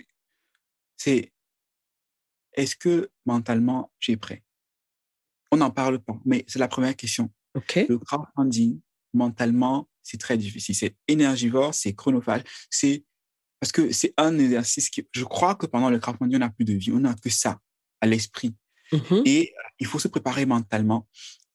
C'est 0.96 1.32
est-ce 2.54 2.76
que 2.76 3.10
mentalement 3.26 3.92
j'ai 4.00 4.16
prêt? 4.16 4.42
On 5.50 5.56
n'en 5.56 5.70
parle 5.70 5.98
pas, 5.98 6.18
mais 6.24 6.44
c'est 6.46 6.58
la 6.58 6.68
première 6.68 6.96
question. 6.96 7.30
Le 7.54 7.98
crowdfunding, 7.98 8.80
mentalement, 9.12 9.88
c'est 10.02 10.18
très 10.18 10.38
difficile. 10.38 10.74
C'est 10.74 10.96
énergivore, 11.08 11.74
c'est 11.74 11.94
chronophage. 11.94 12.42
C'est 12.70 13.04
parce 13.58 13.72
que 13.72 13.92
c'est 13.92 14.14
un 14.16 14.38
exercice 14.38 14.88
qui, 14.88 15.06
je 15.12 15.24
crois 15.24 15.54
que 15.54 15.66
pendant 15.66 15.90
le 15.90 15.98
crowdfunding, 15.98 16.36
on 16.36 16.40
n'a 16.40 16.50
plus 16.50 16.64
de 16.64 16.74
vie, 16.74 16.92
on 16.92 17.00
n'a 17.00 17.14
que 17.14 17.28
ça 17.28 17.58
à 18.00 18.06
l'esprit. 18.06 18.54
Mm-hmm. 18.92 19.22
Et 19.26 19.52
il 19.78 19.86
faut 19.86 19.98
se 19.98 20.08
préparer 20.08 20.46
mentalement. 20.46 21.08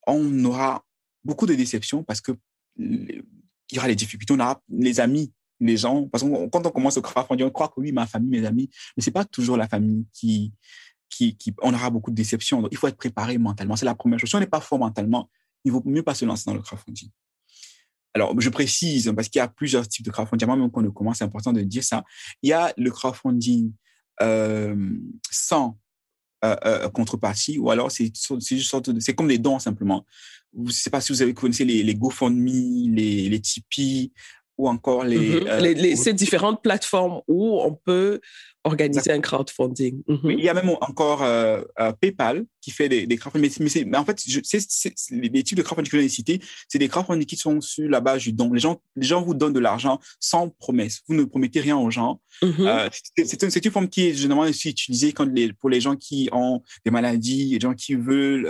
On 0.05 0.45
aura 0.45 0.86
beaucoup 1.23 1.45
de 1.45 1.55
déceptions 1.55 2.03
parce 2.03 2.21
que 2.21 2.34
il 2.77 3.23
y 3.71 3.77
aura 3.79 3.88
les 3.88 3.95
difficultés, 3.95 4.34
on 4.34 4.39
aura 4.39 4.62
les 4.69 4.99
amis, 4.99 5.34
les 5.60 5.77
gens. 5.77 6.08
Parce 6.10 6.23
que 6.23 6.47
quand 6.49 6.65
on 6.65 6.71
commence 6.71 6.97
au 6.97 7.01
crowdfunding, 7.01 7.47
on 7.47 7.51
croit 7.51 7.69
que 7.69 7.79
oui, 7.79 7.91
ma 7.91 8.05
famille, 8.05 8.29
mes 8.29 8.45
amis, 8.45 8.69
mais 8.95 9.03
c'est 9.03 9.12
pas 9.12 9.25
toujours 9.25 9.58
la 9.58 9.67
famille 9.67 10.05
qui, 10.13 10.53
on 11.62 11.73
aura 11.73 11.89
beaucoup 11.89 12.12
de 12.12 12.15
déceptions. 12.15 12.67
Il 12.71 12.78
faut 12.78 12.88
être 12.88 12.97
préparé 12.97 13.38
mentalement. 13.38 13.75
C'est 13.75 13.86
la 13.86 13.95
première 13.95 14.19
chose. 14.19 14.30
Si 14.30 14.36
on 14.36 14.39
n'est 14.39 14.47
pas 14.47 14.62
fort 14.62 14.80
mentalement, 14.80 15.30
il 15.63 15.71
vaut 15.71 15.84
mieux 15.86 16.04
pas 16.04 16.13
se 16.13 16.25
lancer 16.25 16.43
dans 16.45 16.54
le 16.54 16.62
crowdfunding. 16.62 17.10
Alors, 18.13 18.39
je 18.39 18.49
précise, 18.49 19.12
parce 19.15 19.28
qu'il 19.28 19.39
y 19.39 19.41
a 19.41 19.47
plusieurs 19.47 19.88
types 19.88 20.06
de 20.06 20.12
crowdfunding. 20.12 20.47
Même 20.47 20.71
quand 20.71 20.86
on 20.86 20.91
commence, 20.91 21.17
c'est 21.17 21.25
important 21.25 21.51
de 21.51 21.62
dire 21.62 21.84
ça. 21.84 22.04
Il 22.41 22.49
y 22.49 22.54
a 22.54 22.73
le 22.78 22.91
crowdfunding 22.91 23.71
euh, 24.21 24.75
sans 25.30 25.78
euh, 26.45 26.56
euh, 26.65 26.89
contrepartie, 26.89 27.58
ou 27.58 27.71
alors 27.71 27.91
c'est 27.91 28.12
c'est 28.13 29.15
comme 29.15 29.28
des 29.28 29.38
dons 29.38 29.58
simplement. 29.58 30.06
Je 30.54 30.62
ne 30.62 30.71
sais 30.71 30.89
pas 30.89 31.01
si 31.01 31.12
vous 31.12 31.21
avez 31.21 31.34
connaissé 31.34 31.65
les, 31.65 31.82
les 31.84 31.95
GoFundMe, 31.95 32.93
les, 32.93 33.30
les 33.30 33.39
Tipeee, 33.41 34.12
ou 34.57 34.69
encore 34.69 35.03
les, 35.03 35.41
mhm. 35.41 35.59
les, 35.59 35.95
ces 35.95 36.13
différentes 36.13 36.61
plateformes 36.61 37.21
où 37.27 37.59
on 37.61 37.73
peut 37.73 38.21
organiser 38.63 39.11
un 39.11 39.21
crowdfunding. 39.21 40.01
Mhm. 40.07 40.31
Il 40.31 40.43
y 40.43 40.49
a 40.49 40.53
même 40.53 40.69
encore 40.81 41.23
euh, 41.23 41.61
euh, 41.79 41.91
PayPal 41.93 42.45
qui 42.61 42.71
fait 42.71 42.89
des, 42.89 43.05
des 43.05 43.17
crowdfunding. 43.17 43.51
Mais, 43.59 43.83
mais, 43.85 43.97
en 43.97 44.05
fait, 44.05 44.21
je, 44.27 44.39
les, 45.11 45.43
types 45.43 45.57
de 45.57 45.61
crowdfunding 45.61 45.91
que 45.91 46.01
j'ai 46.01 46.09
cités, 46.09 46.41
c'est 46.67 46.79
des 46.79 46.87
crowdfunding 46.87 47.25
qui 47.25 47.35
sont 47.35 47.61
sur 47.61 47.87
la 47.89 48.01
base 48.01 48.23
du 48.23 48.33
don. 48.33 48.51
Les 48.53 48.59
gens, 48.59 48.81
les 48.95 49.05
gens 49.05 49.21
vous 49.21 49.33
donnent 49.33 49.53
de 49.53 49.59
l'argent 49.59 49.99
sans 50.19 50.49
promesse. 50.49 51.01
Vous 51.07 51.15
ne 51.15 51.23
promettez 51.23 51.59
rien 51.59 51.77
aux 51.77 51.91
gens. 51.91 52.21
Mhm. 52.41 52.53
euh, 52.59 52.89
c'est 52.91 53.43
une, 53.43 53.49
une, 53.63 53.71
forme 53.71 53.89
qui 53.89 54.07
est 54.07 54.13
généralement 54.13 54.49
aussi 54.49 54.69
utilisée 54.69 55.13
quand 55.13 55.25
les, 55.31 55.53
pour 55.53 55.69
les 55.69 55.81
gens 55.81 55.95
qui 55.95 56.29
ont 56.31 56.61
des 56.83 56.91
maladies, 56.91 57.51
les 57.51 57.59
gens 57.59 57.73
qui 57.73 57.95
veulent... 57.95 58.49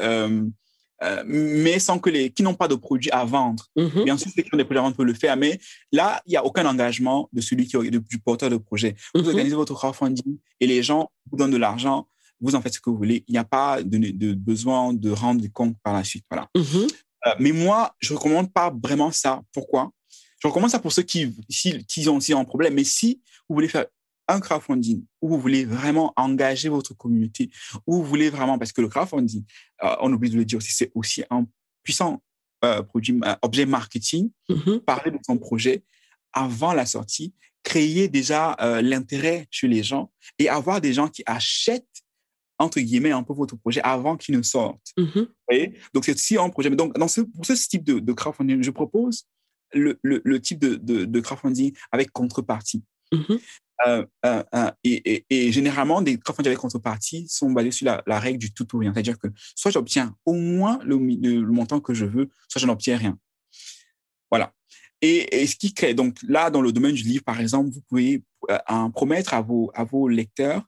Euh, 1.03 1.23
mais 1.25 1.79
sans 1.79 1.99
que 1.99 2.09
les 2.09 2.29
qui 2.29 2.41
n'ont 2.41 2.53
pas 2.53 2.67
de 2.67 2.75
produits 2.75 3.11
à 3.11 3.25
vendre. 3.25 3.67
Mm-hmm. 3.77 4.03
Bien 4.05 4.17
sûr, 4.17 4.31
ceux 4.33 4.43
qui 4.43 4.49
ont 4.53 4.57
des 4.57 4.63
produits 4.63 4.79
à 4.79 4.83
vendre 4.83 4.95
peuvent 4.95 5.05
le 5.05 5.13
faire, 5.13 5.35
mais 5.35 5.59
là, 5.91 6.21
il 6.25 6.31
n'y 6.31 6.37
a 6.37 6.45
aucun 6.45 6.65
engagement 6.65 7.29
de 7.33 7.41
celui 7.41 7.67
qui 7.67 7.75
est 7.75 7.91
du 7.91 8.19
porteur 8.19 8.49
de 8.49 8.57
projet. 8.57 8.95
Vous 9.13 9.21
mm-hmm. 9.21 9.27
organisez 9.27 9.55
votre 9.55 9.73
crowdfunding 9.73 10.37
et 10.59 10.67
les 10.67 10.83
gens 10.83 11.11
vous 11.29 11.37
donnent 11.37 11.51
de 11.51 11.57
l'argent, 11.57 12.07
vous 12.39 12.55
en 12.55 12.61
faites 12.61 12.75
ce 12.75 12.79
que 12.79 12.89
vous 12.89 12.97
voulez. 12.97 13.25
Il 13.27 13.33
n'y 13.33 13.37
a 13.37 13.43
pas 13.43 13.83
de, 13.83 13.97
de, 13.97 14.33
besoin 14.33 14.93
de 14.93 15.11
rendre 15.11 15.41
des 15.41 15.49
comptes 15.49 15.75
par 15.83 15.93
la 15.93 16.03
suite. 16.03 16.25
Voilà. 16.29 16.47
Mm-hmm. 16.55 16.87
Euh, 17.27 17.31
mais 17.39 17.51
moi, 17.51 17.93
je 17.99 18.13
ne 18.13 18.17
recommande 18.17 18.53
pas 18.53 18.73
vraiment 18.81 19.11
ça. 19.11 19.41
Pourquoi? 19.51 19.91
Je 20.39 20.47
recommande 20.47 20.69
ça 20.69 20.79
pour 20.79 20.91
ceux 20.91 21.03
qui, 21.03 21.35
qui 21.87 22.07
ont 22.07 22.17
aussi 22.17 22.33
un 22.33 22.45
problème. 22.45 22.75
Mais 22.75 22.83
si 22.83 23.21
vous 23.49 23.55
voulez 23.55 23.67
faire 23.67 23.85
un 24.27 24.39
crowdfunding 24.39 25.03
où 25.21 25.29
vous 25.29 25.39
voulez 25.39 25.65
vraiment 25.65 26.13
engager 26.15 26.69
votre 26.69 26.93
communauté, 26.95 27.49
où 27.85 27.97
vous 27.97 28.03
voulez 28.03 28.29
vraiment, 28.29 28.57
parce 28.57 28.71
que 28.71 28.81
le 28.81 28.87
crowdfunding, 28.87 29.43
euh, 29.83 29.95
on 30.01 30.11
oublie 30.11 30.29
de 30.29 30.37
le 30.37 30.45
dire 30.45 30.57
aussi, 30.57 30.71
c'est 30.71 30.91
aussi 30.95 31.23
un 31.29 31.45
puissant 31.83 32.21
euh, 32.63 32.81
produit, 32.81 33.19
euh, 33.23 33.35
objet 33.41 33.65
marketing, 33.65 34.31
mm-hmm. 34.49 34.79
parler 34.79 35.11
de 35.11 35.19
son 35.25 35.37
projet 35.37 35.83
avant 36.33 36.73
la 36.73 36.85
sortie, 36.85 37.33
créer 37.63 38.07
déjà 38.07 38.55
l'intérêt 38.83 39.47
chez 39.49 39.67
les 39.67 39.81
gens 39.81 40.11
et 40.37 40.49
avoir 40.49 40.81
des 40.81 40.93
gens 40.93 41.07
qui 41.07 41.23
achètent 41.25 42.03
entre 42.59 42.79
guillemets 42.79 43.11
un 43.11 43.23
peu 43.23 43.33
votre 43.33 43.55
projet 43.55 43.81
avant 43.81 44.17
qu'il 44.17 44.37
ne 44.37 44.41
sorte. 44.41 44.93
Mm-hmm. 44.97 45.19
Vous 45.19 45.27
voyez? 45.49 45.73
Donc 45.93 46.05
c'est 46.05 46.13
aussi 46.13 46.37
un 46.37 46.49
projet. 46.49 46.69
Donc 46.69 46.97
dans 46.97 47.07
ce, 47.07 47.21
pour 47.21 47.45
ce 47.45 47.53
type 47.53 47.83
de, 47.83 48.13
crowdfunding, 48.13 48.63
je 48.63 48.71
propose 48.71 49.25
le, 49.73 49.99
le, 50.03 50.41
type 50.41 50.59
de, 50.59 50.75
de, 50.75 51.19
crowdfunding 51.19 51.73
avec 51.91 52.11
contrepartie. 52.11 52.83
Mm-hmm. 53.11 53.39
Euh, 53.85 54.05
euh, 54.25 54.43
euh, 54.53 54.71
et, 54.83 55.25
et, 55.29 55.51
généralement, 55.51 56.01
des 56.01 56.17
crowdfunding 56.17 56.49
avec 56.49 56.59
contrepartie 56.59 57.27
sont 57.27 57.51
basés 57.51 57.71
sur 57.71 58.01
la, 58.05 58.19
règle 58.19 58.39
du 58.39 58.53
tout 58.53 58.67
ou 58.75 58.79
rien. 58.79 58.93
C'est-à-dire 58.93 59.19
que 59.19 59.27
soit 59.55 59.71
j'obtiens 59.71 60.15
au 60.25 60.33
moins 60.33 60.79
le, 60.83 60.97
montant 61.41 61.79
que 61.79 61.93
je 61.93 62.05
veux, 62.05 62.29
soit 62.47 62.61
je 62.61 62.67
n'obtiens 62.67 62.97
rien. 62.97 63.17
Voilà. 64.31 64.53
Et, 65.01 65.41
et, 65.41 65.47
ce 65.47 65.55
qui 65.55 65.73
crée, 65.73 65.93
donc 65.93 66.17
là, 66.27 66.49
dans 66.49 66.61
le 66.61 66.71
domaine 66.71 66.95
du 66.95 67.03
livre, 67.03 67.23
par 67.23 67.39
exemple, 67.39 67.69
vous 67.71 67.81
pouvez 67.89 68.23
promettre 68.93 69.33
à 69.33 69.41
vos, 69.41 70.07
lecteurs, 70.07 70.63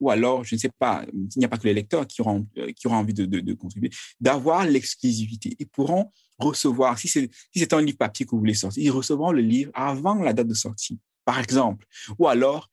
ou 0.00 0.10
alors, 0.10 0.44
je 0.44 0.54
ne 0.54 0.60
sais 0.60 0.70
pas, 0.78 1.04
il 1.12 1.38
n'y 1.38 1.44
a 1.44 1.48
pas 1.48 1.58
que 1.58 1.66
les 1.66 1.74
lecteurs 1.74 2.06
qui 2.06 2.20
auront, 2.20 2.46
envie 2.86 3.14
de, 3.14 3.54
contribuer, 3.54 3.90
d'avoir 4.20 4.64
l'exclusivité. 4.64 5.56
Ils 5.58 5.68
pourront 5.68 6.12
recevoir, 6.38 6.98
si 6.98 7.08
c'est 7.08 7.72
un 7.72 7.82
livre 7.82 7.98
papier 7.98 8.26
que 8.26 8.30
vous 8.30 8.38
voulez 8.38 8.54
sortir, 8.54 8.82
ils 8.82 8.90
recevront 8.90 9.32
le 9.32 9.42
livre 9.42 9.72
avant 9.74 10.14
la 10.14 10.32
date 10.32 10.48
de 10.48 10.54
sortie 10.54 11.00
par 11.24 11.38
exemple. 11.38 11.86
Ou 12.18 12.28
alors, 12.28 12.68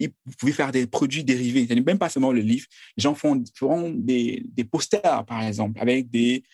vous 0.00 0.32
pouvez 0.38 0.52
faire 0.52 0.72
des 0.72 0.86
produits 0.86 1.24
dérivés. 1.24 1.66
Même 1.80 1.98
pas 1.98 2.08
seulement 2.08 2.32
le 2.32 2.40
livre. 2.40 2.66
Les 2.96 3.02
gens 3.02 3.14
font, 3.14 3.42
feront 3.54 3.90
des, 3.90 4.42
des 4.46 4.64
posters, 4.64 5.24
par 5.24 5.42
exemple, 5.42 5.80
avec 5.80 6.10
des, 6.10 6.44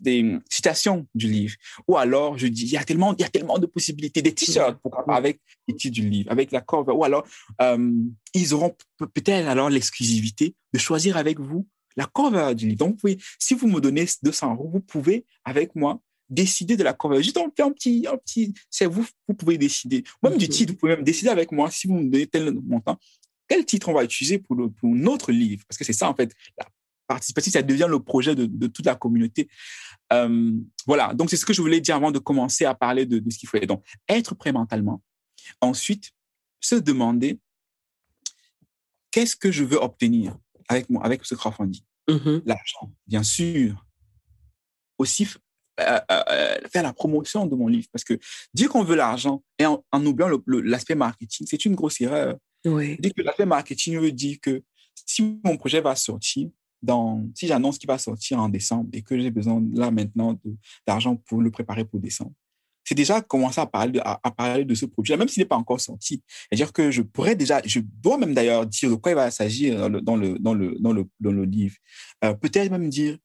des 0.00 0.38
citations 0.48 1.06
du 1.14 1.28
livre. 1.28 1.56
Ou 1.86 1.96
alors, 1.96 2.38
je 2.38 2.46
dis, 2.46 2.62
il 2.62 2.72
y 2.72 2.76
a 2.76 2.84
tellement, 2.84 3.14
il 3.16 3.22
y 3.22 3.24
a 3.24 3.28
tellement 3.28 3.58
de 3.58 3.66
possibilités. 3.66 4.22
Des 4.22 4.34
t-shirts 4.34 4.78
avec 5.08 5.40
les 5.66 5.74
titres 5.74 5.94
du 5.94 6.08
livre, 6.08 6.30
avec 6.30 6.52
la 6.52 6.60
cover. 6.60 6.92
Ou 6.92 7.04
alors, 7.04 7.26
euh, 7.60 7.92
ils 8.34 8.54
auront 8.54 8.76
peut-être 8.98 9.48
alors 9.48 9.70
l'exclusivité 9.70 10.54
de 10.72 10.78
choisir 10.78 11.16
avec 11.16 11.40
vous 11.40 11.66
la 11.96 12.06
cover 12.06 12.54
du 12.54 12.68
livre. 12.68 12.78
Donc, 12.78 13.00
si 13.40 13.54
vous 13.54 13.66
me 13.66 13.80
donnez 13.80 14.06
200 14.22 14.54
euros, 14.54 14.70
vous 14.72 14.80
pouvez, 14.80 15.26
avec 15.44 15.74
moi, 15.74 16.00
décider 16.28 16.76
de 16.76 16.84
la 16.84 16.92
conversion. 16.92 17.22
Juste 17.22 17.38
on 17.38 17.50
fait 17.54 17.62
un 17.62 17.72
petit, 17.72 18.06
un 18.06 18.16
petit, 18.16 18.54
c'est 18.70 18.86
vous, 18.86 19.06
vous 19.26 19.34
pouvez 19.34 19.58
décider. 19.58 20.04
Même 20.22 20.36
du 20.36 20.48
titre, 20.48 20.72
vous 20.72 20.78
pouvez 20.78 20.96
même 20.96 21.04
décider 21.04 21.30
avec 21.30 21.52
moi 21.52 21.70
si 21.70 21.86
vous 21.86 21.94
me 21.94 22.10
donnez 22.10 22.26
tel 22.26 22.52
montant. 22.52 22.98
Quel 23.48 23.64
titre 23.64 23.88
on 23.88 23.94
va 23.94 24.04
utiliser 24.04 24.38
pour, 24.38 24.56
le, 24.56 24.70
pour 24.70 24.94
notre 24.94 25.32
livre? 25.32 25.64
Parce 25.66 25.78
que 25.78 25.84
c'est 25.84 25.94
ça, 25.94 26.08
en 26.10 26.14
fait, 26.14 26.34
la 26.58 26.66
participation, 27.06 27.50
ça 27.50 27.62
devient 27.62 27.86
le 27.88 27.98
projet 27.98 28.34
de, 28.34 28.44
de 28.44 28.66
toute 28.66 28.84
la 28.84 28.94
communauté. 28.94 29.48
Euh, 30.12 30.52
voilà, 30.86 31.14
donc 31.14 31.30
c'est 31.30 31.36
ce 31.36 31.46
que 31.46 31.54
je 31.54 31.62
voulais 31.62 31.80
dire 31.80 31.96
avant 31.96 32.10
de 32.10 32.18
commencer 32.18 32.66
à 32.66 32.74
parler 32.74 33.06
de, 33.06 33.18
de 33.18 33.30
ce 33.30 33.38
qu'il 33.38 33.48
faut. 33.48 33.58
Donc, 33.60 33.82
être 34.08 34.34
prêt 34.34 34.52
mentalement. 34.52 35.02
Ensuite, 35.62 36.10
se 36.60 36.74
demander 36.74 37.40
qu'est-ce 39.10 39.36
que 39.36 39.50
je 39.50 39.64
veux 39.64 39.78
obtenir 39.78 40.36
avec, 40.68 40.90
moi, 40.90 41.02
avec 41.02 41.24
ce 41.24 41.34
crowdfunding? 41.34 41.80
Mm-hmm. 42.08 42.42
L'argent, 42.44 42.92
bien 43.06 43.22
sûr. 43.22 43.86
Aussi, 44.98 45.26
euh, 45.80 46.00
euh, 46.10 46.22
euh, 46.30 46.58
faire 46.72 46.82
la 46.82 46.92
promotion 46.92 47.46
de 47.46 47.54
mon 47.54 47.68
livre. 47.68 47.86
Parce 47.92 48.04
que 48.04 48.18
dire 48.52 48.68
qu'on 48.68 48.82
veut 48.82 48.96
l'argent 48.96 49.42
et 49.58 49.64
en, 49.66 49.82
oubliant 49.92 50.30
l'aspect 50.46 50.94
marketing, 50.94 51.46
c'est 51.48 51.64
une 51.64 51.74
grosse 51.74 52.00
erreur. 52.00 52.36
Oui. 52.64 52.96
Dire 52.98 53.12
que 53.14 53.22
l'aspect 53.22 53.46
marketing 53.46 53.98
veut 53.98 54.12
dire 54.12 54.38
que 54.42 54.62
si 55.06 55.40
mon 55.44 55.56
projet 55.56 55.80
va 55.80 55.94
sortir, 55.94 56.48
dans, 56.82 57.24
si 57.34 57.46
j'annonce 57.46 57.78
qu'il 57.78 57.88
va 57.88 57.98
sortir 57.98 58.38
en 58.38 58.48
décembre 58.48 58.88
et 58.92 59.02
que 59.02 59.18
j'ai 59.18 59.30
besoin 59.30 59.62
là 59.72 59.90
maintenant 59.90 60.38
d'argent 60.86 61.16
pour 61.16 61.40
le 61.40 61.50
préparer 61.50 61.84
pour 61.84 62.00
décembre, 62.00 62.32
c'est 62.84 62.94
déjà 62.94 63.20
commencer 63.20 63.60
à 63.60 63.66
parler 63.66 63.92
de, 63.92 64.00
à, 64.02 64.18
parler 64.30 64.64
de 64.64 64.74
ce 64.74 64.86
projet, 64.86 65.16
même 65.16 65.28
s'il 65.28 65.42
n'est 65.42 65.48
pas 65.48 65.56
encore 65.56 65.80
sorti. 65.80 66.22
C'est-à-dire 66.28 66.72
que 66.72 66.90
je 66.90 67.02
pourrais 67.02 67.36
déjà, 67.36 67.60
je 67.64 67.80
dois 67.80 68.16
même 68.16 68.32
d'ailleurs 68.32 68.64
dire 68.66 68.90
de 68.90 68.94
quoi 68.94 69.12
il 69.12 69.16
va 69.16 69.30
s'agir 69.30 69.78
dans 69.78 69.88
le, 69.88 70.00
dans 70.00 70.16
le, 70.16 70.38
dans 70.38 70.92
le, 70.92 71.06
dans 71.20 71.32
le, 71.32 71.44
livre. 71.44 71.76
Peut-être 72.20 72.70
même 72.70 72.88
dire 72.88 73.18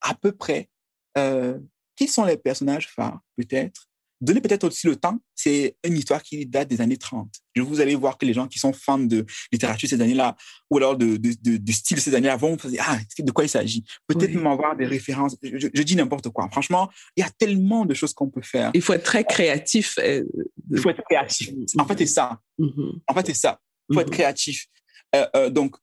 à 0.00 0.14
peu 0.14 0.32
près 0.32 0.68
euh, 1.16 1.58
qui 1.96 2.08
sont 2.08 2.24
les 2.24 2.36
personnages 2.36 2.88
phares, 2.88 3.20
peut-être? 3.36 3.88
Donner 4.18 4.40
peut-être 4.40 4.64
aussi 4.64 4.86
le 4.86 4.96
temps, 4.96 5.18
c'est 5.34 5.76
une 5.84 5.94
histoire 5.94 6.22
qui 6.22 6.46
date 6.46 6.68
des 6.68 6.80
années 6.80 6.96
30. 6.96 7.28
Vous 7.58 7.80
allez 7.82 7.94
voir 7.94 8.16
que 8.16 8.24
les 8.24 8.32
gens 8.32 8.48
qui 8.48 8.58
sont 8.58 8.72
fans 8.72 8.98
de 8.98 9.26
littérature 9.52 9.88
ces 9.90 10.00
années-là, 10.00 10.34
ou 10.70 10.78
alors 10.78 10.96
de, 10.96 11.18
de, 11.18 11.58
de, 11.58 11.72
style 11.72 12.00
ces 12.00 12.14
années-là, 12.14 12.36
vont 12.36 12.58
se 12.58 12.68
dire, 12.68 12.82
ah, 12.86 12.98
de 13.18 13.30
quoi 13.30 13.44
il 13.44 13.50
s'agit? 13.50 13.84
Peut-être 14.06 14.32
même 14.32 14.46
avoir 14.46 14.74
des 14.74 14.86
références. 14.86 15.36
Je, 15.42 15.82
dis 15.82 15.96
n'importe 15.96 16.30
quoi. 16.30 16.48
Franchement, 16.50 16.90
il 17.14 17.20
y 17.20 17.26
a 17.26 17.30
tellement 17.30 17.84
de 17.84 17.92
choses 17.92 18.14
qu'on 18.14 18.30
peut 18.30 18.40
faire. 18.40 18.70
Il 18.72 18.80
faut 18.80 18.94
être 18.94 19.04
très 19.04 19.22
créatif. 19.22 19.98
Euh, 19.98 20.24
il 20.70 20.78
faut 20.80 20.88
être 20.88 21.02
créatif. 21.02 21.50
En 21.78 21.84
fait, 21.86 21.98
c'est 21.98 22.06
ça. 22.06 22.40
Mm-hmm. 22.58 23.00
En 23.08 23.14
fait, 23.14 23.26
c'est 23.26 23.34
ça. 23.34 23.60
Il 23.90 23.94
faut 23.94 24.00
être 24.00 24.08
mm-hmm. 24.08 24.12
créatif. 24.12 24.66
Euh, 25.14 25.50
donc, 25.50 25.76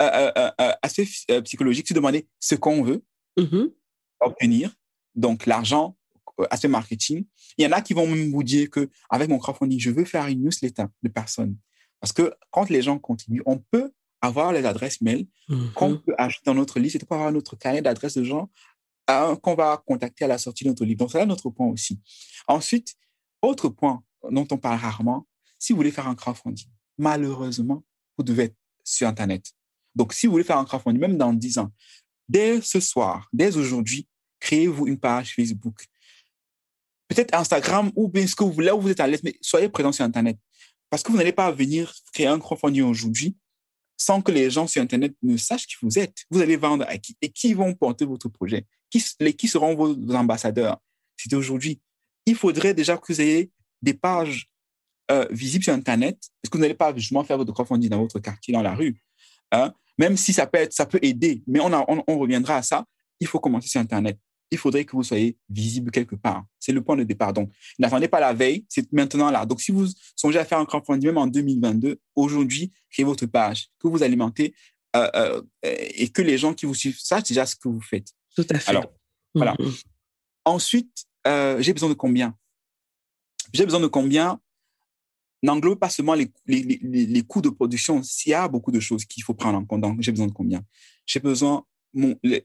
aspect 0.00 1.06
psychologique, 1.44 1.86
se 1.86 1.94
demander 1.94 2.26
ce 2.40 2.56
qu'on 2.56 2.82
veut. 2.82 3.04
Obtenir, 4.20 4.74
donc 5.14 5.46
l'argent, 5.46 5.96
aspect 6.50 6.68
marketing. 6.68 7.24
Il 7.56 7.64
y 7.64 7.66
en 7.66 7.72
a 7.72 7.80
qui 7.80 7.94
vont 7.94 8.06
même 8.06 8.30
vous 8.30 8.42
dire 8.42 8.68
que 8.70 8.90
avec 9.08 9.28
mon 9.28 9.38
crowdfunding, 9.38 9.78
je 9.80 9.90
veux 9.90 10.04
faire 10.04 10.26
une 10.26 10.42
newsletter 10.42 10.84
de 11.02 11.08
personnes. 11.08 11.56
Parce 12.00 12.12
que 12.12 12.34
quand 12.50 12.68
les 12.68 12.82
gens 12.82 12.98
contribuent, 12.98 13.42
on 13.46 13.58
peut 13.58 13.92
avoir 14.20 14.52
les 14.52 14.64
adresses 14.66 15.00
mail 15.00 15.26
Mhm. 15.48 15.72
qu'on 15.74 15.96
peut 15.98 16.14
ajouter 16.18 16.42
dans 16.46 16.54
notre 16.54 16.80
liste 16.80 16.96
et 16.96 16.98
de 16.98 17.04
pas 17.04 17.14
avoir 17.14 17.30
notre 17.32 17.56
carnet 17.56 17.80
d'adresses 17.80 18.16
de 18.16 18.24
gens 18.24 18.50
euh, 19.08 19.36
qu'on 19.36 19.54
va 19.54 19.80
contacter 19.86 20.24
à 20.24 20.28
la 20.28 20.36
sortie 20.38 20.64
de 20.64 20.70
notre 20.70 20.84
livre. 20.84 20.98
Donc, 20.98 21.12
c'est 21.12 21.18
là 21.18 21.26
notre 21.26 21.48
point 21.50 21.68
aussi. 21.68 22.00
Ensuite, 22.48 22.94
autre 23.40 23.68
point 23.68 24.02
dont 24.30 24.46
on 24.50 24.58
parle 24.58 24.78
rarement, 24.80 25.26
si 25.58 25.72
vous 25.72 25.76
voulez 25.76 25.92
faire 25.92 26.08
un 26.08 26.16
crowdfunding, 26.16 26.66
malheureusement, 26.98 27.84
vous 28.18 28.24
devez 28.24 28.44
être 28.44 28.56
sur 28.82 29.06
Internet. 29.06 29.52
Donc, 29.94 30.12
si 30.12 30.26
vous 30.26 30.32
voulez 30.32 30.44
faire 30.44 30.58
un 30.58 30.64
crowdfunding, 30.64 31.00
même 31.00 31.16
dans 31.16 31.32
10 31.32 31.58
ans, 31.58 31.70
dès 32.28 32.60
ce 32.60 32.80
soir, 32.80 33.28
dès 33.32 33.56
aujourd'hui, 33.56 34.06
créez-vous 34.40 34.86
une 34.86 34.98
page 34.98 35.34
Facebook. 35.34 35.84
Peut-être 37.08 37.34
Instagram 37.34 37.90
ou 37.94 38.08
bien 38.08 38.26
ce 38.26 38.34
que 38.34 38.44
vous 38.44 38.60
où 38.60 38.80
vous 38.80 38.90
êtes 38.90 39.00
à 39.00 39.06
l'aise, 39.06 39.22
mais 39.22 39.36
soyez 39.40 39.68
présent 39.68 39.92
sur 39.92 40.04
Internet. 40.04 40.38
Parce 40.90 41.02
que 41.02 41.10
vous 41.10 41.18
n'allez 41.18 41.32
pas 41.32 41.50
venir 41.50 41.92
créer 42.12 42.26
un 42.26 42.38
crowdfunding 42.38 42.82
aujourd'hui 42.82 43.36
sans 43.96 44.20
que 44.20 44.30
les 44.30 44.50
gens 44.50 44.66
sur 44.66 44.82
Internet 44.82 45.14
ne 45.22 45.36
sachent 45.36 45.66
qui 45.66 45.76
vous 45.82 45.98
êtes. 45.98 46.24
Vous 46.30 46.40
allez 46.40 46.56
vendre 46.56 46.84
à 46.86 46.98
qui 46.98 47.16
et 47.22 47.30
qui 47.30 47.54
vont 47.54 47.74
porter 47.74 48.04
votre 48.04 48.28
projet. 48.28 48.66
Qui, 48.90 49.02
les, 49.20 49.32
qui 49.32 49.48
seront 49.48 49.74
vos 49.74 49.96
ambassadeurs? 50.14 50.78
C'est 51.16 51.32
aujourd'hui. 51.34 51.80
Il 52.26 52.34
faudrait 52.34 52.74
déjà 52.74 52.96
que 52.96 53.12
vous 53.12 53.20
ayez 53.20 53.50
des 53.80 53.94
pages 53.94 54.48
euh, 55.10 55.26
visibles 55.30 55.64
sur 55.64 55.72
Internet 55.72 56.18
parce 56.42 56.50
que 56.50 56.56
vous 56.56 56.62
n'allez 56.62 56.74
pas 56.74 56.94
justement 56.94 57.24
faire 57.24 57.38
votre 57.38 57.52
crowdfunding 57.52 57.88
dans 57.88 58.00
votre 58.00 58.18
quartier, 58.18 58.52
dans 58.52 58.62
la 58.62 58.74
rue. 58.74 59.00
Hein? 59.52 59.72
Même 59.98 60.16
si 60.16 60.32
ça 60.32 60.46
peut, 60.46 60.58
être, 60.58 60.72
ça 60.72 60.86
peut 60.86 60.98
aider, 61.02 61.42
mais 61.46 61.60
on, 61.60 61.72
a, 61.72 61.84
on, 61.88 62.02
on 62.06 62.18
reviendra 62.18 62.56
à 62.56 62.62
ça. 62.62 62.84
Il 63.20 63.26
faut 63.26 63.40
commencer 63.40 63.68
sur 63.68 63.80
Internet. 63.80 64.18
Il 64.50 64.58
faudrait 64.58 64.84
que 64.84 64.92
vous 64.92 65.02
soyez 65.02 65.36
visible 65.48 65.90
quelque 65.90 66.14
part. 66.14 66.44
C'est 66.60 66.72
le 66.72 66.82
point 66.82 66.96
de 66.96 67.02
départ. 67.02 67.32
Donc, 67.32 67.50
n'attendez 67.78 68.06
pas 68.06 68.20
la 68.20 68.32
veille, 68.32 68.64
c'est 68.68 68.90
maintenant 68.92 69.30
là. 69.30 69.44
Donc, 69.44 69.60
si 69.60 69.72
vous 69.72 69.86
songez 70.14 70.38
à 70.38 70.44
faire 70.44 70.58
un 70.58 70.64
crowdfunding 70.64 71.08
même 71.08 71.18
en 71.18 71.26
2022, 71.26 71.98
aujourd'hui, 72.14 72.72
créez 72.90 73.04
votre 73.04 73.26
page, 73.26 73.68
que 73.80 73.88
vous 73.88 74.02
alimentez 74.02 74.54
euh, 74.94 75.10
euh, 75.16 75.42
et 75.62 76.08
que 76.08 76.22
les 76.22 76.38
gens 76.38 76.54
qui 76.54 76.66
vous 76.66 76.74
suivent 76.74 76.98
sachent 76.98 77.24
déjà 77.24 77.44
ce 77.44 77.56
que 77.56 77.68
vous 77.68 77.80
faites. 77.80 78.08
Tout 78.36 78.46
à 78.50 78.58
fait. 78.58 78.70
Alors, 78.70 78.92
voilà. 79.34 79.56
Mhm. 79.58 79.72
Ensuite, 80.44 81.06
euh, 81.26 81.60
j'ai 81.60 81.72
besoin 81.72 81.88
de 81.88 81.94
combien? 81.94 82.36
J'ai 83.52 83.64
besoin 83.64 83.80
de 83.80 83.88
combien? 83.88 84.40
N'englobe 85.42 85.78
pas 85.78 85.90
seulement 85.90 86.14
les, 86.14 86.30
les, 86.46 86.62
les, 86.62 87.06
les, 87.06 87.22
coûts 87.22 87.42
de 87.42 87.50
production. 87.50 88.02
S'il 88.02 88.30
y 88.30 88.34
a 88.34 88.48
beaucoup 88.48 88.72
de 88.72 88.80
choses 88.80 89.04
qu'il 89.04 89.22
faut 89.22 89.34
prendre 89.34 89.58
en 89.58 89.64
compte, 89.64 89.82
donc 89.82 90.00
j'ai 90.00 90.10
besoin 90.10 90.26
de 90.26 90.32
combien? 90.32 90.62
J'ai 91.04 91.20
besoin, 91.20 91.64
mon, 91.92 92.16
euh, 92.24 92.40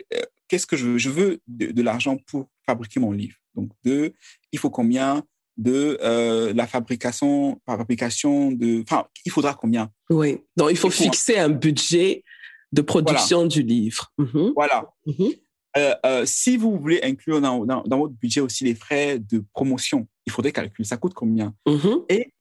qu'est-ce 0.48 0.68
que 0.68 0.76
je 0.76 0.86
veux? 0.86 0.98
Je 0.98 1.10
veux 1.10 1.40
de, 1.48 1.68
de 1.72 1.82
l'argent 1.82 2.18
pour 2.28 2.50
fabriquer 2.66 3.00
mon 3.00 3.12
livre. 3.12 3.36
Donc, 3.56 3.72
de, 3.84 4.14
il 4.52 4.60
faut 4.60 4.70
combien 4.70 5.24
de 5.58 5.98
euh, 6.02 6.54
la 6.54 6.68
fabrication, 6.68 7.62
fabrication 7.66 8.52
de, 8.52 8.82
enfin, 8.82 9.06
il 9.26 9.32
faudra 9.32 9.54
combien? 9.54 9.92
Oui. 10.10 10.40
Donc, 10.58 10.72
il 10.72 10.78
faut 10.78 10.90
il 10.90 10.94
fixer 10.94 11.38
un 11.38 11.50
budget 11.50 12.24
de 12.72 12.82
production 12.82 13.40
voilà. 13.40 13.50
du 13.50 13.64
livre. 13.64 14.12
Mm-hmm. 14.18 14.54
Voilà. 14.56 14.90
Mm-hmm. 15.08 15.40
Euh, 15.78 15.96
euh, 16.06 16.26
si 16.26 16.58
vous 16.58 16.78
voulez 16.78 17.00
inclure 17.04 17.40
dans, 17.40 17.66
dans, 17.66 17.84
dans, 17.84 17.98
votre 17.98 18.14
budget 18.14 18.42
aussi 18.42 18.66
les 18.66 18.76
frais 18.76 19.20
de 19.20 19.44
promotion, 19.54 20.08
il 20.26 20.32
faudrait 20.32 20.52
calculer 20.52 20.86
ça 20.86 20.98
coûte 20.98 21.14
combien? 21.14 21.54
Mm-hmm. 21.66 22.06
Et 22.10 22.34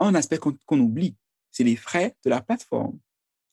un 0.00 0.14
aspect 0.14 0.38
qu'on 0.38 0.52
qu 0.52 0.74
oublie, 0.74 1.16
c'est 1.50 1.64
les 1.64 1.76
frais 1.76 2.16
de 2.24 2.30
la 2.30 2.40
plateforme. 2.40 2.98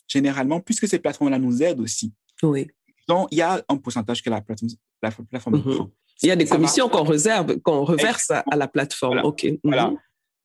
Généralement, 0.07 0.61
puisque 0.61 0.87
ces 0.87 0.99
plateformes-là 0.99 1.39
nous 1.39 1.61
aident 1.61 1.81
aussi. 1.81 2.13
Oui. 2.43 2.67
Donc, 3.07 3.27
il 3.31 3.37
y 3.37 3.41
a 3.41 3.63
un 3.67 3.77
pourcentage 3.77 4.21
que 4.21 4.29
la 4.29 4.41
plateforme, 4.41 4.71
la 5.01 5.11
plateforme 5.11 5.61
prend. 5.61 5.89
Il 6.23 6.29
y 6.29 6.31
a 6.31 6.35
des 6.35 6.45
commissions 6.45 6.89
qu'on 6.89 7.03
réserve, 7.03 7.59
qu'on 7.59 7.83
reverse 7.83 8.31
à, 8.31 8.43
à, 8.49 8.55
la 8.55 8.67
plateforme. 8.67 9.15
Voilà. 9.15 9.27
OK. 9.27 9.47
Voilà. 9.63 9.93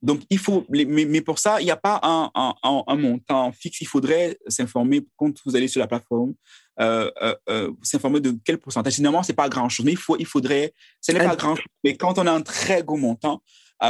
Donc, 0.03 0.21
il 0.31 0.39
faut, 0.39 0.67
mais, 0.69 0.85
mais 0.85 1.21
pour 1.21 1.39
ça, 1.39 1.61
il 1.61 1.65
n'y 1.65 1.71
a 1.71 1.77
pas 1.77 2.01
un, 2.03 2.31
un, 2.35 2.55
un, 2.65 2.83
un, 2.89 2.97
montant 2.97 3.53
fixe. 3.53 3.81
Il 3.81 3.87
faudrait 3.87 4.37
s'informer 4.49 5.07
quand 5.17 5.33
vous 5.47 5.55
allez 5.55 5.69
sur 5.69 5.79
la 5.79 5.87
plateforme, 5.87 6.35
euh, 6.81 7.09
euh, 7.23 7.35
euh, 7.49 7.73
s'informer 7.83 8.21
de 8.21 8.37
quel 8.45 8.59
pourcentage. 8.59 8.95
Généralement, 8.95 9.23
ce 9.23 9.31
n'est 9.31 9.37
pas 9.37 9.49
grand-chose, 9.49 9.87
mais 9.87 9.93
il, 9.93 9.99
faut, 9.99 10.17
il 10.19 10.27
faudrait, 10.27 10.75
ce 11.01 11.13
n'est 11.13 11.21
pas 11.21 11.37
grand-chose. 11.37 11.65
Mais 11.85 11.97
quand 11.97 12.19
on 12.19 12.27
a 12.27 12.33
un 12.33 12.43
très 12.43 12.83
gros 12.83 12.97
montant, 12.97 13.43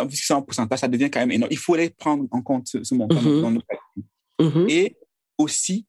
puisque 0.09 0.25
c'est 0.25 0.35
un 0.35 0.43
pourcentage, 0.43 0.79
ça 0.81 0.89
devient 0.89 1.11
quand 1.11 1.21
même 1.21 1.33
énorme. 1.33 1.53
Il 1.53 1.59
faudrait 1.59 1.91
prendre 1.91 2.27
en 2.31 2.43
compte 2.43 2.69
ce, 2.69 2.83
ce 2.85 2.95
montant 2.95 3.21
Mm-hmm. 3.21 3.43
dans. 3.43 3.51
Mm 3.51 3.61
-hmm. 4.39 4.71
Et 4.71 4.97
aussi, 5.39 5.87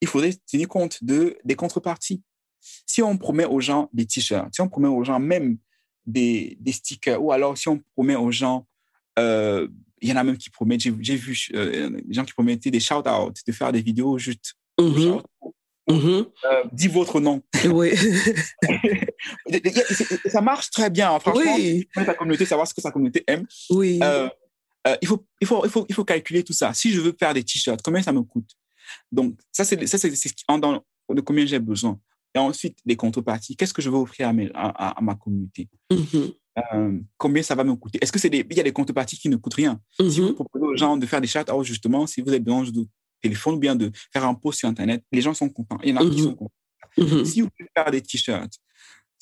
il 0.00 0.08
faudrait 0.08 0.34
tenir 0.50 0.68
compte 0.68 1.02
de, 1.04 1.36
des 1.44 1.56
contreparties. 1.62 2.20
Si 2.86 3.02
on 3.02 3.16
promet 3.18 3.44
aux 3.44 3.60
gens 3.60 3.88
des 3.92 4.06
t-shirts, 4.06 4.50
si 4.54 4.60
on 4.60 4.68
promet 4.68 4.88
aux 4.88 5.04
gens 5.04 5.20
même 5.20 5.58
des, 6.06 6.56
des 6.60 6.72
stickers, 6.72 7.20
ou 7.22 7.28
alors 7.32 7.56
si 7.60 7.68
on 7.68 7.78
promet 7.94 8.16
aux 8.16 8.32
gens 8.32 8.58
euh, 9.18 9.68
il 10.00 10.08
y 10.10 10.12
en 10.12 10.16
a 10.16 10.24
même 10.24 10.36
qui 10.36 10.50
promettent, 10.50 10.82
j'ai 11.08 11.16
vu 11.16 11.34
euh, 11.54 11.88
des 12.08 12.14
gens 12.16 12.24
qui 12.28 12.34
promettaient 12.34 12.70
des 12.70 12.80
shout-outs, 12.88 13.32
de 13.46 13.52
faire 13.52 13.72
des 13.72 13.80
vidéos 13.82 14.18
juste. 14.18 14.54
Mm 15.86 15.98
-hmm. 15.98 16.26
euh, 16.44 16.64
dis 16.72 16.88
votre 16.88 17.20
nom. 17.20 17.42
Oui. 17.70 17.92
ça 20.34 20.40
marche 20.40 20.70
très 20.70 20.90
bien. 20.90 21.18
Franchement, 21.20 21.54
oui. 21.56 21.88
communauté, 22.18 22.46
savoir 22.46 22.66
ce 22.66 22.74
que 22.74 22.80
sa 22.80 22.90
communauté 22.90 23.22
aime. 23.26 23.46
Oui. 23.70 24.00
Euh, 24.02 24.28
il, 25.02 25.08
faut, 25.08 25.24
il, 25.40 25.46
faut, 25.46 25.64
il, 25.64 25.70
faut, 25.70 25.86
il 25.88 25.94
faut 25.94 26.04
calculer 26.04 26.42
tout 26.42 26.52
ça. 26.52 26.72
Si 26.74 26.90
je 26.90 27.00
veux 27.00 27.14
faire 27.18 27.34
des 27.34 27.44
t-shirts, 27.44 27.80
combien 27.82 28.02
ça 28.02 28.12
me 28.12 28.22
coûte? 28.22 28.50
Donc, 29.10 29.38
ça, 29.50 29.64
c'est 29.64 29.76
de 29.76 31.20
combien 31.20 31.46
j'ai 31.46 31.58
besoin. 31.58 31.98
Et 32.34 32.38
ensuite, 32.38 32.78
les 32.84 32.96
contreparties. 32.96 33.56
Qu'est-ce 33.56 33.72
que 33.72 33.82
je 33.82 33.90
veux 33.90 33.96
offrir 33.96 34.28
à, 34.28 34.32
mes, 34.32 34.50
à, 34.54 34.98
à 34.98 35.00
ma 35.00 35.14
communauté? 35.14 35.68
Mm 35.90 35.96
-hmm. 35.96 36.32
Euh, 36.56 37.00
combien 37.16 37.42
ça 37.42 37.54
va 37.54 37.64
me 37.64 37.74
coûter? 37.74 37.98
Est-ce 38.00 38.12
que 38.12 38.18
c'est 38.18 38.28
il 38.28 38.56
y 38.56 38.60
a 38.60 38.62
des 38.62 38.72
contreparties 38.72 39.18
qui 39.18 39.28
ne 39.28 39.36
coûtent 39.36 39.58
rien? 39.64 39.74
Mm 39.98 40.04
-hmm. 40.04 40.10
Si 40.10 40.20
vous 40.20 40.34
proposez 40.34 40.66
aux 40.72 40.76
gens 40.82 40.96
de 41.02 41.06
faire 41.06 41.20
des 41.20 41.30
chats, 41.34 41.46
alors 41.48 41.64
justement, 41.64 42.06
si 42.06 42.20
vous 42.22 42.28
avez 42.28 42.44
besoin 42.48 42.62
de 42.78 42.82
téléphone 43.26 43.54
ou 43.58 43.62
bien 43.66 43.76
de 43.82 43.86
faire 44.12 44.24
un 44.32 44.36
post 44.42 44.56
sur 44.60 44.68
Internet, 44.74 45.00
les 45.16 45.22
gens 45.26 45.34
sont 45.40 45.50
contents. 45.58 45.80
Il 45.82 45.90
y 45.90 45.92
en 45.92 45.96
a 45.96 46.04
mm 46.04 46.08
-hmm. 46.08 46.14
qui 46.14 46.22
sont 46.28 46.36
contents. 46.42 46.60
Mm-hmm. 46.98 47.24
Si 47.30 47.36
vous 47.40 47.48
voulez 47.54 47.70
faire 47.76 47.90
des 47.94 48.02
t-shirts, 48.08 48.54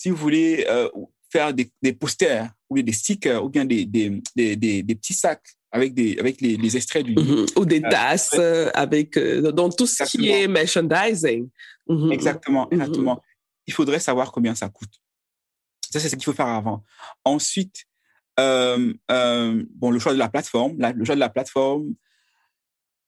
si 0.00 0.06
vous 0.10 0.20
voulez 0.26 0.50
euh, 0.74 0.88
faire 1.34 1.48
des, 1.58 1.66
des, 1.84 1.94
posters 2.02 2.46
ou 2.68 2.72
des 2.88 2.96
stickers 3.02 3.40
ou 3.44 3.48
bien 3.54 3.64
des, 3.72 3.82
des, 3.94 4.06
des, 4.88 4.94
petits 5.00 5.18
sacs 5.24 5.48
avec, 5.76 5.90
des, 5.98 6.10
avec 6.22 6.34
les, 6.44 6.54
les 6.64 6.72
extraits 6.78 7.04
du 7.08 7.12
livre. 7.14 7.46
Ou 7.60 7.64
des 7.74 7.80
tasses 7.94 8.36
euh, 8.46 8.70
avec, 8.84 9.08
euh, 9.16 9.52
dans 9.60 9.70
tout 9.78 9.88
ce 9.94 10.02
qui 10.10 10.28
est 10.36 10.46
merchandising. 10.58 11.42
Exactement, 12.16 12.64
exactement. 12.74 13.16
Il 13.68 13.72
faudrait 13.78 14.02
savoir 14.10 14.26
combien 14.34 14.54
ça 14.62 14.68
coûte. 14.76 14.94
Ça, 15.90 15.96
c'est 16.00 16.08
ce 16.10 16.16
qu'il 16.16 16.24
faut 16.24 16.38
faire 16.42 16.52
avant. 16.62 16.78
Ensuite, 17.24 17.78
euh, 18.40 18.92
euh, 19.10 19.62
bon, 19.80 19.90
le 19.90 19.98
choix 19.98 20.14
de 20.14 20.18
la 20.18 20.28
plateforme. 20.28 20.74
La, 20.78 20.92
le 20.92 21.04
choix 21.04 21.14
de 21.14 21.20
la 21.20 21.28
plateforme. 21.28 21.94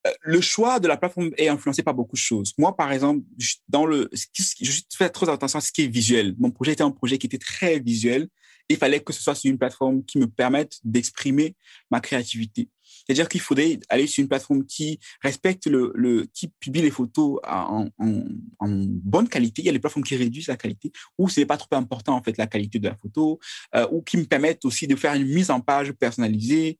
Euh, 0.06 0.10
le 0.22 0.40
choix 0.40 0.80
de 0.80 0.88
la 0.88 0.96
plateforme 0.96 1.30
est 1.38 1.48
influencé 1.48 1.82
par 1.82 1.94
beaucoup 1.94 2.16
de 2.16 2.20
choses. 2.20 2.52
Moi, 2.58 2.76
par 2.76 2.92
exemple, 2.92 3.24
dans 3.68 3.86
le, 3.86 4.10
je 4.12 4.80
fais 4.96 5.08
très 5.08 5.28
attention 5.28 5.58
à 5.58 5.62
ce 5.62 5.72
qui 5.72 5.84
est 5.84 5.88
visuel. 5.88 6.34
Mon 6.38 6.50
projet 6.50 6.72
était 6.72 6.82
un 6.82 6.90
projet 6.90 7.18
qui 7.18 7.26
était 7.26 7.38
très 7.38 7.78
visuel. 7.78 8.28
Il 8.68 8.76
fallait 8.76 9.00
que 9.00 9.12
ce 9.12 9.22
soit 9.22 9.34
sur 9.34 9.50
une 9.50 9.58
plateforme 9.58 10.04
qui 10.04 10.18
me 10.18 10.26
permette 10.26 10.78
d'exprimer 10.84 11.54
ma 11.90 12.00
créativité. 12.00 12.68
C'est-à-dire 13.06 13.28
qu'il 13.28 13.40
faudrait 13.40 13.78
aller 13.88 14.06
sur 14.06 14.22
une 14.22 14.28
plateforme 14.28 14.64
qui 14.64 14.98
respecte 15.22 15.66
le, 15.66 15.92
le 15.94 16.26
qui 16.32 16.48
publie 16.48 16.82
les 16.82 16.90
photos 16.90 17.38
en, 17.46 17.88
en, 17.98 18.24
en, 18.58 18.68
bonne 18.68 19.28
qualité. 19.28 19.62
Il 19.62 19.66
y 19.66 19.68
a 19.68 19.72
les 19.72 19.78
plateformes 19.78 20.04
qui 20.04 20.16
réduisent 20.16 20.48
la 20.48 20.56
qualité 20.56 20.92
ou 21.18 21.28
ce 21.28 21.40
n'est 21.40 21.46
pas 21.46 21.56
trop 21.56 21.74
important 21.76 22.14
en 22.14 22.22
fait 22.22 22.36
la 22.38 22.46
qualité 22.46 22.78
de 22.78 22.88
la 22.88 22.96
photo 22.96 23.38
euh, 23.74 23.86
ou 23.90 24.02
qui 24.02 24.16
me 24.16 24.24
permettent 24.24 24.64
aussi 24.64 24.86
de 24.86 24.96
faire 24.96 25.14
une 25.14 25.26
mise 25.26 25.50
en 25.50 25.60
page 25.60 25.92
personnalisée. 25.92 26.78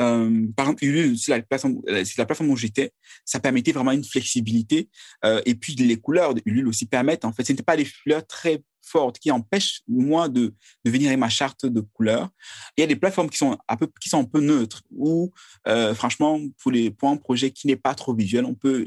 Euh, 0.00 0.46
par 0.56 0.66
exemple, 0.66 1.16
c'est 1.16 1.30
la 1.30 1.42
plateforme, 1.42 1.80
c'est 1.86 2.18
la 2.18 2.26
plateforme 2.26 2.50
où 2.50 2.56
j'étais, 2.56 2.92
ça 3.24 3.40
permettait 3.40 3.72
vraiment 3.72 3.92
une 3.92 4.04
flexibilité 4.04 4.88
euh, 5.24 5.40
et 5.46 5.54
puis 5.54 5.74
les 5.74 5.96
couleurs 5.96 6.34
de 6.34 6.42
Ulule 6.44 6.68
aussi 6.68 6.86
permettent 6.86 7.24
en 7.24 7.32
fait, 7.32 7.44
ce 7.44 7.52
n'était 7.52 7.62
pas 7.62 7.76
des 7.76 7.84
fleurs 7.84 8.26
très 8.26 8.62
fortes 8.82 9.18
qui 9.18 9.30
empêchent 9.30 9.82
moi 9.88 10.28
de, 10.28 10.54
de 10.84 10.90
venir 10.90 11.08
avec 11.08 11.18
ma 11.18 11.28
charte 11.28 11.66
de 11.66 11.80
couleurs. 11.80 12.28
Il 12.76 12.80
y 12.80 12.84
a 12.84 12.86
des 12.86 12.96
plateformes 12.96 13.30
qui 13.30 13.38
sont 13.38 13.56
un 13.68 13.76
peu, 13.76 13.88
qui 14.00 14.08
sont 14.08 14.20
un 14.20 14.24
peu 14.24 14.40
neutres 14.40 14.82
où, 14.90 15.32
euh, 15.68 15.94
franchement, 15.94 16.40
pour, 16.58 16.72
les, 16.72 16.90
pour 16.90 17.08
un 17.08 17.16
projet 17.16 17.50
qui 17.50 17.66
n'est 17.66 17.76
pas 17.76 17.94
trop 17.94 18.14
visuel, 18.14 18.44
on 18.44 18.54
peut, 18.54 18.86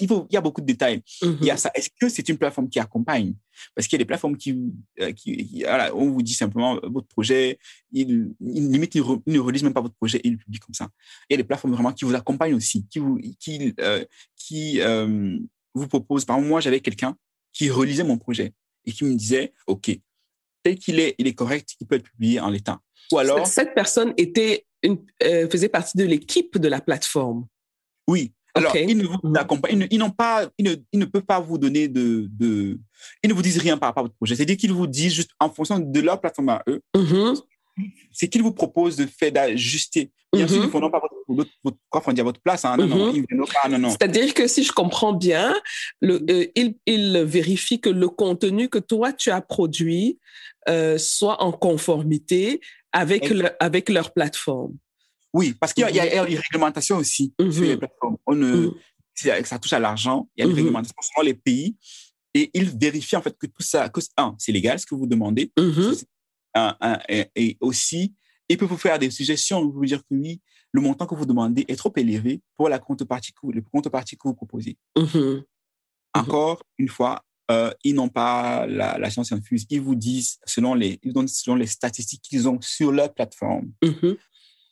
il, 0.00 0.08
faut, 0.08 0.26
il 0.30 0.34
y 0.34 0.36
a 0.36 0.40
beaucoup 0.40 0.60
de 0.60 0.66
détails. 0.66 1.02
-hmm. 1.22 1.36
Il 1.40 1.46
y 1.46 1.50
a 1.50 1.56
ça. 1.56 1.70
Est-ce 1.74 1.90
que 2.00 2.08
c'est 2.08 2.28
une 2.28 2.38
plateforme 2.38 2.68
qui 2.68 2.78
accompagne? 2.78 3.34
Parce 3.74 3.86
qu'il 3.86 3.96
y 3.96 4.00
a 4.00 4.04
des 4.04 4.10
plateformes 4.12 4.36
qui, 4.42 4.50
euh, 5.00 5.12
qui, 5.12 5.30
qui 5.48 5.62
voilà, 5.62 5.94
on 5.94 6.06
vous 6.10 6.22
dit 6.22 6.34
simplement 6.34 6.72
votre 6.96 7.08
projet, 7.16 7.58
ils 7.92 8.32
limite, 8.40 8.94
ils, 8.94 9.02
ils, 9.26 9.34
ne 9.34 9.40
relisent 9.46 9.66
même 9.68 9.74
pas 9.74 9.84
votre 9.88 9.94
projet, 10.02 10.18
ils 10.24 10.32
le 10.32 10.38
publient 10.38 10.64
comme 10.66 10.78
ça. 10.82 10.88
Il 11.28 11.32
y 11.32 11.36
a 11.36 11.40
des 11.42 11.48
plateformes 11.50 11.74
vraiment 11.74 11.92
qui 11.92 12.04
vous 12.08 12.14
accompagnent 12.14 12.54
aussi, 12.62 12.78
qui 12.90 12.98
vous, 12.98 13.16
qui, 13.42 13.74
euh, 13.86 14.04
qui 14.42 14.80
vous 15.74 15.88
proposent. 15.94 16.24
Par 16.24 16.36
exemple, 16.36 16.50
moi, 16.52 16.60
j'avais 16.64 16.80
quelqu'un 16.80 17.12
qui 17.52 17.70
relisait 17.78 18.04
mon 18.04 18.18
projet 18.18 18.48
et 18.84 18.92
qui 18.92 19.04
me 19.04 19.14
disait, 19.14 19.52
OK, 19.66 19.90
tel 20.62 20.78
qu'il 20.78 21.00
est, 21.00 21.14
il 21.18 21.26
est 21.26 21.34
correct, 21.34 21.74
il 21.80 21.86
peut 21.86 21.96
être 21.96 22.04
publié 22.04 22.40
en 22.40 22.50
l'état. 22.50 22.80
Ou 23.12 23.18
alors. 23.18 23.46
Cette 23.46 23.74
personne 23.74 24.14
était 24.16 24.66
une, 24.82 24.98
euh, 25.22 25.48
faisait 25.48 25.68
partie 25.68 25.96
de 25.98 26.04
l'équipe 26.04 26.58
de 26.58 26.68
la 26.68 26.80
plateforme. 26.80 27.46
Oui. 28.08 28.32
Alors, 28.54 28.76
ils 28.76 28.96
ne 28.98 29.06
vous 29.06 29.18
accompagnent, 29.34 29.86
ils 29.90 29.98
n'ont 29.98 30.10
pas, 30.10 30.46
ils 30.58 30.64
ne, 30.66 30.74
ils 30.92 30.98
ne 30.98 31.06
peuvent 31.06 31.22
pas 31.24 31.40
vous 31.40 31.56
donner 31.56 31.88
de, 31.88 32.28
de, 32.30 32.78
ils 33.22 33.28
ne 33.30 33.34
vous 33.34 33.40
disent 33.40 33.56
rien 33.58 33.78
par 33.78 33.88
rapport 33.88 34.02
à 34.02 34.04
votre 34.04 34.14
projet. 34.16 34.36
C'est-à-dire 34.36 34.58
qu'ils 34.58 34.72
vous 34.72 34.86
disent 34.86 35.14
juste 35.14 35.30
en 35.40 35.48
fonction 35.48 35.78
de 35.78 36.00
leur 36.00 36.20
plateforme 36.20 36.50
à 36.50 36.62
eux, 36.68 36.82
Mhm. 36.94 37.34
c'est 38.12 38.28
qu'ils 38.28 38.42
vous 38.42 38.52
proposent 38.52 38.96
de 38.96 39.06
faire 39.06 39.32
d'ajuster. 39.32 40.10
Bien 40.34 40.46
sûr, 40.46 40.56
Mhm. 40.58 40.62
ils 40.64 40.66
ne 40.66 40.70
font 40.70 40.90
pas 40.90 41.00
votre, 41.28 41.50
crowdfunding 41.90 42.20
à 42.20 42.24
votre 42.24 42.40
place. 42.40 42.64
Hein. 42.64 42.76
Non, 42.76 43.12
Mhm. 43.12 43.26
non, 43.70 43.78
non. 43.78 43.90
C'est-à-dire 43.90 44.34
que 44.34 44.46
si 44.46 44.62
je 44.64 44.72
comprends 44.72 45.12
bien, 45.12 45.54
le, 46.00 46.24
euh, 46.30 46.46
il, 46.54 46.74
il 46.86 47.18
vérifie 47.24 47.80
que 47.80 47.88
le 47.90 48.08
contenu 48.08 48.68
que 48.68 48.78
toi 48.78 49.12
tu 49.12 49.30
as 49.30 49.40
produit 49.40 50.18
euh, 50.68 50.96
soit 50.98 51.42
en 51.42 51.50
conformité 51.52 52.60
avec, 52.92 53.28
le- 53.30 53.50
avec 53.62 53.88
leur 53.88 54.12
plateforme. 54.12 54.74
Oui, 55.34 55.54
parce 55.58 55.72
qu'il 55.72 55.82
y 55.82 55.84
a, 55.84 55.90
il 55.90 55.96
y 55.96 56.00
a- 56.00 56.06
il 56.06 56.14
y 56.14 56.18
a 56.18 56.28
une 56.28 56.38
réglementation 56.38 56.96
aussi 56.98 57.32
Mhm. 57.40 57.52
sur 57.52 57.62
les 57.64 57.76
plateformes. 57.76 58.16
On 58.26 58.36
Mhm. 58.36 58.74
c'est- 59.14 59.44
ça 59.44 59.58
touche 59.58 59.72
à 59.72 59.78
l'argent. 59.80 60.28
Il 60.36 60.40
y 60.40 60.42
a 60.42 60.44
une 60.46 60.52
Mhm. 60.52 60.56
réglementation 60.58 60.94
selon 61.00 61.24
les 61.26 61.34
pays. 61.34 61.76
Et 62.34 62.50
ils 62.54 62.70
vérifient 62.70 63.16
en 63.16 63.22
fait 63.22 63.36
que 63.36 63.46
tout 63.46 63.62
ça, 63.62 63.88
que, 63.88 64.00
un, 64.16 64.34
c'est 64.38 64.52
légal 64.52 64.78
ce 64.78 64.86
que 64.86 64.94
vous 64.94 65.06
demandez. 65.06 65.50
Mhm. 65.58 65.94
Un- 66.54 66.76
un- 66.80 66.98
et, 67.08 67.26
et 67.34 67.56
aussi, 67.60 68.14
ils 68.48 68.56
peuvent 68.58 68.68
vous 68.68 68.76
faire 68.78 68.98
des 68.98 69.10
suggestions, 69.10 69.66
vous 69.68 69.84
dire 69.84 70.00
que 70.00 70.14
oui, 70.14 70.40
le 70.72 70.80
montant 70.80 71.06
que 71.06 71.14
vous 71.14 71.26
demandez 71.26 71.64
est 71.68 71.76
trop 71.76 71.92
élevé 71.96 72.40
pour 72.56 72.68
la 72.68 72.78
contrepartie 72.78 73.32
que, 73.32 73.38
vous- 73.42 73.52
le 73.52 73.62
contrepartie 73.62 74.16
que 74.16 74.26
vous 74.26 74.34
proposez. 74.34 74.76
Mhm. 74.96 75.42
Encore 76.14 76.62
une 76.78 76.88
fois, 76.88 77.24
euh, 77.50 77.72
ils 77.84 77.94
n'ont 77.94 78.08
pas 78.08 78.66
la, 78.66 78.98
la 78.98 79.10
science 79.10 79.32
infuse. 79.32 79.66
Ils 79.70 79.80
vous 79.80 79.94
disent 79.94 80.38
selon 80.46 80.74
les, 80.74 80.98
ils 81.02 81.12
donnent 81.12 81.28
selon 81.28 81.56
les 81.56 81.66
statistiques 81.66 82.22
qu'ils 82.22 82.48
ont 82.48 82.60
sur 82.60 82.92
leur 82.92 83.12
plateforme. 83.12 83.72
Mhm. 83.82 84.16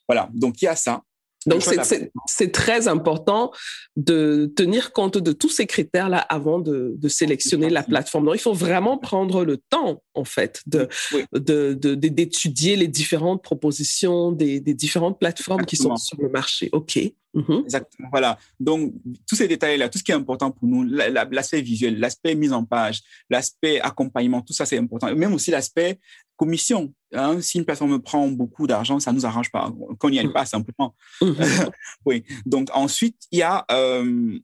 Voilà. 0.08 0.28
Donc 0.34 0.60
il 0.60 0.64
y 0.66 0.68
a 0.68 0.76
ça. 0.76 1.02
Donc, 1.46 1.62
c'est- 1.62 2.50
très 2.52 2.86
important 2.88 3.50
de 3.96 4.52
tenir 4.56 4.92
compte 4.92 5.16
de 5.18 5.32
tous 5.32 5.48
ces 5.48 5.66
critères-là 5.66 6.18
avant 6.18 6.58
de, 6.58 6.94
de 6.96 7.08
sélectionner 7.08 7.70
la 7.70 7.82
plateforme. 7.82 8.26
Donc, 8.26 8.34
il 8.34 8.40
faut 8.40 8.52
vraiment 8.52 8.98
prendre 8.98 9.44
le 9.44 9.56
temps, 9.56 10.02
en 10.14 10.24
fait, 10.24 10.62
de 10.66 10.88
Oui. 11.14 11.24
de- 11.32 11.74
de- 11.74 11.94
de- 11.94 12.08
d'étudier 12.08 12.76
les 12.76 12.88
différentes 12.88 13.42
propositions 13.42 14.32
des, 14.32 14.60
des 14.60 14.74
différentes 14.74 15.18
plateformes 15.18 15.64
qui 15.64 15.76
sont 15.76 15.96
sur 15.96 16.20
le 16.20 16.28
marché. 16.28 16.68
OK. 16.72 16.98
Mhm. 17.32 17.60
Exactement. 17.64 18.08
Voilà. 18.10 18.38
Donc, 18.58 18.92
tous 19.28 19.36
ces 19.36 19.46
détails-là, 19.46 19.88
tout 19.88 19.98
ce 19.98 20.02
qui 20.04 20.10
est 20.10 20.14
important 20.16 20.50
pour 20.50 20.66
nous, 20.66 20.82
la- 20.82 21.08
la- 21.08 21.24
l'aspect 21.30 21.60
visuel, 21.62 21.98
l'aspect 22.00 22.34
mise 22.34 22.52
en 22.52 22.64
page, 22.64 23.00
l'aspect 23.30 23.80
accompagnement, 23.80 24.40
tout 24.42 24.52
ça, 24.52 24.66
c'est 24.66 24.78
important. 24.78 25.14
Même 25.14 25.32
aussi 25.34 25.50
l'aspect 25.52 26.00
commission. 26.40 26.90
Hein, 27.12 27.42
si 27.42 27.58
une 27.58 27.66
plateforme 27.66 28.00
prend 28.00 28.26
beaucoup 28.28 28.66
d'argent, 28.66 28.98
ça 28.98 29.12
nous 29.12 29.26
arrange 29.26 29.52
pas. 29.52 29.70
Qu'on 29.98 30.08
n'y 30.08 30.18
aille 30.18 30.32
pas, 30.32 30.46
simplement. 30.46 30.94
Mhm. 31.20 31.34
oui. 32.06 32.24
Donc, 32.46 32.68
ensuite, 32.72 33.18
il 33.30 33.40
y 33.40 33.42
a 33.42 33.66
euh, 33.70 34.38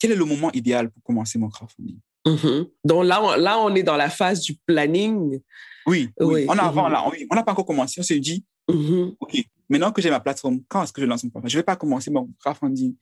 quel 0.00 0.10
est 0.10 0.16
le 0.16 0.24
moment 0.24 0.50
idéal 0.52 0.90
pour 0.90 1.04
commencer 1.04 1.38
mon 1.38 1.48
crowdfunding? 1.48 2.00
Mhm. 2.26 2.66
Donc 2.84 3.04
là 3.04 3.22
on, 3.22 3.36
là, 3.36 3.60
on 3.60 3.72
est 3.76 3.84
dans 3.84 3.96
la 3.96 4.10
phase 4.10 4.40
du 4.40 4.56
planning. 4.66 5.40
Oui, 5.86 6.10
oui. 6.18 6.26
Oui. 6.26 6.46
On 6.48 6.58
a 6.58 6.64
avant, 6.64 6.88
là, 6.88 7.04
on 7.30 7.34
n'a 7.36 7.44
pas 7.44 7.52
encore 7.52 7.66
commencé. 7.66 8.00
On 8.00 8.02
s'est 8.02 8.18
dit. 8.18 8.44
OK, 8.66 9.36
maintenant 9.68 9.92
que 9.92 10.02
j'ai 10.02 10.10
ma 10.10 10.18
plateforme, 10.18 10.62
quand 10.66 10.82
est-ce 10.82 10.92
que 10.92 11.00
je 11.00 11.06
lance 11.06 11.22
mon 11.22 11.30
crowdfunding? 11.30 11.50
Je 11.52 11.56
ne 11.58 11.60
vais 11.60 11.64
pas 11.64 11.76
commencer 11.76 12.10
mon 12.10 12.28
crowdfunding 12.40 12.96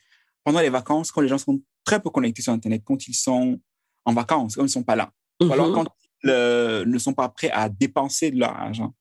pendant 0.45 0.61
les 0.61 0.69
vacances, 0.69 1.11
quand 1.11 1.23
les 1.23 1.29
gens 1.29 1.39
sont 1.39 1.59
très 1.83 1.99
peu 1.99 2.11
connectés 2.11 2.43
sur 2.43 2.53
Internet, 2.53 2.83
quand 2.85 3.09
ils 3.09 3.15
sont 3.15 3.59
en 4.05 4.13
vacances, 4.13 4.57
quand 4.57 4.63
ils 4.63 4.65
ne 4.65 4.69
sont 4.69 4.83
pas 4.83 4.97
là. 4.97 5.11
Ou 5.41 5.51
alors 5.51 5.73
quand 5.73 5.87
ne 6.25 6.99
sont 6.99 7.13
pas 7.15 7.29
prêts 7.29 7.51
à 7.51 7.69
dépenser 7.69 8.31
de 8.31 8.39
leur 8.39 8.51
argent. 8.57 8.95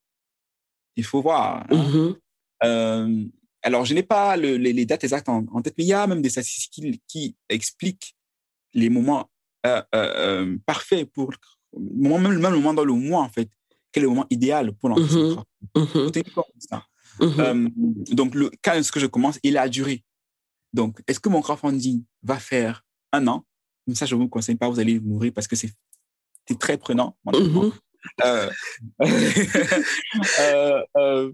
Il 0.95 1.03
faut 1.03 1.21
voir. 1.21 1.65
hein. 1.69 1.75
Mhm. 1.75 2.15
Euh, 2.65 3.25
alors, 3.61 3.85
je 3.85 3.93
n'ai 3.93 4.03
pas 4.03 4.35
le- 4.37 4.57
les, 4.57 4.73
les 4.73 4.85
dates 4.85 5.03
exactes 5.03 5.29
en, 5.29 5.45
en 5.51 5.61
tête, 5.61 5.73
mais 5.77 5.83
il 5.85 5.87
y 5.87 5.93
a 5.93 6.05
même 6.07 6.21
des 6.21 6.29
statistiques 6.29 6.71
qui, 6.73 7.01
qui 7.07 7.35
expliquent 7.49 8.15
les 8.73 8.89
moments 8.89 9.29
euh, 9.65 9.81
euh, 9.95 10.57
parfaits 10.65 11.09
pour 11.11 11.31
même, 11.79 12.21
même 12.21 12.51
le 12.51 12.57
moment 12.57 12.73
dans 12.73 12.85
le 12.85 12.93
mois, 12.93 13.21
en 13.21 13.29
fait. 13.29 13.49
Quel 13.91 14.03
est 14.03 14.05
le 14.05 14.09
moment 14.09 14.25
idéal 14.29 14.73
pour 14.73 14.89
lancer 14.89 15.15
Mhm. 15.75 16.11
ça. 16.59 16.85
Mhm. 17.19 17.39
Euh, 17.39 17.69
donc, 18.13 18.35
le, 18.35 18.49
quand 18.63 18.73
est-ce 18.73 18.91
que 18.91 18.99
je 18.99 19.05
commence 19.07 19.39
et 19.43 19.51
la 19.51 19.69
durée. 19.69 20.03
Donc, 20.73 20.99
est-ce 21.07 21.19
que 21.19 21.29
mon 21.29 21.41
crowdfunding 21.41 22.03
va 22.23 22.39
faire 22.39 22.83
un 23.11 23.27
an? 23.27 23.45
Ça, 23.93 24.05
je 24.05 24.15
ne 24.15 24.21
vous 24.21 24.29
conseille 24.29 24.55
pas, 24.55 24.67
vous 24.69 24.79
allez 24.79 24.99
mourir 24.99 25.31
parce 25.33 25.47
que 25.47 25.55
c'est 25.55 25.71
c'est 26.47 26.59
très 26.59 26.77
prenant. 26.77 27.17
Mhm. 27.25 27.71
Euh, 28.25 28.49
euh, 30.39 30.83
euh, 30.97 31.31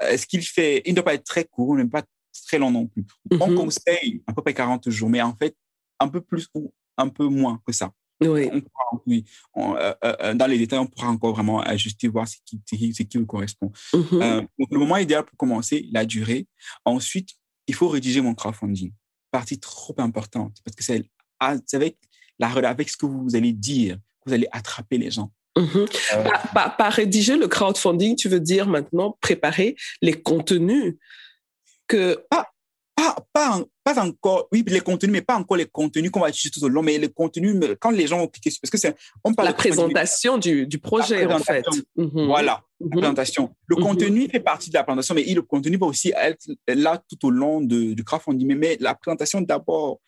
est-ce 0.00 0.26
qu'il 0.26 0.42
fait 0.42 0.82
Il 0.84 0.90
ne 0.90 0.96
doit 0.96 1.04
pas 1.04 1.14
être 1.14 1.24
très 1.24 1.44
court, 1.44 1.74
même 1.74 1.88
pas 1.88 2.02
très 2.46 2.58
long 2.58 2.70
non 2.70 2.86
plus. 2.86 3.06
On 3.40 3.48
Mhm. 3.48 3.54
conseille 3.56 4.22
à 4.26 4.32
peu 4.34 4.42
près 4.42 4.52
40 4.52 4.90
jours, 4.90 5.08
mais 5.08 5.22
en 5.22 5.34
fait, 5.34 5.56
un 5.98 6.08
peu 6.08 6.20
plus 6.20 6.46
ou 6.54 6.72
un 6.98 7.08
peu 7.08 7.26
moins 7.26 7.60
que 7.66 7.72
ça. 7.72 7.90
Oui. 8.22 8.50
On 8.52 8.60
pourra- 8.60 9.02
oui, 9.06 9.24
on- 9.54 10.34
dans 10.34 10.46
les 10.46 10.58
détails, 10.58 10.78
on 10.80 10.86
pourra 10.86 11.08
encore 11.08 11.32
vraiment 11.32 11.60
ajuster, 11.60 12.06
voir 12.08 12.28
ce 12.28 12.36
qui, 12.44 12.60
ce 12.68 12.74
qui, 12.76 12.92
ce 12.92 13.18
vous 13.18 13.24
correspond. 13.24 13.72
Donc, 13.94 14.48
le 14.70 14.78
moment 14.78 14.98
idéal 14.98 15.24
pour 15.24 15.38
commencer, 15.38 15.88
la 15.90 16.04
durée. 16.04 16.46
Ensuite, 16.84 17.30
il 17.66 17.74
faut 17.74 17.88
rédiger 17.88 18.20
mon 18.20 18.34
crowdfunding. 18.34 18.92
Partie 19.30 19.58
trop 19.58 19.94
importante 19.98 20.58
parce 20.64 20.76
que 20.76 20.84
c'est 20.84 21.02
avec, 21.38 21.96
la, 22.38 22.48
avec 22.68 22.90
ce 22.90 22.96
que 22.98 23.06
vous 23.06 23.34
allez 23.34 23.54
dire 23.54 23.96
vous 24.30 24.34
allez 24.34 24.48
attraper 24.52 24.98
les 24.98 25.10
gens. 25.10 25.30
Mhm. 25.58 25.66
Euh, 26.14 26.22
Par, 26.24 26.52
par- 26.52 26.76
par 26.76 26.92
rédiger 26.92 27.36
le 27.36 27.48
crowdfunding, 27.48 28.16
tu 28.16 28.28
veux 28.28 28.40
dire 28.40 28.66
maintenant 28.66 29.16
préparer 29.20 29.76
les 30.00 30.14
contenus 30.14 30.96
que. 31.88 32.16
pas, 32.30 32.46
pas, 33.32 33.56
en- 33.56 33.64
pas 33.82 33.98
encore, 34.04 34.46
oui, 34.52 34.62
les 34.66 34.80
contenus, 34.80 35.10
mais 35.12 35.22
pas 35.22 35.34
encore 35.36 35.56
les 35.56 35.64
contenus 35.66 36.10
qu'on 36.10 36.20
va 36.20 36.28
utiliser 36.28 36.50
tout 36.50 36.62
au 36.64 36.68
long, 36.68 36.82
mais 36.82 36.98
les 36.98 37.08
contenus, 37.08 37.56
quand 37.80 37.90
les 37.90 38.06
gens 38.06 38.18
vont 38.18 38.28
cliquer 38.28 38.50
sur, 38.50 38.60
parce 38.60 38.70
que 38.70 38.76
c'est, 38.76 38.94
on 39.24 39.32
parle 39.32 39.48
La 39.48 39.54
présentation 39.54 40.36
du, 40.36 40.66
du 40.66 40.78
projet, 40.78 41.24
en 41.26 41.38
fait. 41.38 41.64
Mhm. 41.96 42.26
Voilà, 42.26 42.62
la 42.78 42.86
Mhm. 42.86 42.90
présentation. 42.90 43.54
Le 43.66 43.76
contenu 43.76 44.28
fait 44.28 44.38
partie 44.40 44.68
de 44.70 44.74
la 44.74 44.84
présentation, 44.84 45.14
mais 45.14 45.24
le 45.24 45.40
contenu 45.42 45.76
va 45.78 45.86
aussi 45.86 46.12
être 46.14 46.46
là 46.68 47.02
tout 47.08 47.26
au 47.26 47.30
long 47.30 47.60
de, 47.62 47.94
du 47.94 48.04
crowdfunding. 48.04 48.46
Mais, 48.48 48.54
mais 48.54 48.76
la 48.80 48.94
présentation 48.94 49.40
d'abord 49.40 49.98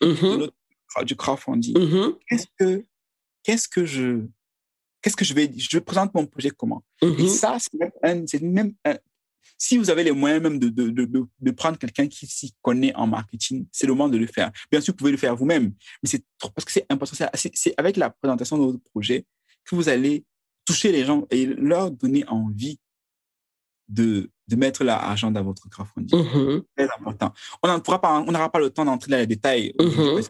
du 1.04 1.16
crowdfunding. 1.16 1.74
Qu'est-ce 2.28 2.46
que, 2.58 2.84
qu'est-ce 3.42 3.68
que 3.68 3.84
je, 3.84 4.20
qu'est-ce 5.00 5.16
que 5.16 5.24
je 5.24 5.34
vais, 5.34 5.50
je 5.56 5.78
présente 5.78 6.14
mon 6.14 6.26
projet 6.26 6.50
comment? 6.50 6.82
Et 7.18 7.28
ça, 7.28 7.58
c'est 7.58 7.74
même 7.74 7.90
un, 8.02 8.24
même 8.48 8.72
un- 8.84 8.98
si 9.58 9.76
vous 9.78 9.90
avez 9.90 10.02
les 10.04 10.10
moyens 10.12 10.42
même 10.42 10.58
de, 10.58 10.68
de, 10.68 10.90
de, 10.90 11.50
prendre 11.52 11.78
quelqu'un 11.78 12.08
qui 12.08 12.26
s'y 12.26 12.52
connaît 12.62 12.94
en 12.96 13.06
marketing, 13.06 13.66
c'est 13.70 13.86
le 13.86 13.92
moment 13.92 14.08
de 14.08 14.18
le 14.18 14.26
faire. 14.26 14.50
Bien 14.70 14.80
sûr, 14.80 14.92
vous 14.92 14.96
pouvez 14.96 15.12
le 15.12 15.16
faire 15.16 15.36
vous-même, 15.36 15.72
mais 16.02 16.08
c'est 16.08 16.24
parce 16.40 16.64
que 16.64 16.72
c'est 16.72 16.86
important. 16.90 17.16
C'est- 17.34 17.74
avec 17.76 17.96
la 17.96 18.10
présentation 18.10 18.58
de 18.58 18.62
votre 18.64 18.80
projet 18.92 19.24
que 19.64 19.76
vous 19.76 19.88
allez 19.88 20.24
toucher 20.64 20.90
les 20.90 21.04
gens 21.04 21.26
et 21.30 21.46
leur 21.46 21.90
donner 21.92 22.26
envie 22.28 22.78
de, 23.88 24.30
de 24.48 24.56
mettre 24.56 24.84
leur 24.84 24.98
argent 24.98 25.30
dans 25.30 25.42
votre 25.44 25.68
crowdfunding. 25.68 26.18
C'est 26.76 26.86
très 26.86 26.94
important. 26.98 27.32
On 27.62 27.80
pourra 27.80 28.00
pas, 28.00 28.20
on 28.20 28.32
n'aura 28.32 28.50
pas 28.50 28.58
le 28.60 28.70
temps 28.70 28.84
d'entrer 28.84 29.10
dans 29.10 29.18
les 29.18 29.26
détails. 29.26 29.72
Mhm. 29.78 30.22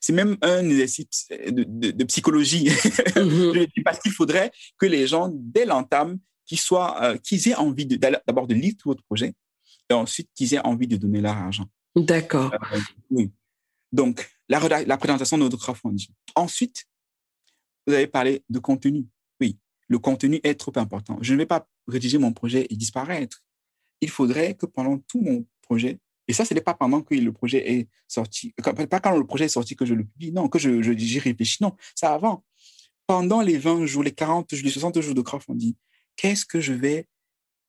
C'est 0.00 0.12
même 0.12 0.36
un 0.42 0.68
exercice 0.68 1.28
de, 1.30 1.64
de, 1.64 1.90
de 1.90 2.04
psychologie. 2.04 2.70
Mhm. 3.16 3.66
Parce 3.84 3.98
qu'il 3.98 4.12
faudrait 4.12 4.52
que 4.78 4.86
les 4.86 5.06
gens, 5.06 5.30
dès 5.32 5.64
l'entame, 5.64 6.18
qu'ils 6.44 6.60
soient, 6.60 7.02
euh, 7.02 7.16
qu'ils 7.18 7.48
aient 7.48 7.54
envie 7.54 7.86
d'abord 7.86 8.46
de 8.46 8.54
lire 8.54 8.74
tout 8.78 8.88
votre 8.88 9.02
projet 9.02 9.34
et 9.90 9.94
ensuite 9.94 10.30
qu'ils 10.34 10.54
aient 10.54 10.64
envie 10.64 10.86
de 10.86 10.96
donner 10.96 11.20
leur 11.20 11.36
argent. 11.36 11.66
D'accord. 11.94 12.52
Euh, 12.54 12.78
oui. 13.10 13.30
Donc, 13.92 14.28
la, 14.48 14.96
présentation 14.98 15.38
de 15.38 15.44
notre 15.44 15.56
crowdfunding. 15.56 16.08
Ensuite, 16.34 16.86
vous 17.86 17.94
avez 17.94 18.06
parlé 18.06 18.44
de 18.48 18.58
contenu. 18.58 19.06
Oui, 19.40 19.58
le 19.88 19.98
contenu 19.98 20.40
est 20.42 20.54
trop 20.54 20.72
important. 20.76 21.18
Je 21.20 21.32
ne 21.32 21.38
vais 21.38 21.46
pas 21.46 21.68
rédiger 21.88 22.18
mon 22.18 22.32
projet 22.32 22.66
et 22.68 22.76
disparaître. 22.76 23.42
Il 24.00 24.10
faudrait 24.10 24.54
que 24.54 24.66
pendant 24.66 24.98
tout 24.98 25.20
mon 25.20 25.46
projet, 25.62 25.98
et 26.28 26.32
ça, 26.32 26.44
ce 26.44 26.54
n'est 26.54 26.60
pas 26.60 26.74
pendant 26.74 27.02
que 27.02 27.14
le 27.14 27.32
projet 27.32 27.70
est 27.70 27.88
sorti, 28.08 28.52
pas 28.90 29.00
quand 29.00 29.16
le 29.16 29.26
projet 29.26 29.44
est 29.44 29.48
sorti 29.48 29.76
que 29.76 29.86
je 29.86 29.94
le 29.94 30.04
publie, 30.04 30.32
non, 30.32 30.48
que 30.48 30.58
je, 30.58 30.82
j'y 30.82 31.18
réfléchis, 31.18 31.62
non, 31.62 31.72
c'est 31.94 32.06
avant. 32.06 32.44
Pendant 33.06 33.40
les 33.40 33.58
20 33.58 33.86
jours, 33.86 34.02
les 34.02 34.12
40 34.12 34.52
jours, 34.54 34.64
les 34.64 34.70
60 34.70 35.00
jours 35.00 35.14
de 35.14 35.20
crowdfunding, 35.20 35.74
qu'est-ce 36.16 36.44
que 36.44 36.60
je 36.60 36.72
vais 36.72 37.06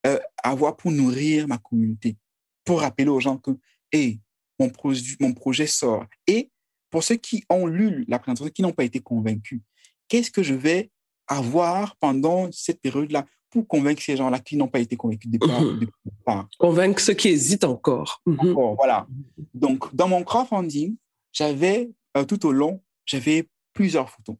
euh, 0.08 0.20
avoir 0.44 0.76
pour 0.76 0.92
nourrir 0.92 1.48
ma 1.48 1.58
communauté, 1.58 2.18
pour 2.66 2.82
rappeler 2.82 3.08
aux 3.08 3.20
gens 3.20 3.38
que, 3.38 3.52
hey, 3.92 4.20
mon, 4.60 4.72
mon 5.20 5.34
projet 5.34 5.68
sort. 5.68 6.06
Et 6.26 6.50
pour 6.90 7.04
ceux 7.04 7.16
qui 7.16 7.44
ont 7.50 7.68
lu 7.68 8.06
la 8.08 8.18
présentation, 8.18 8.50
qui 8.50 8.62
n'ont 8.62 8.72
pas 8.72 8.84
été 8.84 9.00
convaincus, 9.00 9.62
qu'est-ce 10.08 10.32
que 10.32 10.44
je 10.44 10.54
vais 10.54 10.90
avoir 11.28 11.96
pendant 11.98 12.52
cette 12.52 12.82
période-là? 12.82 13.26
Pour 13.50 13.68
convaincre 13.68 14.02
ces 14.02 14.18
gens-là 14.18 14.40
qui 14.40 14.58
n'ont 14.58 14.68
pas 14.68 14.80
été 14.80 14.96
convaincus 14.96 15.30
depuis 15.32 15.50
Mhm. 15.52 15.80
départ 16.06 16.48
Convaincre 16.60 17.00
ceux 17.02 17.14
qui 17.14 17.30
hésitent 17.30 17.64
encore. 17.64 18.22
Mhm. 18.26 18.40
encore, 18.52 18.76
voilà. 18.76 19.08
Donc, 19.54 19.94
dans 19.96 20.08
mon 20.08 20.24
crowdfunding, 20.24 20.96
j'avais, 21.32 21.90
euh, 22.18 22.26
tout 22.26 22.46
au 22.46 22.52
long, 22.52 22.82
j'avais 23.06 23.50
plusieurs 23.74 24.10
photos. 24.10 24.36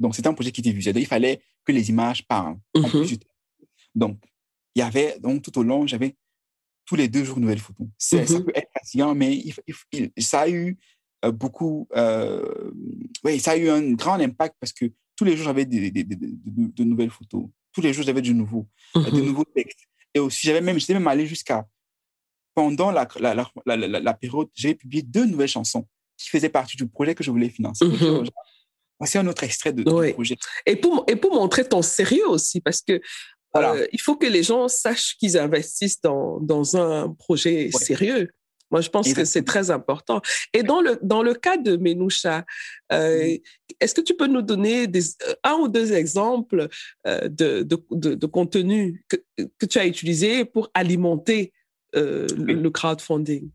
Donc, 0.00 0.14
c'était 0.14 0.28
un 0.28 0.34
projet 0.34 0.52
qui 0.52 0.60
était 0.60 0.72
visuel. 0.72 0.96
Il 0.98 1.06
fallait 1.06 1.40
que 1.64 1.72
les 1.72 1.90
images 1.90 2.26
parlent. 2.26 2.58
en 2.74 2.80
Mhm. 2.80 2.88
plus. 2.90 3.18
Donc, 3.94 4.18
il 4.74 4.78
y 4.80 4.82
avait, 4.82 5.18
donc, 5.20 5.42
tout 5.42 5.58
au 5.58 5.62
long, 5.62 5.86
j'avais 5.86 6.14
tous 6.86 6.94
les 6.96 7.08
deux 7.08 7.24
jours 7.24 7.36
une 7.36 7.42
nouvelle 7.42 7.58
photo. 7.58 7.86
C'est, 7.98 8.26
Ça 8.26 8.38
Mhm. 8.38 8.44
peut 8.46 8.52
être 8.54 8.70
fatigant, 8.72 9.14
mais 9.14 9.36
il, 9.36 9.54
il- 9.92 10.10
il- 10.16 10.22
ça 10.22 10.40
a 10.40 10.48
eu 10.48 10.78
euh, 11.24 11.32
beaucoup, 11.32 11.88
euh, 11.96 12.70
oui, 13.24 13.40
ça 13.40 13.50
a 13.50 13.56
eu 13.56 13.68
un 13.68 13.92
grand 13.94 14.20
impact 14.20 14.54
parce 14.60 14.72
que 14.72 14.84
tous 15.16 15.24
les 15.24 15.36
jours 15.36 15.46
j'avais 15.46 15.64
de 15.66 16.84
nouvelles 16.84 17.10
photos. 17.10 17.46
Tous 17.78 17.82
les 17.82 17.92
jours 17.92 18.04
j'avais 18.04 18.22
du 18.22 18.34
nouveau, 18.34 18.66
euh, 18.96 19.04
de 19.04 19.20
Mhm. 19.20 19.26
nouveaux 19.26 19.44
textes. 19.54 19.78
Et 20.12 20.18
aussi 20.18 20.44
j'avais 20.48 20.60
même, 20.60 20.80
j'étais 20.80 20.94
même 20.94 21.06
allé 21.06 21.26
jusqu'à 21.28 21.64
pendant 22.52 22.90
la, 22.90 23.06
la, 23.20 23.34
la, 23.36 23.46
la, 23.66 23.76
la- 23.76 24.00
la 24.00 24.14
période, 24.14 24.48
j'ai 24.52 24.74
publié 24.74 25.04
deux 25.04 25.24
nouvelles 25.26 25.46
chansons 25.48 25.86
qui 26.16 26.28
faisaient 26.28 26.48
partie 26.48 26.76
du 26.76 26.88
projet 26.88 27.14
que 27.14 27.22
je 27.22 27.30
voulais 27.30 27.48
financer. 27.50 27.84
Mhm. 27.84 28.24
Voici 28.98 29.16
un 29.16 29.28
autre 29.28 29.44
extrait 29.44 29.72
de, 29.72 29.84
du 29.84 29.92
Oui. 29.92 30.12
projet. 30.12 30.36
Et 30.66 30.74
pour, 30.74 31.04
et 31.06 31.14
pour 31.14 31.32
montrer 31.32 31.68
ton 31.68 31.82
sérieux 31.82 32.26
aussi, 32.28 32.60
parce 32.60 32.80
que 32.82 33.00
Voilà. 33.54 33.74
euh, 33.74 33.86
il 33.92 34.00
faut 34.00 34.16
que 34.16 34.26
les 34.26 34.42
gens 34.42 34.66
sachent 34.66 35.16
qu'ils 35.18 35.38
investissent 35.38 36.00
dans, 36.00 36.40
dans 36.40 36.76
un 36.76 37.10
projet 37.10 37.66
Ouais. 37.72 37.80
sérieux. 37.80 38.28
Moi, 38.70 38.80
je 38.80 38.88
pense 38.90 39.12
que 39.12 39.24
c'est 39.24 39.44
très 39.44 39.70
important. 39.70 40.20
Et 40.52 40.62
dans 40.62 40.80
le, 40.80 40.98
dans 41.02 41.22
le 41.22 41.34
cas 41.34 41.56
de 41.56 41.76
Menoucha, 41.76 42.44
euh, 42.92 43.36
est-ce 43.80 43.94
que 43.94 44.00
tu 44.00 44.14
peux 44.14 44.26
nous 44.26 44.42
donner 44.42 44.86
des, 44.86 45.02
euh, 45.26 45.34
un 45.44 45.54
ou 45.54 45.68
deux 45.68 45.92
exemples 45.92 46.68
euh, 47.06 47.28
de, 47.28 47.62
de, 47.62 47.82
de, 47.90 48.14
de 48.14 48.26
contenu 48.26 49.04
que, 49.08 49.16
que 49.58 49.66
tu 49.66 49.78
as 49.78 49.86
utilisé 49.86 50.44
pour 50.44 50.70
alimenter 50.74 51.52
euh, 51.94 52.26
le, 52.36 52.54
Oui. 52.54 52.62
le 52.62 52.70
crowdfunding? 52.70 53.50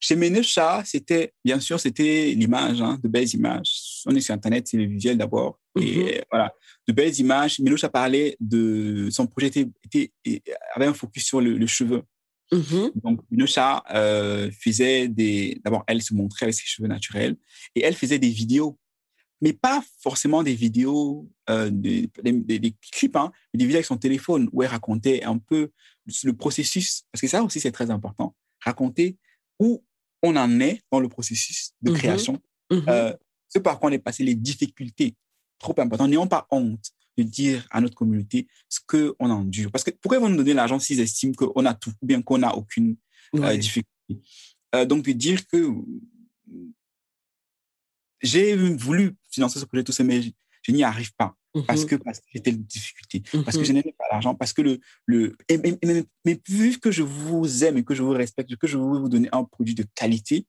Chez 0.00 0.14
Ménécha, 0.14 0.82
c'était, 0.84 1.32
bien 1.44 1.58
sûr, 1.58 1.80
c'était 1.80 2.32
l'image, 2.36 2.80
hein, 2.80 3.00
de 3.02 3.08
belles 3.08 3.34
images. 3.34 4.02
On 4.06 4.14
est 4.14 4.20
sur 4.20 4.32
Internet, 4.32 4.68
c'est 4.68 4.76
le 4.76 4.84
visuel 4.84 5.18
d'abord. 5.18 5.58
Mhm. 5.74 5.82
Et 5.82 6.22
voilà, 6.30 6.52
de 6.86 6.92
belles 6.92 7.18
images. 7.18 7.58
Ménécha 7.58 7.88
parlait 7.88 8.36
de 8.38 9.08
son 9.10 9.26
projet, 9.26 9.48
était, 9.48 10.12
avait 10.76 10.86
un 10.86 10.94
focus 10.94 11.26
sur 11.26 11.40
le, 11.40 11.58
le 11.58 11.66
cheveu. 11.66 12.02
Mhm. 12.52 12.92
Donc, 13.02 13.20
Ménécha 13.30 13.82
euh, 13.94 14.50
faisait 14.50 15.08
des. 15.08 15.60
D'abord, 15.64 15.84
elle 15.86 16.02
se 16.02 16.14
montrait 16.14 16.44
avec 16.44 16.54
ses 16.54 16.64
cheveux 16.66 16.88
naturels 16.88 17.36
et 17.74 17.82
elle 17.82 17.94
faisait 17.94 18.18
des 18.18 18.30
vidéos, 18.30 18.78
mais 19.40 19.52
pas 19.52 19.84
forcément 20.00 20.42
des 20.42 20.54
vidéos, 20.54 21.28
euh, 21.50 21.68
des, 21.70 22.08
des- 22.22 22.32
des- 22.32 22.58
des 22.58 22.74
clips, 22.90 23.16
hein, 23.16 23.30
mais 23.52 23.58
des 23.58 23.64
vidéos 23.64 23.76
avec 23.76 23.86
son 23.86 23.98
téléphone 23.98 24.48
où 24.52 24.62
elle 24.62 24.70
racontait 24.70 25.22
un 25.24 25.38
peu 25.38 25.70
le 26.24 26.32
processus, 26.32 27.04
parce 27.12 27.20
que 27.20 27.28
ça 27.28 27.42
aussi, 27.42 27.60
c'est 27.60 27.72
très 27.72 27.90
important. 27.90 28.34
Raconter 28.60 29.18
où 29.60 29.84
on 30.22 30.34
en 30.36 30.58
est 30.60 30.80
dans 30.90 31.00
le 31.00 31.08
processus 31.08 31.72
de 31.82 31.90
Mhm. 31.90 31.96
création, 31.98 32.40
Mhm. 32.72 32.84
euh, 32.88 33.12
ce 33.48 33.58
par 33.58 33.78
quoi 33.78 33.90
on 33.90 33.92
est 33.92 33.98
passé, 33.98 34.24
les 34.24 34.34
difficultés, 34.34 35.14
trop 35.58 35.74
importantes. 35.78 36.08
N'ayons 36.08 36.26
pas 36.28 36.46
honte 36.50 36.90
de 37.18 37.22
dire 37.24 37.66
à 37.70 37.80
notre 37.80 37.94
communauté 37.96 38.46
ce 38.68 38.80
qu'on 38.86 39.30
endure. 39.30 39.70
Parce 39.72 39.84
que 39.84 39.90
pourquoi 39.90 40.18
ils 40.18 40.20
vont 40.22 40.28
nous 40.28 40.36
donner 40.36 40.54
l'argent 40.54 40.78
s'ils 40.78 41.00
estiment 41.00 41.32
qu'on 41.34 41.66
a 41.66 41.74
tout 41.74 41.90
ou 42.00 42.06
bien 42.06 42.22
qu'on 42.22 42.38
n'a 42.38 42.54
aucune 42.56 42.96
euh, 43.34 43.56
difficulté? 43.56 43.88
Euh, 44.74 44.84
Donc, 44.84 45.04
de 45.04 45.12
dire 45.12 45.46
que 45.46 45.72
j'ai 48.20 48.56
voulu 48.56 49.14
financer 49.30 49.58
ce 49.58 49.64
projet, 49.64 49.84
tout 49.84 49.92
ça, 49.92 50.04
mais 50.04 50.22
je, 50.22 50.30
je 50.62 50.72
n'y 50.72 50.82
arrive 50.82 51.12
pas 51.14 51.34
parce 51.66 51.82
Mhm. 51.82 51.86
que, 51.88 51.96
parce 51.96 52.20
que 52.20 52.26
j'ai 52.32 52.40
telle 52.40 52.58
difficulté, 52.62 53.22
parce 53.44 53.56
que 53.56 53.62
Mhm. 53.62 53.64
je 53.66 53.72
n'ai 53.72 53.82
pas 53.82 54.04
l'argent, 54.12 54.34
parce 54.34 54.52
que 54.52 54.62
le, 54.62 54.78
le 55.06 55.36
et- 55.48 55.54
et- 55.54 55.78
mais, 55.84 56.04
mais 56.24 56.40
vu 56.48 56.78
que 56.78 56.90
je 56.92 57.02
vous 57.02 57.64
aime 57.64 57.78
et 57.78 57.84
que 57.84 57.94
je 57.94 58.02
vous 58.02 58.10
respecte, 58.10 58.54
que 58.56 58.66
je 58.66 58.76
veux 58.76 58.98
vous 59.00 59.08
donner 59.08 59.28
un 59.32 59.44
produit 59.44 59.74
de 59.74 59.84
qualité, 59.94 60.46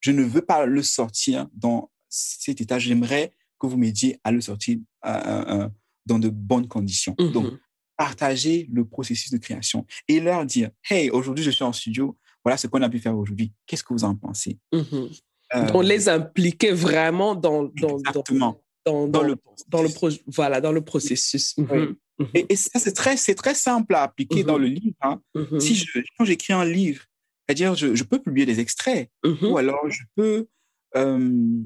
je 0.00 0.12
ne 0.12 0.22
veux 0.22 0.42
pas 0.42 0.66
le 0.66 0.82
sortir 0.82 1.48
dans 1.52 1.90
cet 2.08 2.60
état. 2.60 2.78
J'aimerais 2.78 3.32
que 3.58 3.66
vous 3.66 3.76
m'aidiez 3.76 4.18
à 4.24 4.30
le 4.32 4.40
sortir 4.40 4.78
euh, 5.06 5.10
euh, 5.10 5.68
dans 6.06 6.18
de 6.18 6.28
bonnes 6.28 6.68
conditions. 6.68 7.14
Mhm. 7.18 7.32
Donc, 7.32 7.52
partager 7.96 8.68
le 8.72 8.84
processus 8.84 9.30
de 9.32 9.38
création 9.38 9.84
et 10.06 10.20
leur 10.20 10.46
dire, 10.46 10.70
hey, 10.88 11.10
aujourd'hui, 11.10 11.44
je 11.44 11.50
suis 11.50 11.64
en 11.64 11.72
studio, 11.72 12.16
voilà 12.44 12.56
ce 12.56 12.66
qu'on 12.68 12.80
a 12.82 12.88
pu 12.88 12.98
faire 13.00 13.16
aujourd'hui. 13.16 13.52
Qu'est-ce 13.66 13.82
que 13.82 13.92
vous 13.92 14.04
en 14.04 14.14
pensez? 14.14 14.58
Mhm. 14.72 15.08
Euh, 15.54 15.66
On 15.74 15.80
les 15.80 16.08
impliquait 16.08 16.72
vraiment 16.72 17.34
dans, 17.34 17.64
dans, 17.64 17.70
dans, 17.88 17.98
Exactement. 17.98 18.62
dans, 18.86 19.06
Dans 19.08 19.08
dans- 19.08 19.22
le 19.22 19.36
dans 19.68 19.82
le 19.82 19.88
voilà, 20.26 20.60
dans 20.60 20.72
le 20.72 20.82
processus. 20.82 21.56
Mhm. 21.58 21.96
Oui. 22.20 22.26
Et, 22.34 22.46
et 22.50 22.56
ça, 22.56 22.78
c'est 22.78 22.92
très, 22.92 23.16
très 23.16 23.54
simple 23.54 23.94
à 23.94 24.02
appliquer 24.02 24.42
dans 24.44 24.58
le 24.58 24.66
livre. 24.66 24.96
hein. 25.02 25.20
Si 25.60 25.74
je, 25.76 26.00
quand 26.16 26.24
j'écris 26.24 26.52
un 26.52 26.64
livre, 26.64 27.02
c'est-à-dire, 27.46 27.74
je, 27.76 27.94
je 27.94 28.04
peux 28.04 28.20
publier 28.20 28.44
des 28.46 28.60
extraits, 28.60 29.08
ou 29.42 29.56
alors 29.56 29.88
je 29.88 30.02
peux, 30.16 30.48
euh, 30.96 31.60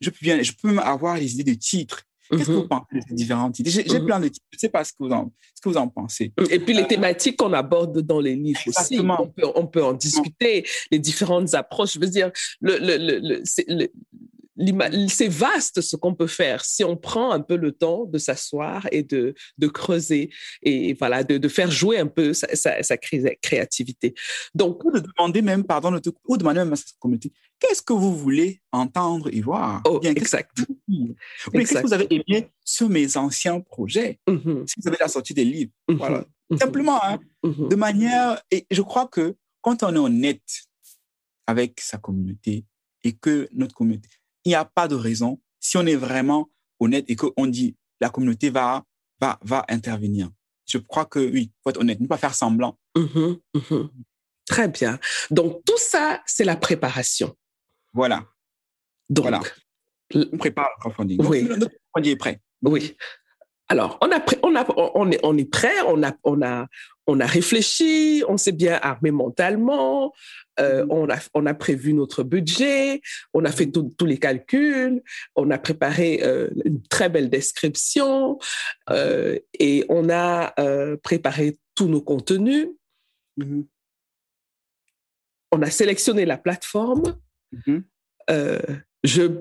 je 0.00 0.10
peux 0.10 0.18
bien, 0.22 0.42
je 0.42 0.52
peux 0.52 0.76
avoir 0.78 1.16
les 1.16 1.32
idées 1.34 1.52
de 1.54 1.58
titres. 1.58 2.02
Qu'est-ce 2.30 2.44
que 2.44 2.50
Mhm. 2.52 2.56
vous 2.58 2.68
pensez 2.68 2.84
de 2.94 3.00
ces 3.08 3.14
différents 3.14 3.50
titres 3.50 3.70
J'ai 3.70 3.98
Mhm. 3.98 4.06
plein 4.06 4.20
de 4.20 4.28
titres. 4.28 4.46
Je 4.52 4.56
ne 4.56 4.60
sais 4.60 4.68
pas 4.68 4.84
ce 4.84 4.92
que 4.92 4.98
vous 5.00 5.10
en, 5.10 5.32
ce 5.54 5.60
que 5.60 5.68
vous 5.68 5.76
en 5.76 5.88
pensez. 5.88 6.32
Et 6.48 6.60
puis 6.60 6.74
les 6.74 6.82
Euh, 6.82 6.86
thématiques 6.86 7.36
qu'on 7.36 7.52
aborde 7.52 8.00
dans 8.02 8.20
les 8.20 8.36
livres 8.36 8.60
aussi, 8.68 8.78
Exactement. 8.94 9.16
on 9.20 9.26
peut, 9.28 9.48
on 9.56 9.66
peut 9.66 9.82
en 9.82 9.94
discuter, 9.94 10.64
les 10.92 11.00
différentes 11.00 11.52
approches. 11.54 11.94
Je 11.94 11.98
veux 11.98 12.06
dire, 12.06 12.30
le, 12.60 12.78
le, 12.78 13.18
le, 13.18 15.08
c'est 15.08 15.28
vaste 15.28 15.80
ce 15.80 15.96
qu'on 15.96 16.14
peut 16.14 16.26
faire 16.26 16.64
si 16.64 16.84
on 16.84 16.96
prend 16.96 17.30
un 17.32 17.40
peu 17.40 17.56
le 17.56 17.72
temps 17.72 18.04
de 18.04 18.18
s'asseoir 18.18 18.86
et 18.92 19.02
de, 19.02 19.34
de 19.58 19.66
creuser 19.68 20.30
et 20.62 20.92
voilà, 20.94 21.24
de, 21.24 21.38
de 21.38 21.48
faire 21.48 21.70
jouer 21.70 21.98
un 21.98 22.06
peu 22.06 22.34
sa, 22.34 22.54
sa, 22.54 22.82
sa 22.82 22.96
cré- 22.96 23.38
créativité. 23.40 24.14
Donc, 24.54 24.84
Ou 24.84 24.90
de 24.92 25.00
demander 25.00 25.40
même, 25.42 25.64
pardon, 25.64 25.90
de 25.92 26.00
ou 26.28 26.36
demander 26.36 26.58
même 26.60 26.72
à 26.72 26.76
cette 26.76 26.98
communauté, 26.98 27.32
qu'est-ce 27.60 27.82
que 27.82 27.92
vous 27.92 28.16
voulez 28.16 28.60
entendre 28.72 29.28
et 29.32 29.40
voir 29.40 29.82
oh, 29.86 30.00
bien, 30.00 30.10
exact. 30.10 30.50
que 30.56 30.62
vous 30.62 30.76
voulez? 30.88 31.14
Qu'est-ce 31.64 31.74
que 31.74 31.86
vous 31.86 31.92
avez 31.92 32.08
aimé 32.12 32.48
sur 32.64 32.88
mes 32.88 33.16
anciens 33.16 33.60
projets? 33.60 34.18
Mhm, 34.26 34.66
Si 34.66 34.74
vous 34.80 34.88
avez 34.88 34.96
la 34.98 35.08
sortie 35.08 35.34
des 35.34 35.44
livres, 35.44 35.70
mhm, 35.88 35.96
voilà. 35.96 36.24
mhm, 36.50 36.58
Simplement, 36.58 37.02
hein, 37.04 37.18
de 37.44 37.76
manière. 37.76 38.42
Et 38.50 38.66
je 38.70 38.82
crois 38.82 39.06
que 39.06 39.36
quand 39.60 39.82
on 39.82 39.94
est 39.94 39.98
honnête 39.98 40.62
avec 41.46 41.80
sa 41.80 41.98
communauté 41.98 42.64
et 43.04 43.12
que 43.12 43.48
notre 43.52 43.74
communauté, 43.74 44.08
il 44.44 44.48
n'y 44.50 44.54
a 44.54 44.64
pas 44.64 44.88
de 44.88 44.94
raison, 44.94 45.40
si 45.60 45.76
on 45.76 45.86
est 45.86 45.96
vraiment 45.96 46.50
honnête 46.80 47.04
et 47.08 47.16
qu'on 47.16 47.46
dit 47.46 47.76
la 48.00 48.08
communauté 48.08 48.48
va, 48.50 48.84
va, 49.20 49.38
va 49.42 49.64
intervenir. 49.68 50.30
Je 50.66 50.78
crois 50.78 51.04
que 51.04 51.18
oui, 51.18 51.50
il 51.50 51.52
faut 51.62 51.70
être 51.70 51.80
honnête, 51.80 52.00
ne 52.00 52.06
pas 52.06 52.16
faire 52.16 52.34
semblant. 52.34 52.78
Très 54.46 54.68
bien. 54.68 54.98
Donc, 55.30 55.62
tout 55.64 55.76
ça, 55.78 56.22
c'est 56.26 56.44
la 56.44 56.56
préparation. 56.56 57.36
Voilà, 57.92 58.24
Donc, 59.08 59.24
Voilà. 59.26 59.40
on 60.14 60.36
prépare 60.38 60.68
le 60.76 60.80
crowdfunding. 60.80 61.18
Donc, 61.18 61.30
Oui. 61.30 61.42
Notre 61.44 61.66
crowdfunding 61.92 62.12
est 62.12 62.16
prêt. 62.16 62.40
Oui. 62.62 62.96
Alors, 63.68 63.98
on, 64.00 64.10
a, 64.10 64.20
on, 64.42 64.56
a, 64.56 64.66
on, 64.94 65.10
est, 65.12 65.20
on 65.22 65.38
est 65.38 65.44
prêt, 65.50 65.80
on 65.86 66.02
a, 66.02 66.12
on, 66.24 66.42
a, 66.42 66.66
on 67.06 67.20
a 67.20 67.26
réfléchi, 67.26 68.24
on 68.26 68.36
s'est 68.36 68.50
bien 68.52 68.78
armé 68.82 69.12
mentalement, 69.12 70.12
euh, 70.58 70.84
Mhm. 70.84 70.90
on, 70.90 71.08
a, 71.08 71.16
on 71.34 71.46
a 71.46 71.54
prévu 71.54 71.92
notre 71.94 72.24
budget, 72.24 73.00
on 73.32 73.44
a 73.44 73.52
fait 73.52 73.70
tous 73.70 74.06
les 74.06 74.18
calculs, 74.18 75.00
on 75.36 75.50
a 75.52 75.58
préparé 75.58 76.20
euh, 76.24 76.50
une 76.64 76.82
très 76.88 77.08
belle 77.08 77.30
description 77.30 78.38
euh, 78.90 79.38
et 79.58 79.84
on 79.88 80.10
a 80.10 80.52
préparé 81.04 81.58
tous 81.76 81.86
nos 81.86 82.02
contenus. 82.02 82.68
Mhm. 83.36 83.66
On 85.52 85.62
a 85.62 85.70
sélectionné 85.70 86.26
la 86.26 86.38
plateforme. 86.38 87.16
Mhm. 87.52 87.84
Euh, 88.30 88.60
je 89.02 89.40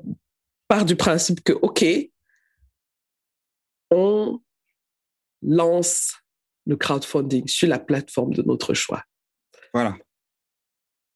pars 0.67 0.85
du 0.85 0.95
principe 0.95 1.43
que, 1.43 1.53
OK, 1.53 1.85
on 3.91 4.41
lance 5.41 6.15
le 6.65 6.75
crowdfunding 6.75 7.47
sur 7.47 7.67
la 7.67 7.79
plateforme 7.79 8.33
de 8.33 8.41
notre 8.43 8.73
choix. 8.73 9.03
Voilà, 9.73 9.97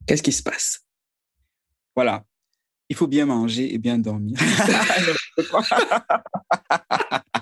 Qu'est-ce 0.05 0.23
qui 0.23 0.31
se 0.33 0.43
passe? 0.43 0.81
voilà. 1.95 2.25
Il 2.89 2.95
faut 2.95 3.07
bien 3.07 3.25
manger 3.25 3.73
et 3.73 3.77
bien 3.77 3.97
dormir. 3.97 4.37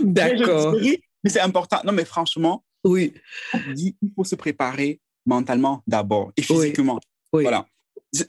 D'accord. 0.00 0.74
Mais 1.22 1.30
c'est 1.30 1.40
important. 1.40 1.80
Non, 1.84 1.92
mais 1.92 2.04
franchement, 2.04 2.64
Oui, 2.84 3.14
on 3.54 3.72
dit 3.72 3.96
il 4.02 4.12
faut 4.14 4.24
se 4.24 4.34
préparer 4.34 5.00
mentalement 5.26 5.82
d'abord 5.86 6.32
et 6.36 6.42
physiquement. 6.42 6.98
oui. 7.32 7.42
Voilà. 7.42 7.66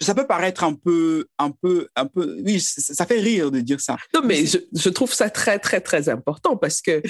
Ça 0.01 0.13
peut 0.13 0.27
paraître 0.27 0.65
un 0.65 0.73
peu, 0.73 1.27
un 1.37 1.51
peu, 1.51 1.87
un 1.95 2.07
peu. 2.07 2.41
Oui, 2.43 2.59
ça 2.59 3.05
fait 3.05 3.21
rire 3.21 3.51
de 3.51 3.61
dire 3.61 3.79
ça. 3.79 3.95
Non, 4.13 4.21
mais 4.25 4.45
je, 4.45 4.57
je 4.73 4.89
trouve 4.89 5.13
ça 5.13 5.29
très, 5.29 5.59
très, 5.59 5.79
très 5.79 6.09
important 6.09 6.57
parce 6.57 6.81
que 6.81 7.01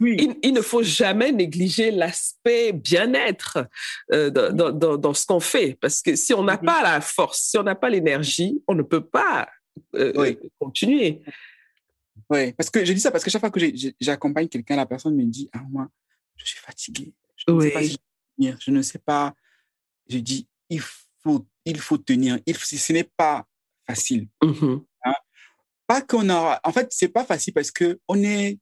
il, 0.00 0.34
il 0.42 0.52
ne 0.52 0.60
faut 0.62 0.82
jamais 0.82 1.30
négliger 1.30 1.92
l'aspect 1.92 2.72
bien-être 2.72 3.68
euh, 4.12 4.30
dans, 4.30 4.72
dans- 4.72 4.96
dans- 4.96 5.14
ce 5.14 5.26
qu'on 5.26 5.38
fait. 5.38 5.76
Parce 5.80 6.02
que 6.02 6.16
si 6.16 6.34
on 6.34 6.42
n'a 6.42 6.56
Mhm. 6.56 6.64
pas 6.64 6.82
la 6.82 7.00
force, 7.00 7.40
si 7.50 7.58
on 7.58 7.62
n'a 7.62 7.76
pas 7.76 7.90
l'énergie, 7.90 8.60
on 8.66 8.74
ne 8.74 8.82
peut 8.82 9.04
pas 9.04 9.48
euh, 9.94 10.12
Oui. 10.16 10.36
continuer. 10.58 11.22
Oui, 12.30 12.52
parce 12.54 12.70
que 12.70 12.84
je 12.84 12.92
dis 12.94 13.00
ça 13.00 13.12
parce 13.12 13.22
que 13.22 13.30
chaque 13.30 13.40
fois 13.40 13.50
que 13.50 13.60
j'accompagne 14.00 14.48
quelqu'un, 14.48 14.76
la 14.76 14.86
personne 14.86 15.14
me 15.14 15.24
dit 15.24 15.48
Ah, 15.52 15.62
moi, 15.70 15.88
je 16.36 16.46
suis 16.46 16.58
fatigué. 16.58 17.12
Je 17.36 17.52
ne 17.52 17.60
sais 17.60 17.70
pas 17.70 17.82
si 17.82 17.96
tenir. 18.36 18.56
Je 18.60 18.70
ne 18.70 18.82
sais 18.82 18.98
pas. 18.98 19.34
Je 20.08 20.18
dis 20.18 20.48
Il 20.70 20.80
faut, 20.80 21.46
il 21.64 21.80
faut 21.80 21.98
tenir. 21.98 22.38
Il, 22.46 22.56
ce 22.56 22.92
n'est 22.92 23.10
pas 23.16 23.46
facile. 23.86 24.28
Mhm. 24.42 24.84
Pas 25.86 26.00
qu'on 26.00 26.28
aura. 26.30 26.60
En 26.64 26.72
fait, 26.72 26.88
c'est 26.90 27.08
pas 27.08 27.24
facile 27.24 27.52
parce 27.52 27.70
que 27.70 28.00
on 28.08 28.22
est 28.22 28.58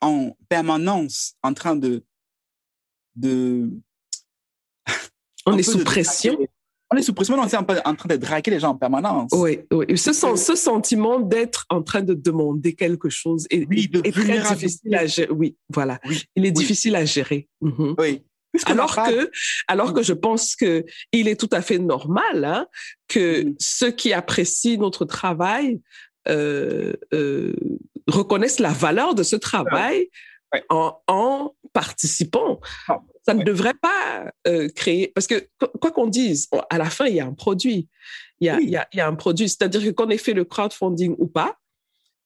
en 0.00 0.34
permanence 0.48 1.34
en 1.42 1.52
train 1.52 1.76
de 1.76 2.02
de 3.14 3.68
on 5.46 5.58
est 5.58 5.62
sous 5.62 5.84
pression. 5.84 6.38
On 6.92 6.96
est 6.96 7.02
sous 7.02 7.14
pression, 7.14 7.34
on 7.38 7.46
est 7.46 7.54
en 7.54 7.94
train 7.94 8.08
de 8.08 8.16
draguer 8.16 8.50
les 8.50 8.58
gens 8.58 8.70
en 8.70 8.76
permanence. 8.76 9.30
Oui, 9.32 9.60
oui. 9.70 9.96
Ce, 9.96 10.12
ce 10.12 10.56
sentiment 10.56 11.20
d'être 11.20 11.64
en 11.68 11.82
train 11.82 12.02
de 12.02 12.14
demander 12.14 12.74
quelque 12.74 13.08
chose 13.08 13.46
est, 13.50 13.64
oui, 13.68 13.88
très 13.88 14.40
difficile 14.40 14.96
à 14.96 15.06
gérer. 15.06 15.30
Oui, 15.30 15.56
voilà. 15.68 16.00
Il 16.34 16.46
est 16.46 16.50
difficile 16.50 16.96
à 16.96 17.04
gérer. 17.04 17.48
Oui. 17.60 18.22
Alors 18.66 18.94
que, 18.94 19.30
alors 19.68 19.94
que 19.94 20.02
je 20.02 20.12
pense 20.12 20.56
que 20.56 20.84
il 21.12 21.28
est 21.28 21.38
tout 21.38 21.48
à 21.52 21.62
fait 21.62 21.78
normal 21.78 22.44
hein, 22.44 22.66
que 23.08 23.44
mm. 23.44 23.54
ceux 23.58 23.90
qui 23.90 24.12
apprécient 24.12 24.78
notre 24.78 25.04
travail 25.04 25.80
euh, 26.28 26.92
euh, 27.14 27.54
reconnaissent 28.06 28.60
la 28.60 28.72
valeur 28.72 29.14
de 29.14 29.22
ce 29.22 29.36
travail 29.36 30.08
en, 30.68 30.98
en, 31.06 31.54
participant. 31.72 32.60
Ah, 32.88 32.98
Ça 33.24 33.34
ne 33.34 33.44
devrait 33.44 33.74
pas 33.80 34.30
euh, 34.46 34.68
créer, 34.68 35.08
parce 35.14 35.26
que 35.26 35.48
quoi 35.80 35.92
qu'on 35.92 36.08
dise, 36.08 36.48
à 36.68 36.78
la 36.78 36.90
fin, 36.90 37.06
il 37.06 37.14
y 37.14 37.20
a 37.20 37.26
un 37.26 37.32
produit. 37.32 37.88
Il 38.40 38.46
y 38.46 38.50
a, 38.50 38.60
il 38.60 38.70
y 38.70 38.76
a, 38.76 38.88
il 38.92 38.96
y 38.96 39.00
a 39.00 39.06
un 39.06 39.14
produit. 39.14 39.48
C'est-à-dire 39.48 39.82
que 39.82 39.90
qu'on 39.90 40.08
ait 40.10 40.18
fait 40.18 40.32
le 40.32 40.44
crowdfunding 40.44 41.14
ou 41.18 41.26
pas, 41.26 41.56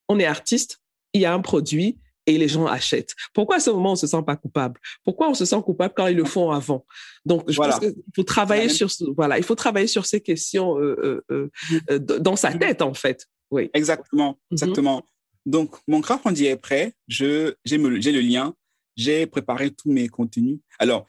on 0.09 0.19
est 0.19 0.25
artiste, 0.25 0.81
il 1.13 1.21
y 1.21 1.25
a 1.25 1.35
un 1.35 1.41
produit 1.41 1.99
et 2.27 2.39
les 2.39 2.49
gens 2.49 2.67
achètent. 2.67 3.15
Pourquoi 3.33 3.57
à 3.57 3.61
ce 3.61 3.71
moment 3.71 3.93
on 3.93 3.97
se 3.97 4.07
sent 4.07 4.23
pas 4.27 4.37
coupable? 4.37 4.81
Pourquoi 5.05 5.29
on 5.29 5.35
se 5.35 5.45
sent 5.45 5.61
coupable 5.65 5.95
quand 5.97 6.07
ils 6.07 6.17
le 6.17 6.25
font 6.25 6.51
avant? 6.51 6.85
Donc 7.25 7.51
je 7.51 7.57
pense 7.57 7.79
qu'il 7.79 7.95
faut 8.15 8.23
travailler 8.23 8.69
sur 8.69 8.89
voilà, 9.17 9.39
il 9.39 9.45
faut 9.45 9.55
travailler 9.55 9.87
sur 9.87 10.07
ces 10.07 10.21
questions 10.21 10.79
euh, 10.79 11.25
euh, 11.31 11.51
euh, 11.91 11.99
dans 11.99 12.37
sa 12.37 12.53
tête 12.53 12.83
en 12.83 12.95
fait. 12.95 13.27
Oui. 13.51 13.71
Exactement, 13.75 14.33
mm-hmm. 14.33 14.55
exactement. 14.55 15.05
Donc, 15.47 15.77
mon 15.87 16.01
crowdfunding 16.01 16.47
est 16.47 16.57
prêt. 16.57 16.95
Je, 17.07 17.55
j'ai, 17.65 17.79
le 17.79 18.21
lien. 18.21 18.55
J'ai 18.97 19.27
préparé 19.27 19.71
tous 19.71 19.91
mes 19.91 20.09
contenus. 20.09 20.59
Alors, 20.79 21.07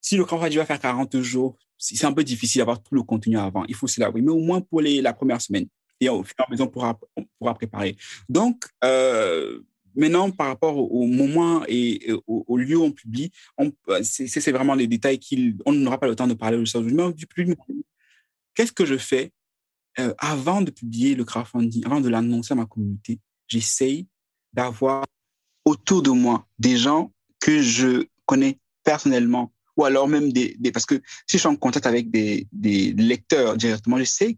si 0.00 0.16
le 0.16 0.24
crowdfunding 0.24 0.58
va 0.58 0.66
faire 0.66 0.80
40 0.80 1.20
jours, 1.20 1.56
c'est 1.78 2.04
un 2.04 2.12
peu 2.12 2.24
difficile 2.24 2.60
d'avoir 2.60 2.82
tout 2.82 2.94
le 2.94 3.02
contenu 3.02 3.38
avant. 3.38 3.64
Il 3.68 3.74
faut 3.74 3.86
cela, 3.86 4.10
oui. 4.10 4.22
Mais 4.22 4.30
au 4.30 4.38
moins 4.38 4.60
pour 4.60 4.80
les, 4.80 5.00
la 5.00 5.12
première 5.12 5.40
semaine. 5.40 5.66
Et 6.00 6.08
au 6.08 6.22
fur 6.22 6.34
et 6.38 6.42
à 6.42 6.50
mesure, 6.50 6.66
on 6.66 6.68
pourra, 6.68 6.98
on 7.16 7.24
pourra 7.38 7.54
préparer. 7.54 7.96
Donc, 8.28 8.64
euh, 8.84 9.60
maintenant, 9.94 10.30
par 10.30 10.48
rapport 10.48 10.76
au, 10.76 11.06
moment 11.06 11.64
et, 11.68 12.12
au, 12.26 12.56
lieu 12.56 12.76
où 12.76 12.84
on 12.84 12.92
publie, 12.92 13.30
c'est, 14.02 14.50
vraiment 14.50 14.74
les 14.74 14.86
détails 14.86 15.20
qu'on 15.20 15.72
n'aura 15.72 15.98
pas 15.98 16.08
le 16.08 16.16
temps 16.16 16.26
de 16.26 16.34
parler 16.34 16.56
aujourd'hui. 16.56 16.94
Mais 16.94 17.12
du 17.12 17.26
plus, 17.26 17.54
qu'est-ce 18.54 18.72
que 18.72 18.84
je 18.84 18.96
fais 18.96 19.30
euh, 19.98 20.14
avant 20.18 20.62
de 20.62 20.70
publier 20.70 21.14
le 21.14 21.24
crowdfunding, 21.24 21.84
avant 21.86 22.00
de 22.00 22.08
l'annoncer 22.08 22.52
à 22.52 22.56
ma 22.56 22.66
communauté? 22.66 23.20
J'essaye 23.48 24.06
d'avoir 24.52 25.04
autour 25.64 26.02
de 26.02 26.10
moi 26.10 26.46
des 26.58 26.76
gens 26.76 27.12
que 27.40 27.62
je 27.62 28.06
connais 28.26 28.58
personnellement 28.84 29.52
ou 29.76 29.84
alors 29.84 30.08
même 30.08 30.32
des, 30.32 30.56
parce 30.72 30.86
que 30.86 30.96
si 31.26 31.36
je 31.36 31.38
suis 31.38 31.48
en 31.48 31.56
contact 31.56 31.86
avec 31.86 32.10
des, 32.10 32.46
lecteurs 32.96 33.56
directement, 33.56 33.96
j'essaie 33.98 34.36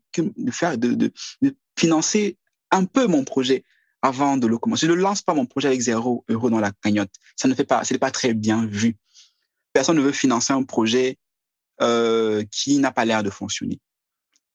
faire 0.52 0.78
de, 0.78 0.94
de, 0.94 1.12
de, 1.42 1.56
financer 1.76 2.36
un 2.70 2.84
peu 2.84 3.06
mon 3.06 3.24
projet 3.24 3.64
avant 4.04 4.36
de 4.36 4.46
le 4.46 4.58
commencer. 4.58 4.86
Je 4.86 4.92
ne 4.92 4.96
lance 4.96 5.22
pas 5.22 5.32
mon 5.34 5.46
projet 5.46 5.68
avec 5.68 5.80
zéro 5.80 6.24
euro 6.28 6.50
dans 6.50 6.60
la 6.60 6.72
cagnotte. 6.82 7.12
Ça 7.36 7.48
ne 7.48 7.54
fait 7.54 7.64
pas, 7.64 7.84
c'est 7.84 7.98
pas 7.98 8.10
très 8.10 8.34
bien 8.34 8.66
vu. 8.66 8.96
Personne 9.72 9.96
ne 9.96 10.02
veut 10.02 10.12
financer 10.12 10.52
un 10.52 10.62
projet 10.62 11.16
euh, 11.80 12.44
qui 12.50 12.78
n'a 12.78 12.92
pas 12.92 13.06
l'air 13.06 13.22
de 13.22 13.30
fonctionner. 13.30 13.80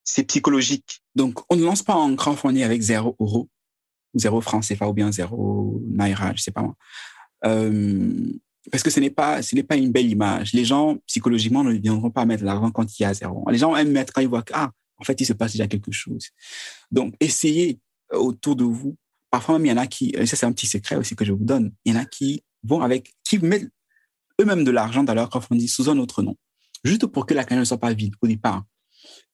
C'est 0.03 0.23
psychologique. 0.23 1.01
Donc, 1.15 1.39
on 1.49 1.55
ne 1.55 1.63
lance 1.63 1.81
pas 1.81 1.95
un 1.95 2.15
crowdfunding 2.15 2.63
avec 2.63 2.81
zéro 2.81 3.15
euro 3.19 3.49
zéro 4.13 4.41
franc 4.41 4.61
CFA 4.61 4.87
ou 4.87 4.93
bien 4.93 5.11
zéro 5.11 5.81
naira, 5.87 6.33
je 6.35 6.41
sais 6.41 6.51
pas 6.51 6.61
moi. 6.61 6.75
Euh, 7.45 8.33
parce 8.71 8.83
que 8.83 8.89
ce 8.89 8.99
n'est 8.99 9.09
pas, 9.09 9.41
ce 9.41 9.55
n'est 9.55 9.63
pas 9.63 9.75
une 9.77 9.91
belle 9.91 10.09
image. 10.09 10.53
Les 10.53 10.65
gens, 10.65 10.97
psychologiquement, 11.07 11.63
ne 11.63 11.73
viendront 11.73 12.11
pas 12.11 12.25
mettre 12.25 12.43
l'argent 12.43 12.71
quand 12.71 12.99
il 12.99 13.03
y 13.03 13.05
a 13.05 13.13
zéro. 13.13 13.43
Les 13.49 13.57
gens 13.57 13.75
aiment 13.75 13.91
mettre 13.91 14.13
quand 14.13 14.21
ils 14.21 14.27
voient 14.27 14.43
que, 14.43 14.53
ah, 14.55 14.71
en 14.97 15.03
fait, 15.03 15.19
il 15.21 15.25
se 15.25 15.33
passe 15.33 15.53
déjà 15.53 15.67
quelque 15.67 15.91
chose. 15.91 16.27
Donc, 16.91 17.15
essayez 17.19 17.79
autour 18.11 18.55
de 18.55 18.63
vous. 18.63 18.95
Parfois 19.31 19.59
même, 19.59 19.65
il 19.65 19.69
y 19.69 19.71
en 19.71 19.77
a 19.77 19.87
qui, 19.87 20.15
ça 20.25 20.35
c'est 20.35 20.45
un 20.45 20.51
petit 20.51 20.67
secret 20.67 20.95
aussi 20.95 21.15
que 21.15 21.25
je 21.25 21.31
vous 21.31 21.43
donne, 21.43 21.71
il 21.85 21.93
y 21.93 21.97
en 21.97 21.99
a 21.99 22.05
qui 22.05 22.43
vont 22.63 22.81
avec, 22.81 23.13
qui 23.23 23.39
mettent 23.39 23.69
eux-mêmes 24.41 24.63
de 24.63 24.71
l'argent 24.71 25.03
dans 25.03 25.13
leur 25.13 25.29
crowdfunding 25.29 25.67
sous 25.67 25.89
un 25.89 25.97
autre 25.97 26.21
nom. 26.21 26.35
Juste 26.83 27.05
pour 27.07 27.25
que 27.25 27.33
la 27.33 27.43
cagnotte 27.43 27.61
ne 27.61 27.65
soit 27.65 27.77
pas 27.77 27.93
vide 27.93 28.13
au 28.21 28.27
départ. 28.27 28.63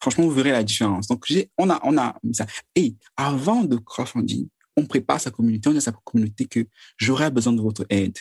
Franchement, 0.02 0.26
vous 0.26 0.32
verrez 0.32 0.52
la 0.52 0.64
différence. 0.64 1.08
Donc, 1.08 1.26
on 1.58 1.70
a, 1.70 1.80
on 1.84 1.98
a 1.98 2.16
mis 2.24 2.36
ça. 2.36 2.46
Et 2.76 2.96
avant 3.16 3.64
de 3.64 3.78
crowdfunding, 3.78 4.48
on 4.78 4.86
prépare 4.86 5.22
sa 5.22 5.32
communauté, 5.32 5.70
on 5.70 5.72
dit 5.72 5.78
à 5.78 5.82
sa 5.82 5.92
communauté 5.92 6.46
que 6.46 6.68
j'aurai 6.98 7.32
besoin 7.32 7.54
de 7.54 7.62
votre 7.62 7.86
aide. 7.90 8.18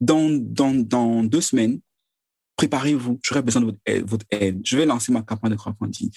Dans, 0.00 0.30
dans, 0.30 0.74
dans 0.74 1.24
deux 1.24 1.40
semaines, 1.40 1.80
préparez-vous, 2.56 3.18
j'aurai 3.22 3.42
besoin 3.42 3.62
de 3.62 3.76
votre 4.04 4.26
aide, 4.30 4.60
Je 4.64 4.76
vais 4.76 4.86
lancer 4.86 5.12
ma 5.12 5.22
campagne 5.22 5.52
de 5.52 5.56
crowdfunding. 5.56 6.10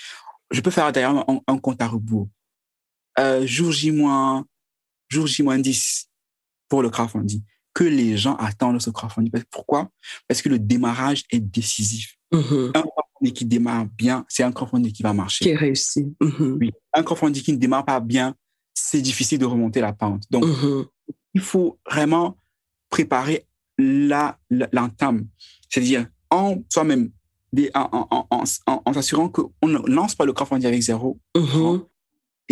Je 0.51 0.61
peux 0.61 0.71
faire 0.71 0.91
d'ailleurs 0.91 1.25
un, 1.47 1.57
compte 1.57 1.81
à 1.81 1.87
rebours. 1.87 2.29
Euh, 3.19 3.45
jour 3.45 3.71
J 3.71 3.91
jour 5.13 5.27
J 5.27 5.43
10 5.43 6.09
pour 6.67 6.81
le 6.81 6.89
crowdfunding. 6.89 7.41
Que 7.73 7.83
les 7.83 8.17
gens 8.17 8.35
attendent 8.35 8.81
ce 8.81 8.89
crowdfunding. 8.89 9.31
Pourquoi? 9.49 9.89
Parce 10.27 10.41
que 10.41 10.49
le 10.49 10.59
démarrage 10.59 11.23
est 11.31 11.39
décisif. 11.39 12.17
Mm-hmm. 12.31 12.71
Un 12.75 12.81
crowdfunding 12.81 13.33
qui 13.33 13.45
démarre 13.45 13.85
bien, 13.85 14.25
c'est 14.27 14.43
un 14.43 14.51
crowdfunding 14.51 14.91
qui 14.91 15.03
va 15.03 15.13
marcher. 15.13 15.45
Qui 15.45 15.51
est 15.51 15.55
réussi. 15.55 16.15
Mm-hmm. 16.21 16.57
Oui. 16.59 16.71
Un 16.93 17.03
crowdfunding 17.03 17.41
qui 17.41 17.53
ne 17.53 17.57
démarre 17.57 17.85
pas 17.85 17.99
bien, 17.99 18.35
c'est 18.73 19.01
difficile 19.01 19.39
de 19.39 19.45
remonter 19.45 19.81
la 19.81 19.93
pente. 19.93 20.23
Donc, 20.29 20.45
mm-hmm. 20.45 20.85
il 21.35 21.41
faut 21.41 21.79
vraiment 21.89 22.37
préparer 22.89 23.47
la, 23.77 24.37
l'entame. 24.71 25.27
C'est-à-dire, 25.69 26.07
en 26.29 26.57
soi-même, 26.69 27.11
en, 27.73 28.07
en, 28.09 28.27
en, 28.31 28.43
en, 28.85 28.93
s'assurant 28.93 29.29
qu'on 29.29 29.67
ne 29.67 29.79
lance 29.89 30.15
pas 30.15 30.25
le 30.25 30.33
crowdfunding 30.33 30.67
avec 30.67 30.81
zéro. 30.81 31.19
Mm-hmm. 31.35 31.85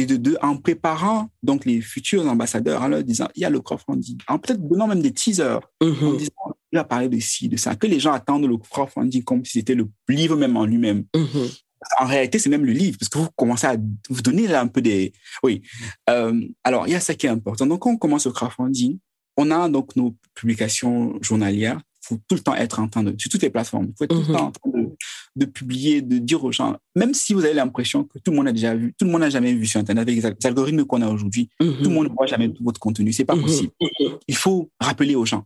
Et 0.02 0.06
de 0.08 0.16
deux, 0.16 0.36
en 0.42 0.58
préparant 0.58 1.30
donc 1.44 1.66
les 1.66 1.80
futurs 1.80 2.26
ambassadeurs 2.28 2.82
en 2.82 2.88
leur 2.88 3.04
disant, 3.04 3.28
il 3.36 3.44
y 3.44 3.46
a 3.46 3.52
le 3.52 3.62
crowdfunding. 3.62 4.18
En 4.28 4.40
peut-être 4.40 4.68
donnant 4.68 4.88
même 4.88 5.02
des 5.02 5.12
teasers. 5.12 5.60
Mm-hmm. 5.80 6.06
En 6.06 6.14
disant, 6.14 6.32
il 6.72 6.78
va 6.78 6.84
parler 6.84 7.08
de 7.08 7.20
ci, 7.20 7.48
de 7.48 7.58
ça. 7.58 7.76
Que 7.76 7.86
les 7.86 8.00
gens 8.00 8.14
attendent 8.14 8.48
le 8.48 8.58
crowdfunding 8.58 9.24
comme 9.24 9.46
si 9.46 9.60
c'était 9.60 9.76
le 9.76 9.88
livre 10.10 10.36
même 10.36 10.58
en 10.58 10.66
lui-même 10.66 11.04
en 12.00 12.06
réalité, 12.06 12.40
c'est 12.40 12.50
même 12.50 12.66
le 12.66 12.74
livre, 12.74 12.98
parce 13.00 13.10
que 13.10 13.18
vous 13.18 13.30
commencez 13.36 13.68
à 13.68 13.76
vous 14.10 14.22
donner 14.22 14.54
un 14.54 14.68
peu 14.68 14.82
des... 14.82 15.14
Oui. 15.44 15.62
Euh, 16.10 16.40
alors, 16.64 16.88
il 16.88 16.92
y 16.92 16.96
a 16.96 17.00
ça 17.00 17.16
qui 17.16 17.26
est 17.26 17.30
important. 17.30 17.66
Donc, 17.66 17.82
quand 17.82 17.92
on 17.92 17.98
commence 17.98 18.26
au 18.26 18.32
crowdfunding, 18.32 19.00
on 19.38 19.52
a 19.52 19.68
donc 19.70 19.96
nos 19.96 20.16
publications 20.36 21.18
journalières. 21.22 21.82
Il 22.04 22.08
faut 22.08 22.20
tout 22.28 22.36
le 22.36 22.42
temps 22.42 22.56
être 22.56 22.80
en 22.80 22.88
train 22.88 23.04
de... 23.04 23.16
Sur 23.18 23.30
toutes 23.30 23.42
les 23.42 23.50
plateformes, 23.50 23.88
il 23.90 23.94
faut 23.98 24.04
être 24.06 24.12
tout 24.12 24.22
le 24.22 24.28
mhm. 24.28 24.36
temps 24.36 24.46
en 24.48 24.52
train 24.52 24.72
de, 25.36 25.46
publier, 25.46 26.02
de 26.02 26.18
dire 26.18 26.44
aux 26.44 26.52
gens, 26.52 26.78
même 26.96 27.14
si 27.14 27.34
vous 27.34 27.46
avez 27.46 27.54
l'impression 27.54 28.04
que 28.04 28.18
tout 28.20 28.32
le 28.32 28.38
monde 28.38 28.48
a 28.48 28.52
déjà 28.52 28.76
vu, 28.76 28.94
tout 28.98 29.06
le 29.06 29.12
monde 29.12 29.22
n'a 29.22 29.30
jamais 29.30 29.54
vu 29.54 29.66
sur 29.66 29.80
Internet 29.80 30.08
avec 30.08 30.24
les 30.24 30.48
algorithmes 30.48 30.86
qu'on 30.86 31.02
a 31.02 31.10
aujourd'hui, 31.10 31.50
mhm. 31.60 31.78
tout 31.78 31.90
le 31.90 31.96
monde 31.96 32.10
ne 32.10 32.14
voit 32.14 32.26
jamais 32.26 32.50
tout 32.50 32.64
votre 32.64 32.80
contenu. 32.80 33.14
C'est 33.14 33.26
pas 33.26 33.36
mhm. 33.36 33.44
possible. 33.44 33.72
Il 34.28 34.36
faut 34.36 34.70
rappeler 34.80 35.16
aux 35.16 35.26
gens, 35.26 35.46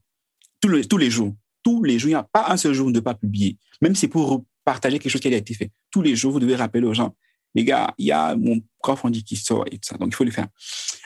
tous 0.61 0.69
les, 0.69 0.85
tous 0.85 0.97
les 0.97 1.09
jours, 1.09 1.33
tous 1.63 1.83
les 1.83 1.99
jours, 1.99 2.09
il 2.09 2.13
n'y 2.13 2.19
a 2.19 2.23
pas 2.23 2.45
un 2.49 2.57
seul 2.57 2.73
jour 2.73 2.87
de 2.87 2.93
ne 2.93 2.99
pas 2.99 3.15
publier. 3.15 3.57
Même 3.81 3.95
si 3.95 4.01
c'est 4.01 4.07
pour 4.07 4.43
partager 4.63 4.99
quelque 4.99 5.11
chose 5.11 5.21
qui 5.21 5.27
a 5.27 5.37
été 5.37 5.53
fait. 5.53 5.71
Tous 5.91 6.01
les 6.01 6.15
jours, 6.15 6.33
vous 6.33 6.39
devez 6.39 6.55
rappeler 6.55 6.85
aux 6.85 6.93
gens, 6.93 7.15
les 7.53 7.63
gars, 7.63 7.93
il 7.97 8.07
y 8.07 8.11
a 8.11 8.35
mon 8.35 8.59
crowdfunding 8.81 9.23
qui 9.23 9.35
sort 9.37 9.65
et 9.67 9.77
tout 9.77 9.87
ça. 9.87 9.97
Donc, 9.97 10.09
il 10.09 10.15
faut 10.15 10.25
le 10.25 10.31
faire. 10.31 10.47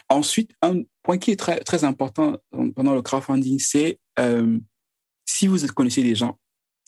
Ensuite, 0.10 0.52
un 0.62 0.82
point 1.04 1.18
qui 1.18 1.32
est 1.32 1.36
très, 1.36 1.60
très 1.60 1.84
important 1.84 2.38
pendant 2.76 2.96
le 2.96 3.02
crowdfunding, 3.02 3.60
c'est 3.60 4.00
euh, 4.18 4.58
si 5.30 5.48
vous 5.48 5.66
connaissez 5.68 6.02
des 6.04 6.16
gens, 6.16 6.40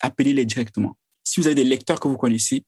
appelez-les 0.02 0.46
directement. 0.46 0.98
Si 1.24 1.39
vous 1.39 1.46
avez 1.46 1.56
des 1.56 1.64
lecteurs 1.64 2.00
que 2.00 2.08
vous 2.08 2.18
connaissez, 2.18 2.64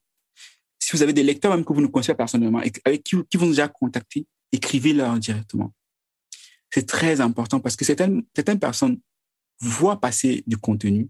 si 0.80 0.96
vous 0.96 1.02
avez 1.02 1.14
des 1.14 1.24
lecteurs 1.24 1.56
même 1.56 1.66
que 1.66 1.74
vous 1.74 1.82
ne 1.82 1.88
connaissez 1.88 2.14
pas 2.14 2.18
personnellement 2.18 2.62
et 2.62 2.72
avec 2.86 3.04
qui, 3.04 3.16
qui 3.30 3.38
vous 3.38 3.48
déjà 3.48 3.68
contacté, 3.68 4.28
écrivez-leur 4.52 5.18
directement. 5.18 5.74
C'est 6.70 6.86
très 6.86 7.22
important 7.22 7.60
parce 7.60 7.76
que 7.76 7.86
certaines, 7.86 8.24
certaines 8.36 8.60
personnes 8.60 9.00
voient 9.60 10.00
passer 10.00 10.44
du 10.46 10.58
contenu 10.58 11.10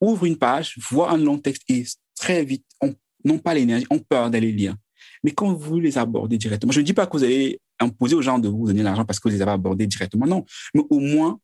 ouvre 0.00 0.26
une 0.26 0.38
page, 0.38 0.78
voit 0.90 1.10
un 1.10 1.18
long 1.18 1.38
texte 1.38 1.64
et 1.68 1.84
très 2.14 2.44
vite, 2.44 2.64
on 2.80 2.94
n'ont 3.24 3.38
pas 3.38 3.52
l'énergie, 3.54 3.86
ont 3.90 3.98
peur 3.98 4.30
d'aller 4.30 4.52
lire. 4.52 4.76
Mais 5.24 5.32
quand 5.32 5.52
vous 5.52 5.80
les 5.80 5.98
abordez 5.98 6.38
directement, 6.38 6.72
je 6.72 6.80
ne 6.80 6.84
dis 6.84 6.92
pas 6.92 7.06
que 7.06 7.16
vous 7.16 7.24
allez 7.24 7.60
imposer 7.80 8.14
aux 8.14 8.22
gens 8.22 8.38
de 8.38 8.48
vous 8.48 8.66
donner 8.66 8.82
l'argent 8.82 9.04
parce 9.04 9.18
que 9.18 9.28
vous 9.28 9.34
les 9.34 9.42
avez 9.42 9.50
abordés 9.50 9.86
directement, 9.86 10.26
non. 10.26 10.44
Mais 10.74 10.82
au 10.88 11.00
moins, 11.00 11.40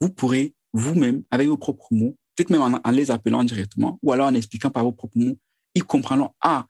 vous 0.00 0.10
pourrez 0.10 0.54
vous-même, 0.76 1.22
avec 1.30 1.48
vos 1.48 1.56
propres 1.56 1.88
mots, 1.90 2.16
peut-être 2.34 2.50
même 2.50 2.62
en, 2.62 2.90
les 2.90 3.10
appelant 3.10 3.44
directement 3.44 3.98
ou 4.02 4.12
alors 4.12 4.28
en 4.28 4.34
expliquant 4.34 4.70
par 4.70 4.84
vos 4.84 4.92
propres 4.92 5.18
mots, 5.18 5.36
ils 5.74 5.84
comprendront, 5.84 6.30
ah, 6.40 6.66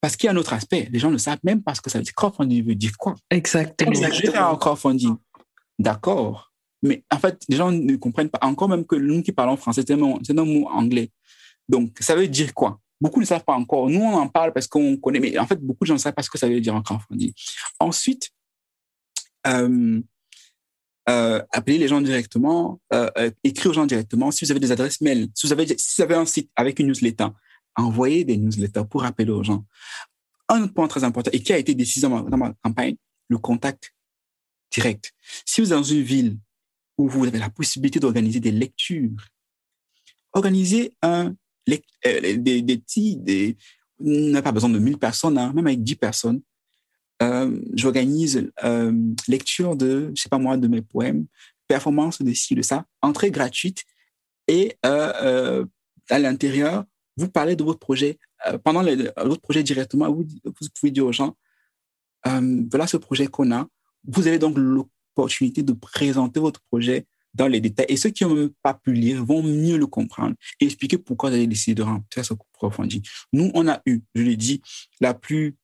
parce 0.00 0.16
qu'il 0.16 0.26
y 0.26 0.28
a 0.28 0.32
un 0.32 0.36
autre 0.36 0.52
aspect. 0.52 0.88
Les 0.92 0.98
gens 0.98 1.10
ne 1.10 1.18
savent 1.18 1.40
même 1.42 1.62
pas 1.62 1.74
ce 1.74 1.80
que 1.80 1.90
ça 1.90 1.98
veut 1.98 2.04
dire. 2.04 2.14
Crowdfunding 2.14 2.64
veut 2.64 2.74
dire 2.74 2.96
quoi? 2.96 3.14
Exactement. 3.30 3.92
Je 3.92 4.22
vais 4.22 4.30
faire 4.30 4.48
un 4.48 4.56
crowdfunding. 4.56 5.16
D'accord. 5.78 6.52
Mais 6.82 7.02
en 7.10 7.18
fait, 7.18 7.42
les 7.48 7.56
gens 7.56 7.72
ne 7.72 7.96
comprennent 7.96 8.28
pas. 8.28 8.38
Encore 8.42 8.68
même 8.68 8.84
que 8.84 8.96
nous 8.96 9.22
qui 9.22 9.32
parlons 9.32 9.56
français, 9.56 9.82
c'est 9.86 9.94
un, 9.94 10.44
mot 10.44 10.68
anglais. 10.68 11.10
Donc, 11.68 11.96
ça 12.00 12.14
veut 12.14 12.28
dire 12.28 12.52
quoi? 12.54 12.78
Beaucoup 13.00 13.20
ne 13.20 13.24
savent 13.24 13.44
pas 13.44 13.54
encore. 13.54 13.88
Nous, 13.88 14.00
on 14.00 14.14
en 14.14 14.28
parle 14.28 14.52
parce 14.52 14.68
qu'on 14.68 14.96
connaît, 14.98 15.20
mais 15.20 15.36
en 15.38 15.46
fait, 15.46 15.60
beaucoup 15.60 15.84
de 15.84 15.88
gens 15.88 15.94
ne 15.94 15.98
savent 15.98 16.14
pas 16.14 16.22
ce 16.22 16.30
que 16.30 16.38
ça 16.38 16.48
veut 16.48 16.60
dire 16.60 16.74
en 16.74 16.82
crowdfunding. 16.82 17.32
Ensuite, 17.80 18.30
euh, 19.46 20.00
euh, 21.08 21.42
appelez 21.52 21.78
les 21.78 21.88
gens 21.88 22.00
directement, 22.00 22.80
euh, 22.92 23.10
euh, 23.18 23.30
écrivez 23.42 23.70
aux 23.70 23.74
gens 23.74 23.86
directement. 23.86 24.30
Si 24.30 24.44
vous 24.44 24.50
avez 24.50 24.60
des 24.60 24.72
adresses 24.72 25.00
mail, 25.00 25.28
si 25.34 25.46
vous 25.46 25.52
avez, 25.52 25.66
si 25.66 25.96
vous 25.96 26.02
avez 26.02 26.14
un 26.14 26.24
site 26.24 26.50
avec 26.56 26.78
une 26.78 26.86
newsletter, 26.88 27.28
envoyez 27.76 28.24
des 28.24 28.36
newsletters 28.36 28.84
pour 28.88 29.02
rappeler 29.02 29.30
aux 29.30 29.42
gens. 29.42 29.64
Un 30.48 30.62
autre 30.62 30.74
point 30.74 30.88
très 30.88 31.04
important 31.04 31.30
et 31.32 31.40
qui 31.40 31.52
a 31.52 31.58
été 31.58 31.74
ma, 32.08 32.22
dans 32.22 32.36
ma 32.36 32.54
campagne, 32.62 32.96
le 33.28 33.38
contact 33.38 33.94
direct. 34.72 35.12
Si 35.46 35.60
vous 35.60 35.72
êtes 35.72 35.78
dans 35.78 35.82
une 35.82 36.02
ville 36.02 36.38
où 36.96 37.08
vous 37.08 37.26
avez 37.26 37.38
la 37.38 37.50
possibilité 37.50 38.00
d'organiser 38.00 38.40
des 38.40 38.52
lectures, 38.52 39.28
organisez 40.32 40.96
un, 41.02 41.34
euh, 42.06 42.36
des, 42.36 42.62
des 42.62 42.78
petits, 42.78 43.16
des, 43.16 43.56
on 43.98 44.30
n'a 44.30 44.42
pas 44.42 44.52
besoin 44.52 44.70
de 44.70 44.78
1000 44.78 44.98
personnes, 44.98 45.38
hein, 45.38 45.52
même 45.54 45.66
avec 45.66 45.82
10 45.82 45.96
personnes. 45.96 46.42
Euh, 47.24 47.60
J'organise 47.74 48.50
euh, 48.64 48.92
lecture 49.28 49.76
de, 49.76 50.12
je 50.14 50.28
pas 50.28 50.38
moi, 50.38 50.56
de 50.56 50.68
mes 50.68 50.82
poèmes, 50.82 51.26
performance 51.66 52.20
de 52.20 52.32
ci, 52.32 52.54
de 52.54 52.62
ça, 52.62 52.84
entrée 53.02 53.30
gratuite. 53.30 53.84
Et 54.46 54.76
euh, 54.84 55.64
à 56.10 56.18
l'intérieur, 56.18 56.84
vous 57.16 57.28
parlez 57.28 57.56
de 57.56 57.64
votre 57.64 57.78
projet. 57.78 58.18
Pendant 58.62 58.82
le, 58.82 59.36
projet 59.36 59.62
directement, 59.62 60.12
vous, 60.12 60.26
pouvez 60.78 60.90
dire 60.90 61.06
aux 61.06 61.12
gens, 61.12 61.34
voilà 62.24 62.86
ce 62.86 62.98
projet 62.98 63.26
qu'on 63.26 63.52
a. 63.52 63.66
Vous 64.06 64.26
avez 64.26 64.38
donc 64.38 64.58
l'opportunité 64.58 65.62
de 65.62 65.72
présenter 65.72 66.40
votre 66.40 66.60
projet 66.60 67.06
dans 67.32 67.46
les 67.46 67.60
détails. 67.60 67.86
Et 67.88 67.96
ceux 67.96 68.10
qui 68.10 68.24
n'ont 68.24 68.50
pas 68.62 68.74
pu 68.74 68.92
lire 68.92 69.24
vont 69.24 69.42
mieux 69.42 69.78
le 69.78 69.86
comprendre 69.86 70.36
et 70.60 70.66
expliquer 70.66 70.98
pourquoi 70.98 71.30
vous 71.30 71.36
avez 71.36 71.46
décidé 71.46 71.74
de 71.74 71.82
remplir 71.82 72.24
ce 72.24 72.34
approfondi. 72.34 73.02
Nous, 73.32 73.50
on 73.54 73.66
a 73.66 73.80
eu, 73.86 74.02
je 74.14 74.22
l'ai 74.22 74.36
dit, 74.36 74.60
la 75.00 75.14
plus 75.14 75.56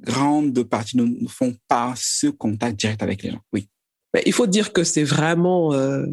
grande 0.00 0.62
partie 0.64 0.96
ne 0.96 1.28
font 1.28 1.56
pas 1.68 1.94
ce 1.96 2.26
contact 2.28 2.78
direct 2.78 3.02
avec 3.02 3.22
les 3.22 3.30
gens. 3.30 3.42
Oui. 3.52 3.68
Mais 4.14 4.22
il 4.26 4.32
faut 4.32 4.46
dire 4.46 4.72
que 4.72 4.84
c'est 4.84 5.04
vraiment 5.04 5.74
euh, 5.74 6.06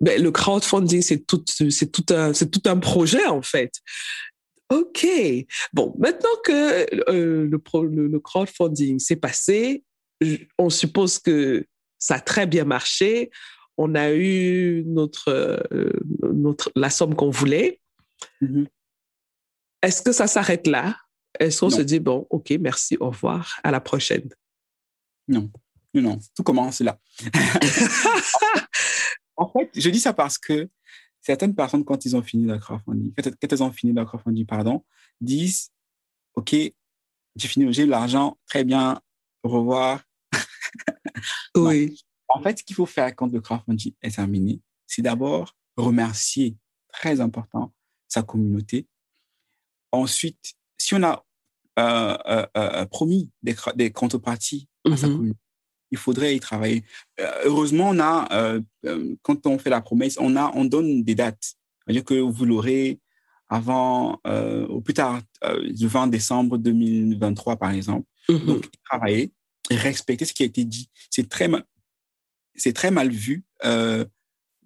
ben, 0.00 0.20
le 0.22 0.30
crowdfunding, 0.30 1.02
c'est 1.02 1.26
tout, 1.26 1.42
c'est 1.46 1.90
tout 1.90 2.06
un, 2.14 2.34
c'est 2.34 2.50
tout 2.50 2.62
un 2.68 2.78
projet 2.78 3.26
en 3.26 3.42
fait. 3.42 3.72
Ok. 4.70 5.06
Bon, 5.72 5.94
maintenant 5.98 6.36
que 6.44 7.10
euh, 7.10 7.46
le, 7.46 7.58
pro, 7.58 7.84
le, 7.84 8.06
le 8.06 8.20
crowdfunding 8.20 8.98
s'est 8.98 9.16
passé, 9.16 9.84
on 10.58 10.70
suppose 10.70 11.18
que 11.18 11.66
ça 11.98 12.16
a 12.16 12.20
très 12.20 12.46
bien 12.46 12.64
marché. 12.64 13.30
On 13.78 13.94
a 13.94 14.12
eu 14.12 14.84
notre, 14.86 15.28
euh, 15.72 15.92
notre 16.22 16.70
la 16.76 16.90
somme 16.90 17.14
qu'on 17.14 17.30
voulait. 17.30 17.80
Mm 18.40 18.46
-hmm. 18.46 18.66
Est-ce 19.82 20.02
que 20.02 20.12
ça 20.12 20.26
s'arrête 20.26 20.66
là? 20.66 20.96
Est-ce 21.38 21.60
qu'on 21.60 21.70
se 21.70 21.82
dit, 21.82 22.00
bon, 22.00 22.26
OK, 22.30 22.52
merci, 22.60 22.96
au 23.00 23.10
revoir, 23.10 23.60
à 23.62 23.70
la 23.70 23.80
prochaine? 23.80 24.28
Non, 25.28 25.50
non, 25.94 26.02
non, 26.02 26.18
tout 26.34 26.42
commence 26.42 26.80
là. 26.80 26.98
en 29.36 29.48
fait, 29.48 29.70
je 29.74 29.90
dis 29.90 30.00
ça 30.00 30.12
parce 30.12 30.38
que 30.38 30.68
certaines 31.20 31.54
personnes, 31.54 31.84
quand 31.84 32.04
ils 32.04 32.16
ont 32.16 32.22
fini 32.22 32.44
leur 32.44 32.60
crowdfunding, 32.60 33.12
quand, 33.14 33.52
elles 33.52 33.62
ont 33.62 33.72
fini 33.72 33.92
leur 33.92 34.06
crowdfunding, 34.06 34.46
pardon, 34.46 34.84
disent, 35.20 35.70
OK, 36.34 36.52
j'ai 36.52 37.48
fini, 37.48 37.72
j'ai 37.72 37.86
l'argent, 37.86 38.38
très 38.46 38.64
bien, 38.64 39.00
au 39.42 39.48
revoir. 39.48 40.02
oui. 41.56 41.88
Non. 41.88 41.94
En 42.28 42.42
fait, 42.42 42.58
ce 42.58 42.64
qu'il 42.64 42.76
faut 42.76 42.86
faire 42.86 43.14
quand 43.14 43.30
le 43.30 43.40
crowdfunding 43.40 43.94
est 44.00 44.16
terminé, 44.16 44.60
c'est 44.86 45.02
d'abord 45.02 45.54
remercier, 45.76 46.56
très 46.88 47.20
important, 47.20 47.72
sa 48.08 48.22
communauté. 48.22 48.86
Ensuite, 49.90 50.54
si 50.82 50.94
on 50.94 51.02
a 51.02 51.24
euh, 51.78 52.16
euh, 52.26 52.46
euh, 52.56 52.86
promis 52.86 53.30
des, 53.42 53.54
des 53.76 53.90
contreparties 53.90 54.68
mm 54.84 54.90
-hmm. 54.90 54.94
à 54.94 54.96
sa 54.96 55.06
communauté, 55.08 55.38
il 55.94 55.98
faudrait 55.98 56.34
y 56.36 56.40
travailler. 56.40 56.80
heureusement, 57.44 57.88
on 57.94 58.00
a, 58.00 58.16
quand 59.24 59.46
on 59.46 59.58
fait 59.62 59.70
la 59.70 59.82
promesse, 59.88 60.16
on, 60.18 60.36
a, 60.36 60.46
on 60.54 60.64
donne 60.64 60.90
des 61.08 61.14
dates. 61.14 61.46
C'est-à-dire 61.80 62.04
que 62.04 62.14
vous 62.36 62.44
l'aurez 62.50 62.98
avant, 63.58 64.18
au 64.74 64.80
plus 64.80 64.94
tard, 64.94 65.20
le 65.42 65.86
20 65.86 66.06
décembre 66.16 66.56
2023, 66.56 67.56
par 67.56 67.70
exemple. 67.78 68.06
Mm 68.28 68.34
-hmm. 68.34 68.46
Donc, 68.46 68.62
travailler 68.90 69.24
et 69.70 69.76
respecter 69.76 70.24
ce 70.24 70.32
qui 70.32 70.42
a 70.42 70.46
été 70.46 70.64
dit. 70.64 70.86
C'est 71.10 71.28
très, 71.28 71.48
c'est 72.54 72.72
très 72.72 72.90
mal 72.90 73.10
vu 73.10 73.44
euh, 73.64 74.04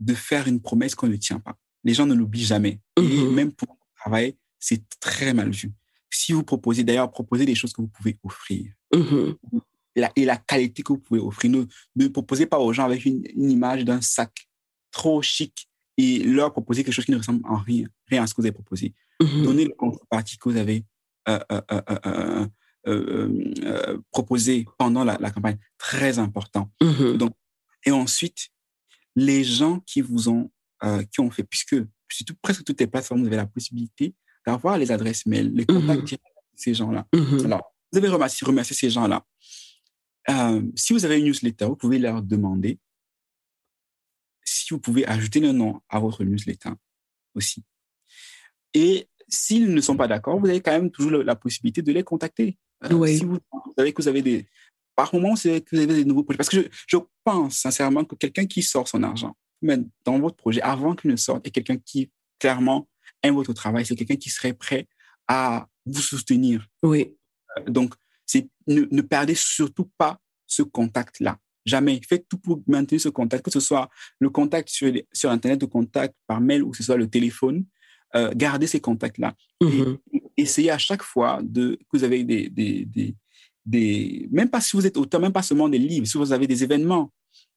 de 0.01 0.15
faire 0.15 0.49
une 0.49 0.61
promesse 0.61 0.95
qu'on 0.95 1.09
ne 1.09 1.17
tient 1.17 1.41
pas. 1.41 1.57
Les 1.85 1.95
gens 1.95 2.07
ne 2.07 2.15
l'oublient 2.15 2.45
jamais. 2.45 2.81
Et 2.97 3.25
même 3.41 3.53
pour 3.53 3.69
le 3.71 4.01
travail, 4.01 4.37
c'est 4.59 4.83
très 5.01 5.33
mal 5.33 5.51
vu. 5.51 5.73
Si 6.21 6.33
vous 6.33 6.45
proposez, 6.53 6.83
d'ailleurs, 6.83 7.11
proposez 7.11 7.45
des 7.45 7.55
choses 7.61 7.73
que 7.75 7.83
vous 7.83 7.93
pouvez 7.97 8.15
offrir. 8.29 8.65
Mm 8.95 9.01
-hmm. 9.01 9.27
la, 10.03 10.09
et 10.19 10.25
la 10.33 10.39
qualité 10.51 10.83
que 10.85 10.93
vous 10.95 11.03
pouvez 11.07 11.21
offrir. 11.31 11.51
Ne, 11.57 11.61
ne 12.01 12.09
proposez 12.09 12.47
pas 12.53 12.59
aux 12.65 12.73
gens 12.77 12.87
avec 12.91 13.01
une, 13.11 13.23
une 13.43 13.51
image 13.59 13.83
d'un 13.89 14.01
sac 14.17 14.33
trop 14.97 15.21
chic 15.35 15.55
et 16.03 16.11
leur 16.37 16.49
proposer 16.57 16.79
quelque 16.83 16.97
chose 16.99 17.09
qui 17.09 17.15
ne 17.17 17.23
ressemble 17.23 17.43
en 17.55 17.59
rien, 17.71 17.87
rien 18.11 18.23
à 18.23 18.27
ce 18.27 18.33
que 18.33 18.41
vous 18.41 18.47
avez 18.49 18.59
proposé. 18.63 18.87
Mm 19.21 19.27
-hmm. 19.27 19.43
Donnez 19.47 19.65
le 19.71 19.75
contrepartie 19.83 20.37
que 20.41 20.49
vous 20.51 20.61
avez 20.65 20.79
euh, 21.29 21.41
euh, 21.51 22.47
euh, 22.87 23.99
proposé 24.13 24.55
pendant 24.79 25.03
la, 25.09 25.15
la, 25.25 25.31
campagne. 25.35 25.59
Très 25.77 26.13
important. 26.27 26.65
Donc, 27.23 27.33
et 27.85 27.91
ensuite, 27.91 28.41
les 29.29 29.43
gens 29.59 29.77
qui 29.91 30.01
vous 30.09 30.23
ont, 30.29 30.45
qui 31.11 31.19
ont 31.25 31.31
fait, 31.37 31.43
puisque 31.53 31.77
sur 32.17 32.25
tout, 32.27 32.37
presque 32.41 32.63
toutes 32.67 32.81
les 32.85 32.87
plateformes, 32.87 33.21
vous 33.23 33.27
avez 33.33 33.43
la 33.47 33.51
possibilité 33.57 34.15
d'avoir 34.47 34.79
les 34.79 34.91
adresses 34.93 35.27
mail, 35.27 35.53
les 35.55 35.67
contacts 35.67 36.03
-hmm. 36.03 36.05
directs 36.05 36.45
de 36.55 36.59
ces 36.65 36.75
gens-là. 36.75 37.07
-hmm. 37.13 37.45
Alors, 37.45 37.65
vous 37.91 37.99
avez 37.99 38.09
remercié, 38.09 38.47
remercié 38.47 38.75
ces 38.77 38.91
gens-là. 38.91 39.19
Euh, 40.31 40.63
si 40.75 40.93
vous 40.93 41.05
avez 41.05 41.19
une 41.21 41.27
newsletter, 41.27 41.67
vous 41.67 41.77
pouvez 41.77 41.99
leur 41.99 42.23
demander 42.23 42.79
si 44.45 44.75
vous 44.75 44.81
pouvez 44.81 45.05
ajouter 45.07 45.41
le 45.41 45.53
nom 45.53 45.81
à 45.89 45.99
votre 46.05 46.25
newsletter 46.25 46.73
aussi. 47.35 47.61
Et 48.75 49.09
s'ils 49.29 49.73
ne 49.73 49.81
sont 49.81 49.97
pas 49.97 50.09
d'accord, 50.09 50.39
vous 50.41 50.49
avez 50.49 50.61
quand 50.61 50.77
même 50.79 50.91
toujours 50.91 51.13
la 51.33 51.37
possibilité 51.37 51.81
de 51.83 51.93
les 51.93 52.05
contacter. 52.05 52.49
Euh, 52.85 52.93
oui. 52.93 53.19
Si 53.19 53.25
vous, 53.25 53.39
vous 53.53 53.75
savez 53.79 53.93
que 53.93 54.01
vous 54.03 54.09
avez 54.09 54.23
des, 54.23 54.39
par 54.95 55.09
moment, 55.15 55.35
c'est 55.37 55.61
que 55.65 55.71
vous 55.75 55.83
avez 55.83 55.95
des 56.01 56.05
nouveaux 56.05 56.25
projets. 56.25 56.39
Parce 56.39 56.49
que 56.49 56.63
je, 56.63 56.69
je 56.93 56.97
pense 57.25 57.53
sincèrement 57.67 58.05
que 58.05 58.15
quelqu'un 58.23 58.47
qui 58.47 58.63
sort 58.63 58.89
son 58.89 59.03
argent 59.03 59.35
dans 60.05 60.19
votre 60.19 60.37
projet 60.37 60.63
avant 60.63 60.95
qu'il 60.95 61.11
ne 61.11 61.17
sorte 61.17 61.47
est 61.47 61.51
quelqu'un 61.51 61.79
qui 61.79 62.11
clairement 62.39 62.89
aime 63.23 63.35
votre 63.35 63.53
travail. 63.53 63.85
C'est 63.87 63.97
quelqu'un 63.97 64.17
qui 64.17 64.31
serait 64.31 64.53
prêt 64.53 64.87
à 65.29 65.67
vous 65.85 66.01
soutenir. 66.01 66.67
Oui. 66.83 67.15
Donc, 67.67 67.95
c'est 68.25 68.49
ne, 68.67 68.83
ne 68.91 69.03
perdez 69.03 69.35
surtout 69.35 69.91
pas 69.97 70.21
ce 70.47 70.63
contact-là. 70.63 71.39
Jamais. 71.65 72.01
Faites 72.09 72.29
tout 72.29 72.39
pour 72.39 72.63
maintenir 72.67 73.01
ce 73.01 73.09
contact, 73.09 73.45
que 73.45 73.51
ce 73.51 73.61
soit 73.61 73.89
le 74.21 74.31
contact 74.31 74.69
sur, 74.69 74.93
sur 75.13 75.31
Internet, 75.31 75.61
le 75.63 75.67
contact 75.67 76.15
par 76.27 76.41
mail 76.41 76.63
ou 76.63 76.71
que 76.71 76.77
ce 76.77 76.85
soit 76.85 76.97
le 76.97 77.09
téléphone. 77.09 77.65
Euh, 78.15 78.33
gardez 78.35 78.69
ces 78.69 78.81
contacts-là. 78.81 79.35
Et 79.61 79.83
essayez 80.37 80.71
à 80.71 80.79
chaque 80.79 81.03
fois 81.03 81.41
de, 81.43 81.77
que 81.91 81.99
vous 81.99 82.05
avez 82.05 82.23
des, 82.23 82.49
des, 82.49 82.85
des 82.85 83.17
des, 83.67 84.29
même 84.31 84.49
pas 84.49 84.61
si 84.61 84.77
vous 84.77 84.87
êtes 84.87 84.97
auteur, 84.97 85.21
même 85.21 85.33
pas 85.33 85.43
seulement 85.43 85.69
des 85.69 85.79
livres, 85.79 86.07
si 86.07 86.17
vous 86.17 86.33
avez 86.33 86.47
des 86.47 86.63
événements 86.63 87.13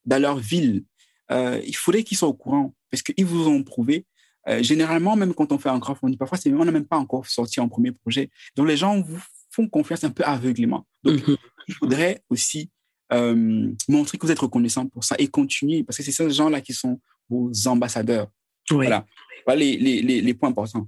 dans 0.06 0.20
leur 0.20 0.40
ville, 0.40 0.84
euh, 1.32 1.62
il 1.66 1.76
faudrait 1.76 2.04
qu'ils 2.04 2.18
soient 2.18 2.28
au 2.28 2.34
courant 2.34 2.74
parce 2.90 3.04
qu'ils 3.04 3.26
vous 3.26 3.48
ont 3.48 3.64
prouvé. 3.64 4.06
Euh, 4.50 4.64
généralement, 4.64 5.16
même 5.16 5.34
quand 5.34 5.52
on 5.52 5.58
fait 5.60 5.70
un 5.70 5.80
crowdfunding, 5.80 6.18
parfois, 6.18 6.38
c'est, 6.38 6.52
on 6.54 6.66
n'a 6.66 6.72
même 6.72 6.86
pas 6.86 6.98
encore 6.98 7.26
sorti 7.28 7.60
un 7.60 7.68
premier 7.68 7.92
projet. 7.92 8.30
Donc, 8.56 8.68
les 8.68 8.78
gens 8.78 9.00
vous 9.02 9.20
font 9.52 9.68
confiance 9.68 10.04
un 10.04 10.10
peu 10.10 10.24
aveuglément. 10.24 10.86
Donc, 11.04 11.20
-hmm. 11.20 11.38
il 11.68 11.74
faudrait 11.76 12.24
aussi 12.30 12.70
euh, 13.14 13.72
montrer 13.88 14.18
que 14.18 14.26
vous 14.26 14.32
êtes 14.32 14.40
reconnaissant 14.40 14.88
pour 14.88 15.04
ça 15.04 15.16
et 15.18 15.28
continuer 15.28 15.84
parce 15.84 15.98
que 15.98 16.04
c'est 16.04 16.12
ces 16.12 16.30
gens-là 16.30 16.62
qui 16.62 16.74
sont 16.74 17.00
vos 17.30 17.52
ambassadeurs. 17.68 18.28
Oui. 18.72 18.86
Voilà. 18.86 19.06
voilà 19.46 19.60
les, 19.60 19.78
les, 19.78 20.02
les, 20.02 20.22
les, 20.22 20.34
points 20.34 20.50
importants. 20.50 20.88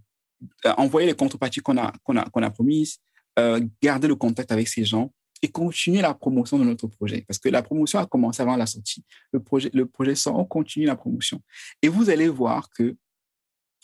envoyer 0.78 1.08
les 1.08 1.16
contreparties 1.16 1.62
qu'on 1.62 1.78
a, 1.78 1.92
qu'on 2.04 2.16
a, 2.18 2.24
qu'on 2.32 2.44
a 2.44 2.52
promises, 2.52 3.00
euh, 3.40 3.60
garder 3.82 4.08
le 4.08 4.16
contact 4.16 4.52
avec 4.52 4.68
ces 4.68 4.84
gens 4.86 5.12
et 5.42 5.50
continuer 5.50 6.02
la 6.02 6.14
promotion 6.14 6.60
de 6.60 6.64
notre 6.64 6.88
projet. 6.88 7.24
Parce 7.28 7.40
que 7.40 7.50
la 7.50 7.64
promotion 7.64 8.00
a 8.00 8.06
commencé 8.06 8.42
avant 8.42 8.56
la 8.56 8.68
sortie. 8.68 9.04
Le 9.32 9.40
projet, 9.40 9.70
le 9.74 9.86
projet 9.86 10.16
sort, 10.16 10.38
on 10.38 10.46
continue 10.46 10.86
la 10.86 10.96
promotion. 10.96 11.42
Et 11.82 11.88
vous 11.88 12.10
allez 12.10 12.28
voir 12.28 12.70
que, 12.70 12.96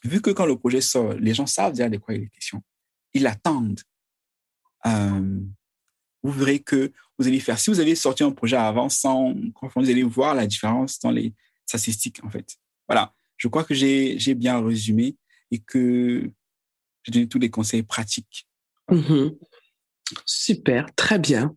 vu 0.08 0.22
que 0.22 0.32
quand 0.32 0.46
le 0.46 0.58
projet 0.58 0.82
sort, 0.82 1.14
les 1.14 1.34
gens 1.34 1.46
savent 1.46 1.74
déjà 1.74 1.90
de 1.90 1.98
quoi 1.98 2.14
il 2.14 2.24
est 2.24 2.30
question, 2.30 2.62
ils 3.14 3.28
attendent. 3.28 3.82
Euh, 4.86 5.40
vous 6.24 6.32
verrez 6.32 6.60
que 6.60 6.92
vous 7.18 7.28
allez 7.28 7.40
faire, 7.40 7.60
si 7.60 7.70
vous 7.70 7.80
avez 7.80 7.96
sorti 7.96 8.24
un 8.24 8.32
projet 8.32 8.58
avant 8.58 8.90
sans 8.90 9.34
vous 9.34 9.90
allez 9.90 10.04
voir 10.04 10.36
la 10.36 10.46
différence 10.46 11.00
dans 11.00 11.12
les 11.12 11.34
statistiques, 11.66 12.24
en 12.24 12.30
fait. 12.30 12.58
Voilà. 12.88 13.14
Je 13.38 13.48
crois 13.48 13.64
que 13.64 13.74
j'ai 13.74 14.36
bien 14.36 14.60
résumé 14.64 15.16
et 15.52 15.60
que 15.60 16.30
j'ai 17.04 17.12
donné 17.12 17.28
tous 17.28 17.40
les 17.40 17.50
conseils 17.50 17.84
pratiques 17.84 18.48
-hmm. 18.90 19.38
Super, 20.26 20.94
très 20.96 21.20
bien. 21.20 21.56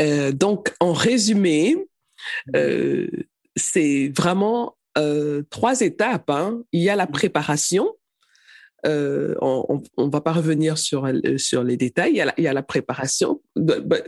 Euh, 0.00 0.32
donc, 0.32 0.74
en 0.80 0.92
résumé, 0.92 1.76
euh, 2.56 3.08
c'est 3.56 4.08
vraiment 4.16 4.77
euh, 4.98 5.42
trois 5.50 5.80
étapes. 5.80 6.30
Hein. 6.30 6.62
Il 6.72 6.82
y 6.82 6.90
a 6.90 6.96
la 6.96 7.06
préparation. 7.06 7.88
on 8.84 9.82
ne 9.98 10.10
va 10.10 10.20
pas 10.20 10.32
revenir 10.32 10.78
sur, 10.78 11.08
sur 11.36 11.64
les 11.64 11.76
détails. 11.76 12.12
Il 12.12 12.16
y 12.16 12.20
a 12.20 12.26
la, 12.26 12.34
il 12.38 12.44
y 12.44 12.48
a 12.48 12.52
la 12.52 12.62
préparation. 12.62 13.40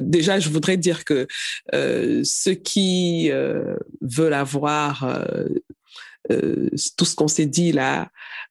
Déjà, 0.00 0.38
je 0.38 0.48
voudrais 0.48 0.76
dire 0.76 1.04
que 1.04 1.26
ceux 1.72 2.54
qui 2.54 3.30
veulent 4.00 4.34
avoir 4.34 5.04
euh, 6.30 6.30
euh, 6.30 6.68
tout 6.96 7.04
ce 7.06 7.16
qu'on 7.16 7.28
s'est 7.28 7.46
dit 7.46 7.72
là 7.72 8.10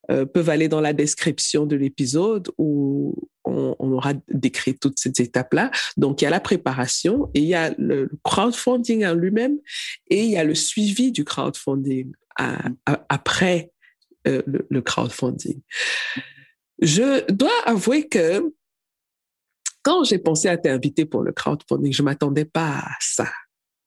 euh, 0.09 0.25
peuvent 0.25 0.49
aller 0.49 0.67
dans 0.67 0.81
la 0.81 0.91
description 0.91 1.67
de 1.67 1.75
l'épisode 1.75 2.49
où 2.57 3.13
on, 3.45 3.75
on, 3.77 3.91
aura 3.91 4.13
décrit 4.31 4.75
toutes 4.75 4.97
ces 4.97 5.11
étapes-là. 5.21 5.69
Donc, 5.95 6.21
il 6.21 6.25
y 6.25 6.27
a 6.27 6.31
la 6.31 6.39
préparation 6.39 7.29
et 7.35 7.39
il 7.39 7.45
y 7.45 7.53
a 7.53 7.73
le 7.77 8.09
crowdfunding 8.23 9.05
en 9.05 9.13
lui-même 9.13 9.59
et 10.09 10.23
il 10.23 10.31
y 10.31 10.37
a 10.37 10.43
le 10.43 10.55
suivi 10.55 11.11
du 11.11 11.23
crowdfunding 11.23 12.11
à, 12.39 12.69
à, 12.85 13.05
après 13.09 13.71
euh, 14.27 14.41
le, 14.47 14.65
le, 14.69 14.81
crowdfunding. 14.81 15.61
Je 16.81 17.29
dois 17.31 17.51
avouer 17.65 18.07
que 18.07 18.53
quand 19.83 20.03
j'ai 20.03 20.19
pensé 20.19 20.47
à 20.47 20.57
t'inviter 20.57 21.05
pour 21.05 21.21
le 21.21 21.31
crowdfunding, 21.31 21.93
je 21.93 22.03
m'attendais 22.03 22.45
pas 22.45 22.79
à 22.79 22.95
ça. 22.99 23.29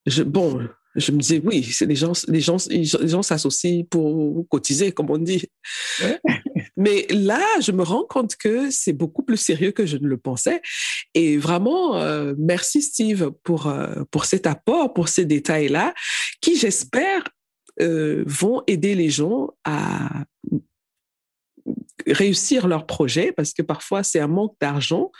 Je, 0.05 0.23
bon, 0.23 0.67
je 0.95 1.11
me 1.11 1.17
disais, 1.19 1.41
oui, 1.43 1.63
c'est 1.63 1.85
les 1.85 1.95
gens, 1.95 2.13
les 2.27 2.41
gens, 2.41 2.57
les 2.69 2.83
gens 2.85 3.21
s'associent 3.23 3.83
pour 3.89 4.47
cotiser, 4.49 4.91
comme 4.91 5.09
on 5.09 5.17
dit. 5.17 5.45
Ouais. 6.01 6.19
Mais 6.77 7.07
là, 7.09 7.43
je 7.61 7.71
me 7.71 7.83
rends 7.83 8.05
compte 8.05 8.35
que 8.35 8.69
c'est 8.69 8.93
beaucoup 8.93 9.23
plus 9.23 9.37
sérieux 9.37 9.71
que 9.71 9.85
je 9.85 9.97
ne 9.97 10.07
le 10.07 10.17
pensais. 10.17 10.61
Et 11.13 11.37
vraiment, 11.37 11.97
euh, 11.97 12.33
merci 12.37 12.81
Steve 12.81 13.31
pour, 13.43 13.67
euh, 13.67 14.03
pour 14.11 14.25
cet 14.25 14.47
apport, 14.47 14.93
pour 14.93 15.07
ces 15.07 15.25
détails-là, 15.25 15.93
qui, 16.41 16.57
j'espère, 16.57 17.23
euh, 17.81 18.23
vont 18.27 18.63
aider 18.67 18.95
les 18.95 19.09
gens 19.09 19.51
à 19.63 20.25
réussir 22.07 22.67
leur 22.67 22.85
projet 22.85 23.31
parce 23.31 23.53
que 23.53 23.61
parfois 23.61 24.03
c'est 24.03 24.19
un 24.19 24.27
manque 24.27 24.55
d'argent 24.59 25.11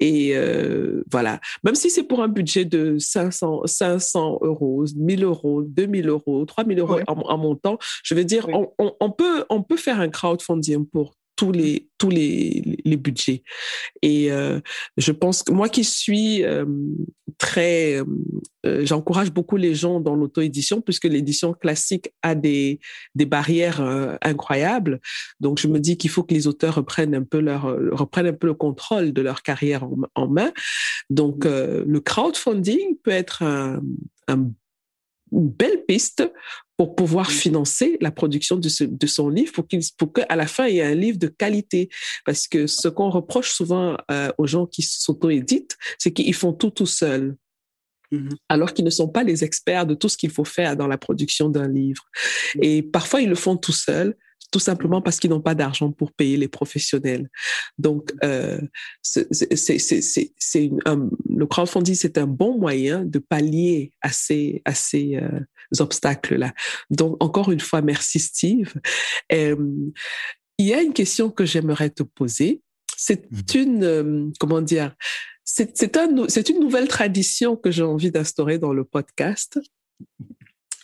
et 0.00 0.36
euh, 0.36 1.04
voilà 1.10 1.40
même 1.62 1.76
si 1.76 1.90
c'est 1.90 2.02
pour 2.02 2.22
un 2.22 2.28
budget 2.28 2.64
de 2.64 2.98
500 2.98 3.66
500 3.66 4.40
euros 4.42 4.84
1000 4.96 5.22
euros 5.22 5.62
2000 5.62 6.08
euros 6.08 6.44
3000 6.44 6.78
euros 6.80 6.96
oui. 6.96 7.02
en, 7.06 7.20
en, 7.20 7.38
montant 7.38 7.78
je 8.02 8.14
veux 8.14 8.24
dire 8.24 8.48
oui. 8.48 8.54
on, 8.78 8.96
on, 8.98 9.10
peut 9.10 9.44
on 9.48 9.62
peut 9.62 9.76
faire 9.76 10.00
un 10.00 10.08
crowdfunding 10.08 10.86
pour 10.86 11.14
tous 11.36 11.52
les 11.52 11.88
tous 11.98 12.10
les, 12.10 12.80
les 12.84 12.96
budgets. 12.96 13.42
Et 14.02 14.30
euh, 14.30 14.60
je 14.96 15.12
pense 15.12 15.42
que 15.42 15.52
moi 15.52 15.68
qui 15.68 15.84
suis 15.84 16.44
euh, 16.44 16.64
très 17.38 18.00
euh, 18.66 18.84
j'encourage 18.84 19.32
beaucoup 19.32 19.56
les 19.56 19.74
gens 19.74 20.00
dans 20.00 20.14
l'auto-édition 20.14 20.80
puisque 20.80 21.04
l'édition 21.04 21.52
classique 21.54 22.12
a 22.22 22.34
des 22.34 22.80
des 23.14 23.26
barrières 23.26 23.80
incroyables. 24.22 25.00
Donc 25.40 25.58
je 25.58 25.68
me 25.68 25.78
dis 25.80 25.96
qu'il 25.96 26.10
faut 26.10 26.22
que 26.22 26.34
les 26.34 26.46
auteurs 26.46 26.76
reprennent 26.76 27.14
un 27.14 27.24
peu 27.24 27.40
leur 27.40 27.62
reprennent 27.92 28.26
un 28.26 28.32
peu 28.32 28.46
le 28.46 28.54
contrôle 28.54 29.12
de 29.12 29.22
leur 29.22 29.42
carrière 29.42 29.86
en, 30.14 30.28
main. 30.28 30.52
Donc 31.10 31.44
le 31.44 31.98
crowdfunding 32.00 32.96
peut 33.02 33.10
être 33.10 33.42
un, 33.42 33.80
un 34.28 34.50
belle 35.40 35.84
piste 35.86 36.30
pour 36.76 36.96
pouvoir 36.96 37.30
financer 37.30 37.96
la 38.00 38.10
production 38.10 38.56
de, 38.56 38.68
ce, 38.68 38.84
de 38.84 39.06
son 39.06 39.28
livre 39.28 39.52
pour, 39.52 39.68
qu'il, 39.68 39.80
pour 39.96 40.12
qu'à 40.12 40.34
la 40.34 40.46
fin, 40.46 40.66
il 40.66 40.76
y 40.76 40.78
ait 40.78 40.84
un 40.84 40.94
livre 40.94 41.18
de 41.18 41.28
qualité. 41.28 41.88
Parce 42.24 42.48
que 42.48 42.66
ce 42.66 42.88
qu'on 42.88 43.10
reproche 43.10 43.50
souvent 43.50 43.96
euh, 44.10 44.30
aux 44.38 44.46
gens 44.46 44.66
qui 44.66 44.82
s'auto-éditent, 44.82 45.76
c'est 45.98 46.12
qu'ils 46.12 46.34
font 46.34 46.52
tout 46.52 46.70
tout 46.70 46.86
seuls. 46.86 47.36
Mmh. 48.10 48.28
Alors 48.48 48.74
qu'ils 48.74 48.84
ne 48.84 48.90
sont 48.90 49.08
pas 49.08 49.22
les 49.22 49.44
experts 49.44 49.86
de 49.86 49.94
tout 49.94 50.08
ce 50.08 50.16
qu'il 50.16 50.30
faut 50.30 50.44
faire 50.44 50.76
dans 50.76 50.86
la 50.86 50.98
production 50.98 51.48
d'un 51.48 51.68
livre. 51.68 52.04
Et 52.60 52.82
parfois, 52.82 53.20
ils 53.20 53.28
le 53.28 53.34
font 53.34 53.56
tout 53.56 53.72
seuls, 53.72 54.16
tout 54.50 54.58
simplement 54.58 55.02
parce 55.02 55.18
qu'ils 55.18 55.30
n'ont 55.30 55.40
pas 55.40 55.54
d'argent 55.54 55.90
pour 55.90 56.12
payer 56.12 56.36
les 56.36 56.48
professionnels. 56.48 57.28
Donc, 57.78 58.12
euh, 58.22 58.60
c'est, 59.02 59.26
le 61.28 61.44
crowdfunding, 61.44 61.94
c'est 61.94 62.18
un 62.18 62.26
bon 62.26 62.58
moyen 62.58 63.04
de 63.04 63.18
pallier 63.18 63.92
à 64.00 64.10
ces, 64.10 64.62
à 64.64 64.74
ces 64.74 65.16
euh, 65.16 65.40
obstacles-là. 65.80 66.54
Donc, 66.90 67.22
encore 67.22 67.50
une 67.50 67.60
fois, 67.60 67.82
merci 67.82 68.20
Steve. 68.20 68.74
Euh, 69.32 69.56
il 70.58 70.66
y 70.66 70.74
a 70.74 70.82
une 70.82 70.92
question 70.92 71.30
que 71.30 71.44
j'aimerais 71.44 71.90
te 71.90 72.02
poser. 72.02 72.62
C'est 72.96 73.30
mmh. 73.30 73.58
une, 73.58 74.32
comment 74.38 74.60
dire, 74.60 74.94
c'est, 75.44 75.96
un, 75.96 76.28
c'est 76.28 76.48
une 76.48 76.60
nouvelle 76.60 76.88
tradition 76.88 77.56
que 77.56 77.70
j'ai 77.70 77.82
envie 77.82 78.10
d'instaurer 78.10 78.58
dans 78.58 78.72
le 78.72 78.84
podcast 78.84 79.58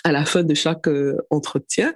à 0.05 0.13
la 0.13 0.25
fin 0.25 0.43
de 0.43 0.55
chaque 0.55 0.89
euh, 0.89 1.17
entretien. 1.31 1.95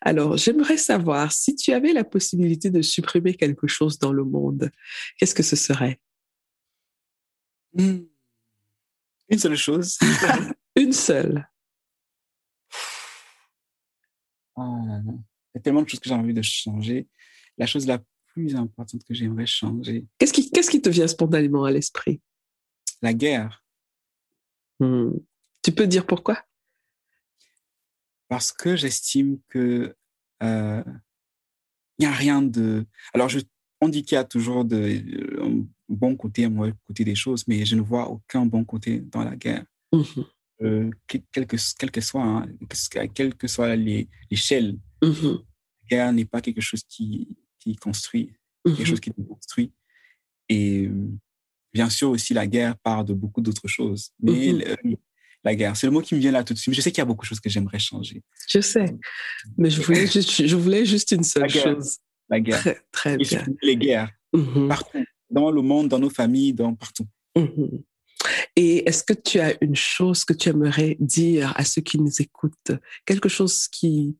Alors, 0.00 0.36
j'aimerais 0.36 0.76
savoir 0.76 1.32
si 1.32 1.54
tu 1.56 1.72
avais 1.72 1.92
la 1.92 2.04
possibilité 2.04 2.70
de 2.70 2.82
supprimer 2.82 3.34
quelque 3.34 3.66
chose 3.66 3.98
dans 3.98 4.12
le 4.12 4.24
monde, 4.24 4.70
qu'est-ce 5.18 5.34
que 5.34 5.42
ce 5.42 5.56
serait? 5.56 6.00
Mmh. 7.74 7.98
Une 9.28 9.38
seule 9.38 9.56
chose. 9.56 9.98
Une 10.76 10.92
seule. 10.92 11.48
Oh, 14.56 14.86
il 15.54 15.56
y 15.56 15.58
a 15.58 15.60
tellement 15.60 15.82
de 15.82 15.88
choses 15.88 16.00
que 16.00 16.08
j'ai 16.08 16.14
envie 16.14 16.34
de 16.34 16.42
changer. 16.42 17.06
La 17.58 17.66
chose 17.66 17.86
la 17.86 18.02
plus 18.32 18.54
importante 18.54 19.02
que 19.04 19.14
j'aimerais 19.14 19.46
changer. 19.46 20.06
Qu'est-ce 20.18 20.32
qui, 20.32 20.50
qu'est-ce 20.50 20.70
qui 20.70 20.82
te 20.82 20.88
vient 20.88 21.06
spontanément 21.06 21.64
à 21.64 21.70
l'esprit? 21.70 22.20
La 23.02 23.14
guerre. 23.14 23.64
Hmm. 24.78 25.12
Tu 25.62 25.72
peux 25.72 25.86
dire 25.86 26.06
pourquoi? 26.06 26.42
Parce 28.28 28.52
que 28.52 28.76
j'estime 28.76 29.38
que 29.48 29.94
il 30.40 30.46
euh, 30.46 30.82
n'y 31.98 32.06
a 32.06 32.12
rien 32.12 32.42
de. 32.42 32.84
Alors, 33.14 33.28
je, 33.28 33.40
on 33.80 33.88
dit 33.88 34.02
qu'il 34.02 34.16
y 34.16 34.18
a 34.18 34.24
toujours 34.24 34.64
de, 34.64 35.02
bon 35.88 36.16
côté, 36.16 36.44
un 36.44 36.50
mauvais 36.50 36.74
côté 36.86 37.04
des 37.04 37.14
choses, 37.14 37.44
mais 37.48 37.64
je 37.64 37.76
ne 37.76 37.80
vois 37.80 38.08
aucun 38.10 38.44
bon 38.44 38.64
côté 38.64 39.00
dans 39.00 39.24
la 39.24 39.36
guerre. 39.36 39.64
Mm 39.92 40.00
-hmm 40.02 40.26
euh, 40.62 40.90
quel, 41.06 41.46
que, 41.46 41.56
quel 41.78 41.90
que 41.90 42.00
soit, 42.00 42.22
hein, 42.22 42.46
quelle 43.14 43.34
que 43.34 43.46
soit 43.46 43.76
l'échelle, 43.76 44.78
mm 45.02 45.10
-hmm. 45.10 45.44
la 45.82 45.88
guerre 45.88 46.12
n'est 46.12 46.24
pas 46.24 46.40
quelque 46.40 46.60
chose 46.62 46.82
qui, 46.88 47.28
qui 47.58 47.76
construit, 47.76 48.32
mm 48.64 48.70
-hmm. 48.70 48.76
quelque 48.76 48.88
chose 48.88 49.00
qui 49.00 49.12
construit. 49.12 49.72
Et 50.48 50.88
bien 51.72 51.90
sûr 51.90 52.10
aussi, 52.10 52.32
la 52.34 52.46
guerre 52.46 52.76
part 52.78 53.04
de 53.04 53.14
beaucoup 53.14 53.42
d'autres 53.42 53.68
choses. 53.68 54.10
Mais 54.20 54.52
mm 54.52 54.58
-hmm. 54.58 54.88
le, 54.90 54.96
la 55.46 55.54
guerre, 55.54 55.76
c'est 55.76 55.86
le 55.86 55.92
mot 55.92 56.02
qui 56.02 56.16
me 56.16 56.20
vient 56.20 56.32
là 56.32 56.42
tout 56.42 56.54
de 56.54 56.58
suite. 56.58 56.72
Mais 56.72 56.76
je 56.76 56.80
sais 56.80 56.90
qu'il 56.90 56.98
y 56.98 57.02
a 57.02 57.04
beaucoup 57.04 57.24
de 57.24 57.28
choses 57.28 57.38
que 57.38 57.48
j'aimerais 57.48 57.78
changer. 57.78 58.22
Je 58.48 58.60
sais, 58.60 58.96
mais 59.56 59.70
je 59.70 59.80
voulais 59.80 60.06
juste, 60.06 60.44
je 60.44 60.56
voulais 60.56 60.84
juste 60.84 61.12
une 61.12 61.22
seule 61.22 61.42
la 61.42 61.48
chose. 61.48 61.98
La 62.28 62.40
guerre. 62.40 62.64
Très, 62.90 63.16
bien. 63.16 63.46
Les 63.62 63.76
guerres, 63.76 64.10
partout, 64.68 65.04
dans 65.30 65.52
le 65.52 65.62
monde, 65.62 65.88
dans 65.88 66.00
nos 66.00 66.10
familles, 66.10 66.52
dans 66.52 66.74
partout. 66.74 67.06
Et 68.56 68.88
est-ce 68.88 69.04
que 69.04 69.12
tu 69.12 69.38
as 69.38 69.54
une 69.62 69.76
chose 69.76 70.24
que 70.24 70.32
tu 70.32 70.48
aimerais 70.48 70.96
dire 70.98 71.52
à 71.56 71.64
ceux 71.64 71.82
qui 71.82 71.98
nous 71.98 72.20
écoutent, 72.20 72.72
quelque 73.04 73.28
chose 73.28 73.68
qui 73.68 74.16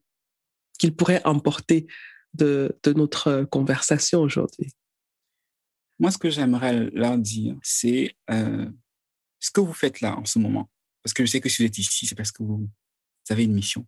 qu'ils 0.78 0.94
pourraient 0.94 1.22
emporter 1.24 1.86
de, 2.34 2.78
de 2.84 2.92
notre 2.92 3.44
conversation 3.50 4.20
aujourd'hui? 4.20 4.70
Moi, 5.98 6.10
ce 6.10 6.18
que 6.18 6.30
j'aimerais 6.30 6.90
leur 6.92 7.16
dire, 7.18 7.56
c'est 7.62 8.14
euh, 8.30 8.66
ce 9.40 9.50
que 9.50 9.60
vous 9.60 9.72
faites 9.72 10.02
là 10.02 10.16
en 10.18 10.26
ce 10.26 10.38
moment. 10.38 10.68
Parce 11.06 11.14
que 11.14 11.24
je 11.24 11.30
sais 11.30 11.40
que 11.40 11.48
si 11.48 11.62
vous 11.62 11.68
êtes 11.68 11.78
ici, 11.78 12.04
c'est 12.04 12.16
parce 12.16 12.32
que 12.32 12.42
vous, 12.42 12.68
avez 13.30 13.44
une 13.44 13.52
mission. 13.52 13.86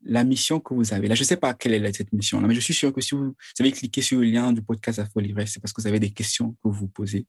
La 0.00 0.24
mission 0.24 0.58
que 0.58 0.72
vous 0.72 0.94
avez 0.94 1.08
là, 1.08 1.14
je 1.14 1.20
ne 1.20 1.26
sais 1.26 1.36
pas 1.36 1.52
quelle 1.52 1.74
est 1.74 1.92
cette 1.92 2.10
mission 2.14 2.40
là, 2.40 2.48
mais 2.48 2.54
je 2.54 2.60
suis 2.60 2.72
sûr 2.72 2.90
que 2.90 3.02
si 3.02 3.14
vous, 3.14 3.36
avez 3.60 3.70
cliqué 3.70 4.00
sur 4.00 4.18
le 4.18 4.24
lien 4.24 4.54
du 4.54 4.62
podcast 4.62 4.98
à 4.98 5.04
Folie 5.04 5.34
c'est 5.46 5.60
parce 5.60 5.74
que 5.74 5.82
vous 5.82 5.86
avez 5.86 6.00
des 6.00 6.10
questions 6.10 6.52
que 6.52 6.58
vous 6.68 6.72
vous 6.72 6.88
posez. 6.88 7.26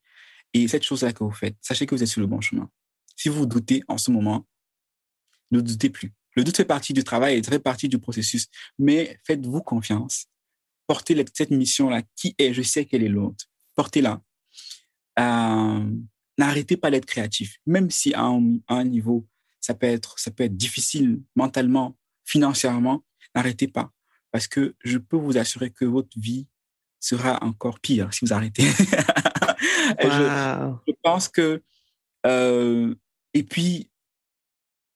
Et 0.53 0.69
cette 0.69 0.83
chose-là 0.83 1.11
que 1.11 1.21
vous 1.21 1.33
faites, 1.33 1.57
sachez 1.59 1.85
que 1.85 1.95
vous 1.95 2.01
êtes 2.01 2.07
sur 2.07 2.21
le 2.21 2.27
bon 2.27 2.39
chemin. 2.39 2.71
Si 3.17 3.27
vous 3.27 3.45
doutez 3.45 3.83
en 3.89 3.97
ce 3.97 4.09
moment, 4.09 4.47
ne 5.51 5.59
doutez 5.59 5.89
plus. 5.89 6.13
Le 6.37 6.45
doute 6.45 6.55
fait 6.55 6.63
partie 6.63 6.93
du 6.93 7.03
travail, 7.03 7.43
ça 7.43 7.51
fait 7.51 7.59
partie 7.59 7.89
du 7.89 7.99
processus. 7.99 8.47
Mais 8.79 9.19
faites-vous 9.25 9.63
confiance. 9.63 10.27
Portez 10.87 11.25
cette 11.33 11.51
mission-là 11.51 12.03
qui 12.15 12.33
est, 12.37 12.53
je 12.53 12.61
sais 12.61 12.85
qu'elle 12.85 13.03
est 13.03 13.09
lourde. 13.09 13.41
Portez-la. 13.75 14.21
Euh, 15.19 15.91
N'arrêtez 16.37 16.77
pas 16.77 16.91
d'être 16.91 17.05
créatif. 17.05 17.57
Même 17.65 17.89
si 17.89 18.13
à 18.13 18.23
un, 18.23 18.57
à 18.67 18.75
un, 18.75 18.83
niveau, 18.83 19.25
ça 19.61 19.73
peut, 19.73 19.87
être, 19.87 20.19
ça 20.19 20.31
peut 20.31 20.43
être 20.43 20.57
difficile 20.57 21.21
mentalement, 21.35 21.95
financièrement, 22.23 23.03
n'arrêtez 23.33 23.67
pas. 23.67 23.91
Parce 24.31 24.47
que 24.47 24.75
je 24.83 24.97
peux 24.97 25.17
vous 25.17 25.37
assurer 25.37 25.69
que 25.71 25.85
votre 25.85 26.19
vie 26.19 26.47
sera 26.99 27.41
encore 27.43 27.79
pire 27.79 28.13
si 28.13 28.25
vous 28.25 28.33
arrêtez. 28.33 28.63
wow. 30.03 30.09
je, 30.09 30.73
je, 30.87 30.93
pense 31.03 31.29
que 31.29 31.61
euh, 32.25 32.95
et 33.33 33.43
puis 33.43 33.89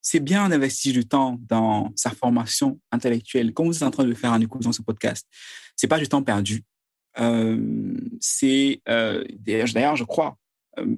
c'est 0.02 0.20
bien 0.20 0.50
d'investir 0.50 0.94
du 0.94 1.08
temps 1.08 1.38
dans 1.42 1.92
sa 1.96 2.10
formation 2.12 2.80
intellectuelle 2.92 3.54
comme 3.54 3.68
vous 3.68 3.76
êtes 3.76 3.84
en 3.84 3.92
train 3.92 4.04
de 4.04 4.10
le 4.10 4.16
faire 4.16 4.32
en 4.32 4.42
écoutant 4.42 4.72
ce 4.72 4.82
podcast 4.82 5.28
c'est 5.76 5.88
pas 5.88 6.00
du 6.00 6.08
temps 6.08 6.24
perdu 6.24 6.64
euh, 7.20 7.98
c'est 8.20 8.82
euh, 8.90 9.24
d'ailleurs 9.38 9.96
je 9.96 10.06
crois 10.06 10.38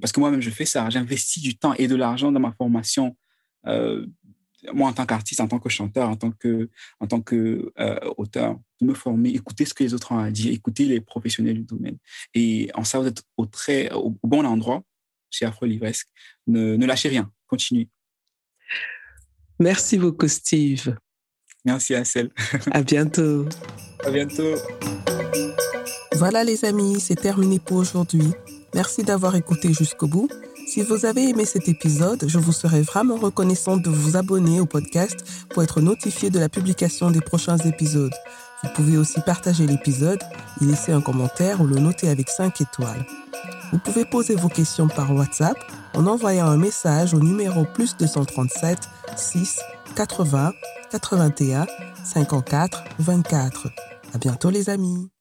parce 0.00 0.12
que 0.12 0.20
moi-même 0.20 0.40
je 0.40 0.50
fais 0.50 0.64
ça 0.64 0.88
j'investis 0.90 1.42
du 1.42 1.56
temps 1.56 1.74
et 1.74 1.88
de 1.88 1.96
l'argent 1.96 2.30
dans 2.30 2.40
ma 2.40 2.52
formation 2.52 3.16
moi 4.72 4.88
en 4.88 4.92
tant 4.92 5.06
qu'artiste, 5.06 5.40
en 5.40 5.48
tant 5.48 5.58
que 5.58 5.68
chanteur, 5.68 6.08
en 6.08 6.16
tant 6.16 6.30
que, 6.30 6.70
en 7.00 7.06
tant 7.06 7.20
que 7.20 7.72
euh, 7.78 7.98
auteur, 8.16 8.58
de 8.80 8.86
me 8.86 8.94
former, 8.94 9.30
écouter 9.30 9.64
ce 9.64 9.74
que 9.74 9.82
les 9.82 9.94
autres 9.94 10.12
ont 10.12 10.18
à 10.18 10.30
dire, 10.30 10.52
écouter 10.52 10.84
les 10.84 11.00
professionnels 11.00 11.56
du 11.56 11.64
domaine. 11.64 11.98
Et 12.34 12.70
en 12.74 12.84
ça, 12.84 12.98
vous 13.00 13.06
êtes 13.06 13.22
au, 13.36 13.46
très, 13.46 13.92
au, 13.92 14.16
au 14.22 14.28
bon 14.28 14.44
endroit 14.44 14.82
chez 15.30 15.46
Afro 15.46 15.66
Livresque. 15.66 16.08
Ne, 16.46 16.76
ne 16.76 16.86
lâchez 16.86 17.08
rien, 17.08 17.30
continuez. 17.46 17.88
Merci 19.58 19.98
beaucoup, 19.98 20.28
Steve. 20.28 20.96
Merci, 21.64 21.96
Ansel. 21.96 22.30
À 22.70 22.82
bientôt. 22.82 23.46
À 24.04 24.10
bientôt. 24.10 24.54
Voilà, 26.16 26.44
les 26.44 26.64
amis, 26.64 27.00
c'est 27.00 27.16
terminé 27.16 27.58
pour 27.58 27.78
aujourd'hui. 27.78 28.32
Merci 28.74 29.02
d'avoir 29.02 29.36
écouté 29.36 29.72
jusqu'au 29.74 30.06
bout. 30.06 30.28
Si 30.66 30.82
vous 30.82 31.04
avez 31.04 31.28
aimé 31.28 31.44
cet 31.44 31.68
épisode, 31.68 32.24
je 32.26 32.38
vous 32.38 32.52
serais 32.52 32.82
vraiment 32.82 33.16
reconnaissante 33.16 33.82
de 33.82 33.90
vous 33.90 34.16
abonner 34.16 34.60
au 34.60 34.66
podcast 34.66 35.16
pour 35.50 35.62
être 35.62 35.80
notifié 35.80 36.30
de 36.30 36.38
la 36.38 36.48
publication 36.48 37.10
des 37.10 37.20
prochains 37.20 37.58
épisodes. 37.58 38.14
Vous 38.62 38.70
pouvez 38.74 38.96
aussi 38.96 39.20
partager 39.20 39.66
l'épisode, 39.66 40.20
y 40.60 40.66
laisser 40.66 40.92
un 40.92 41.00
commentaire 41.00 41.60
ou 41.60 41.66
le 41.66 41.76
noter 41.76 42.08
avec 42.08 42.28
5 42.28 42.60
étoiles. 42.60 43.04
Vous 43.72 43.78
pouvez 43.78 44.04
poser 44.04 44.36
vos 44.36 44.48
questions 44.48 44.88
par 44.88 45.14
WhatsApp 45.14 45.56
en 45.94 46.06
envoyant 46.06 46.46
un 46.46 46.56
message 46.56 47.12
au 47.12 47.20
numéro 47.20 47.64
plus 47.64 47.96
237 47.96 48.78
6 49.16 49.58
80 49.96 50.52
81 50.90 51.66
54 52.04 52.84
24. 52.98 53.68
À 54.14 54.18
bientôt 54.18 54.50
les 54.50 54.70
amis. 54.70 55.11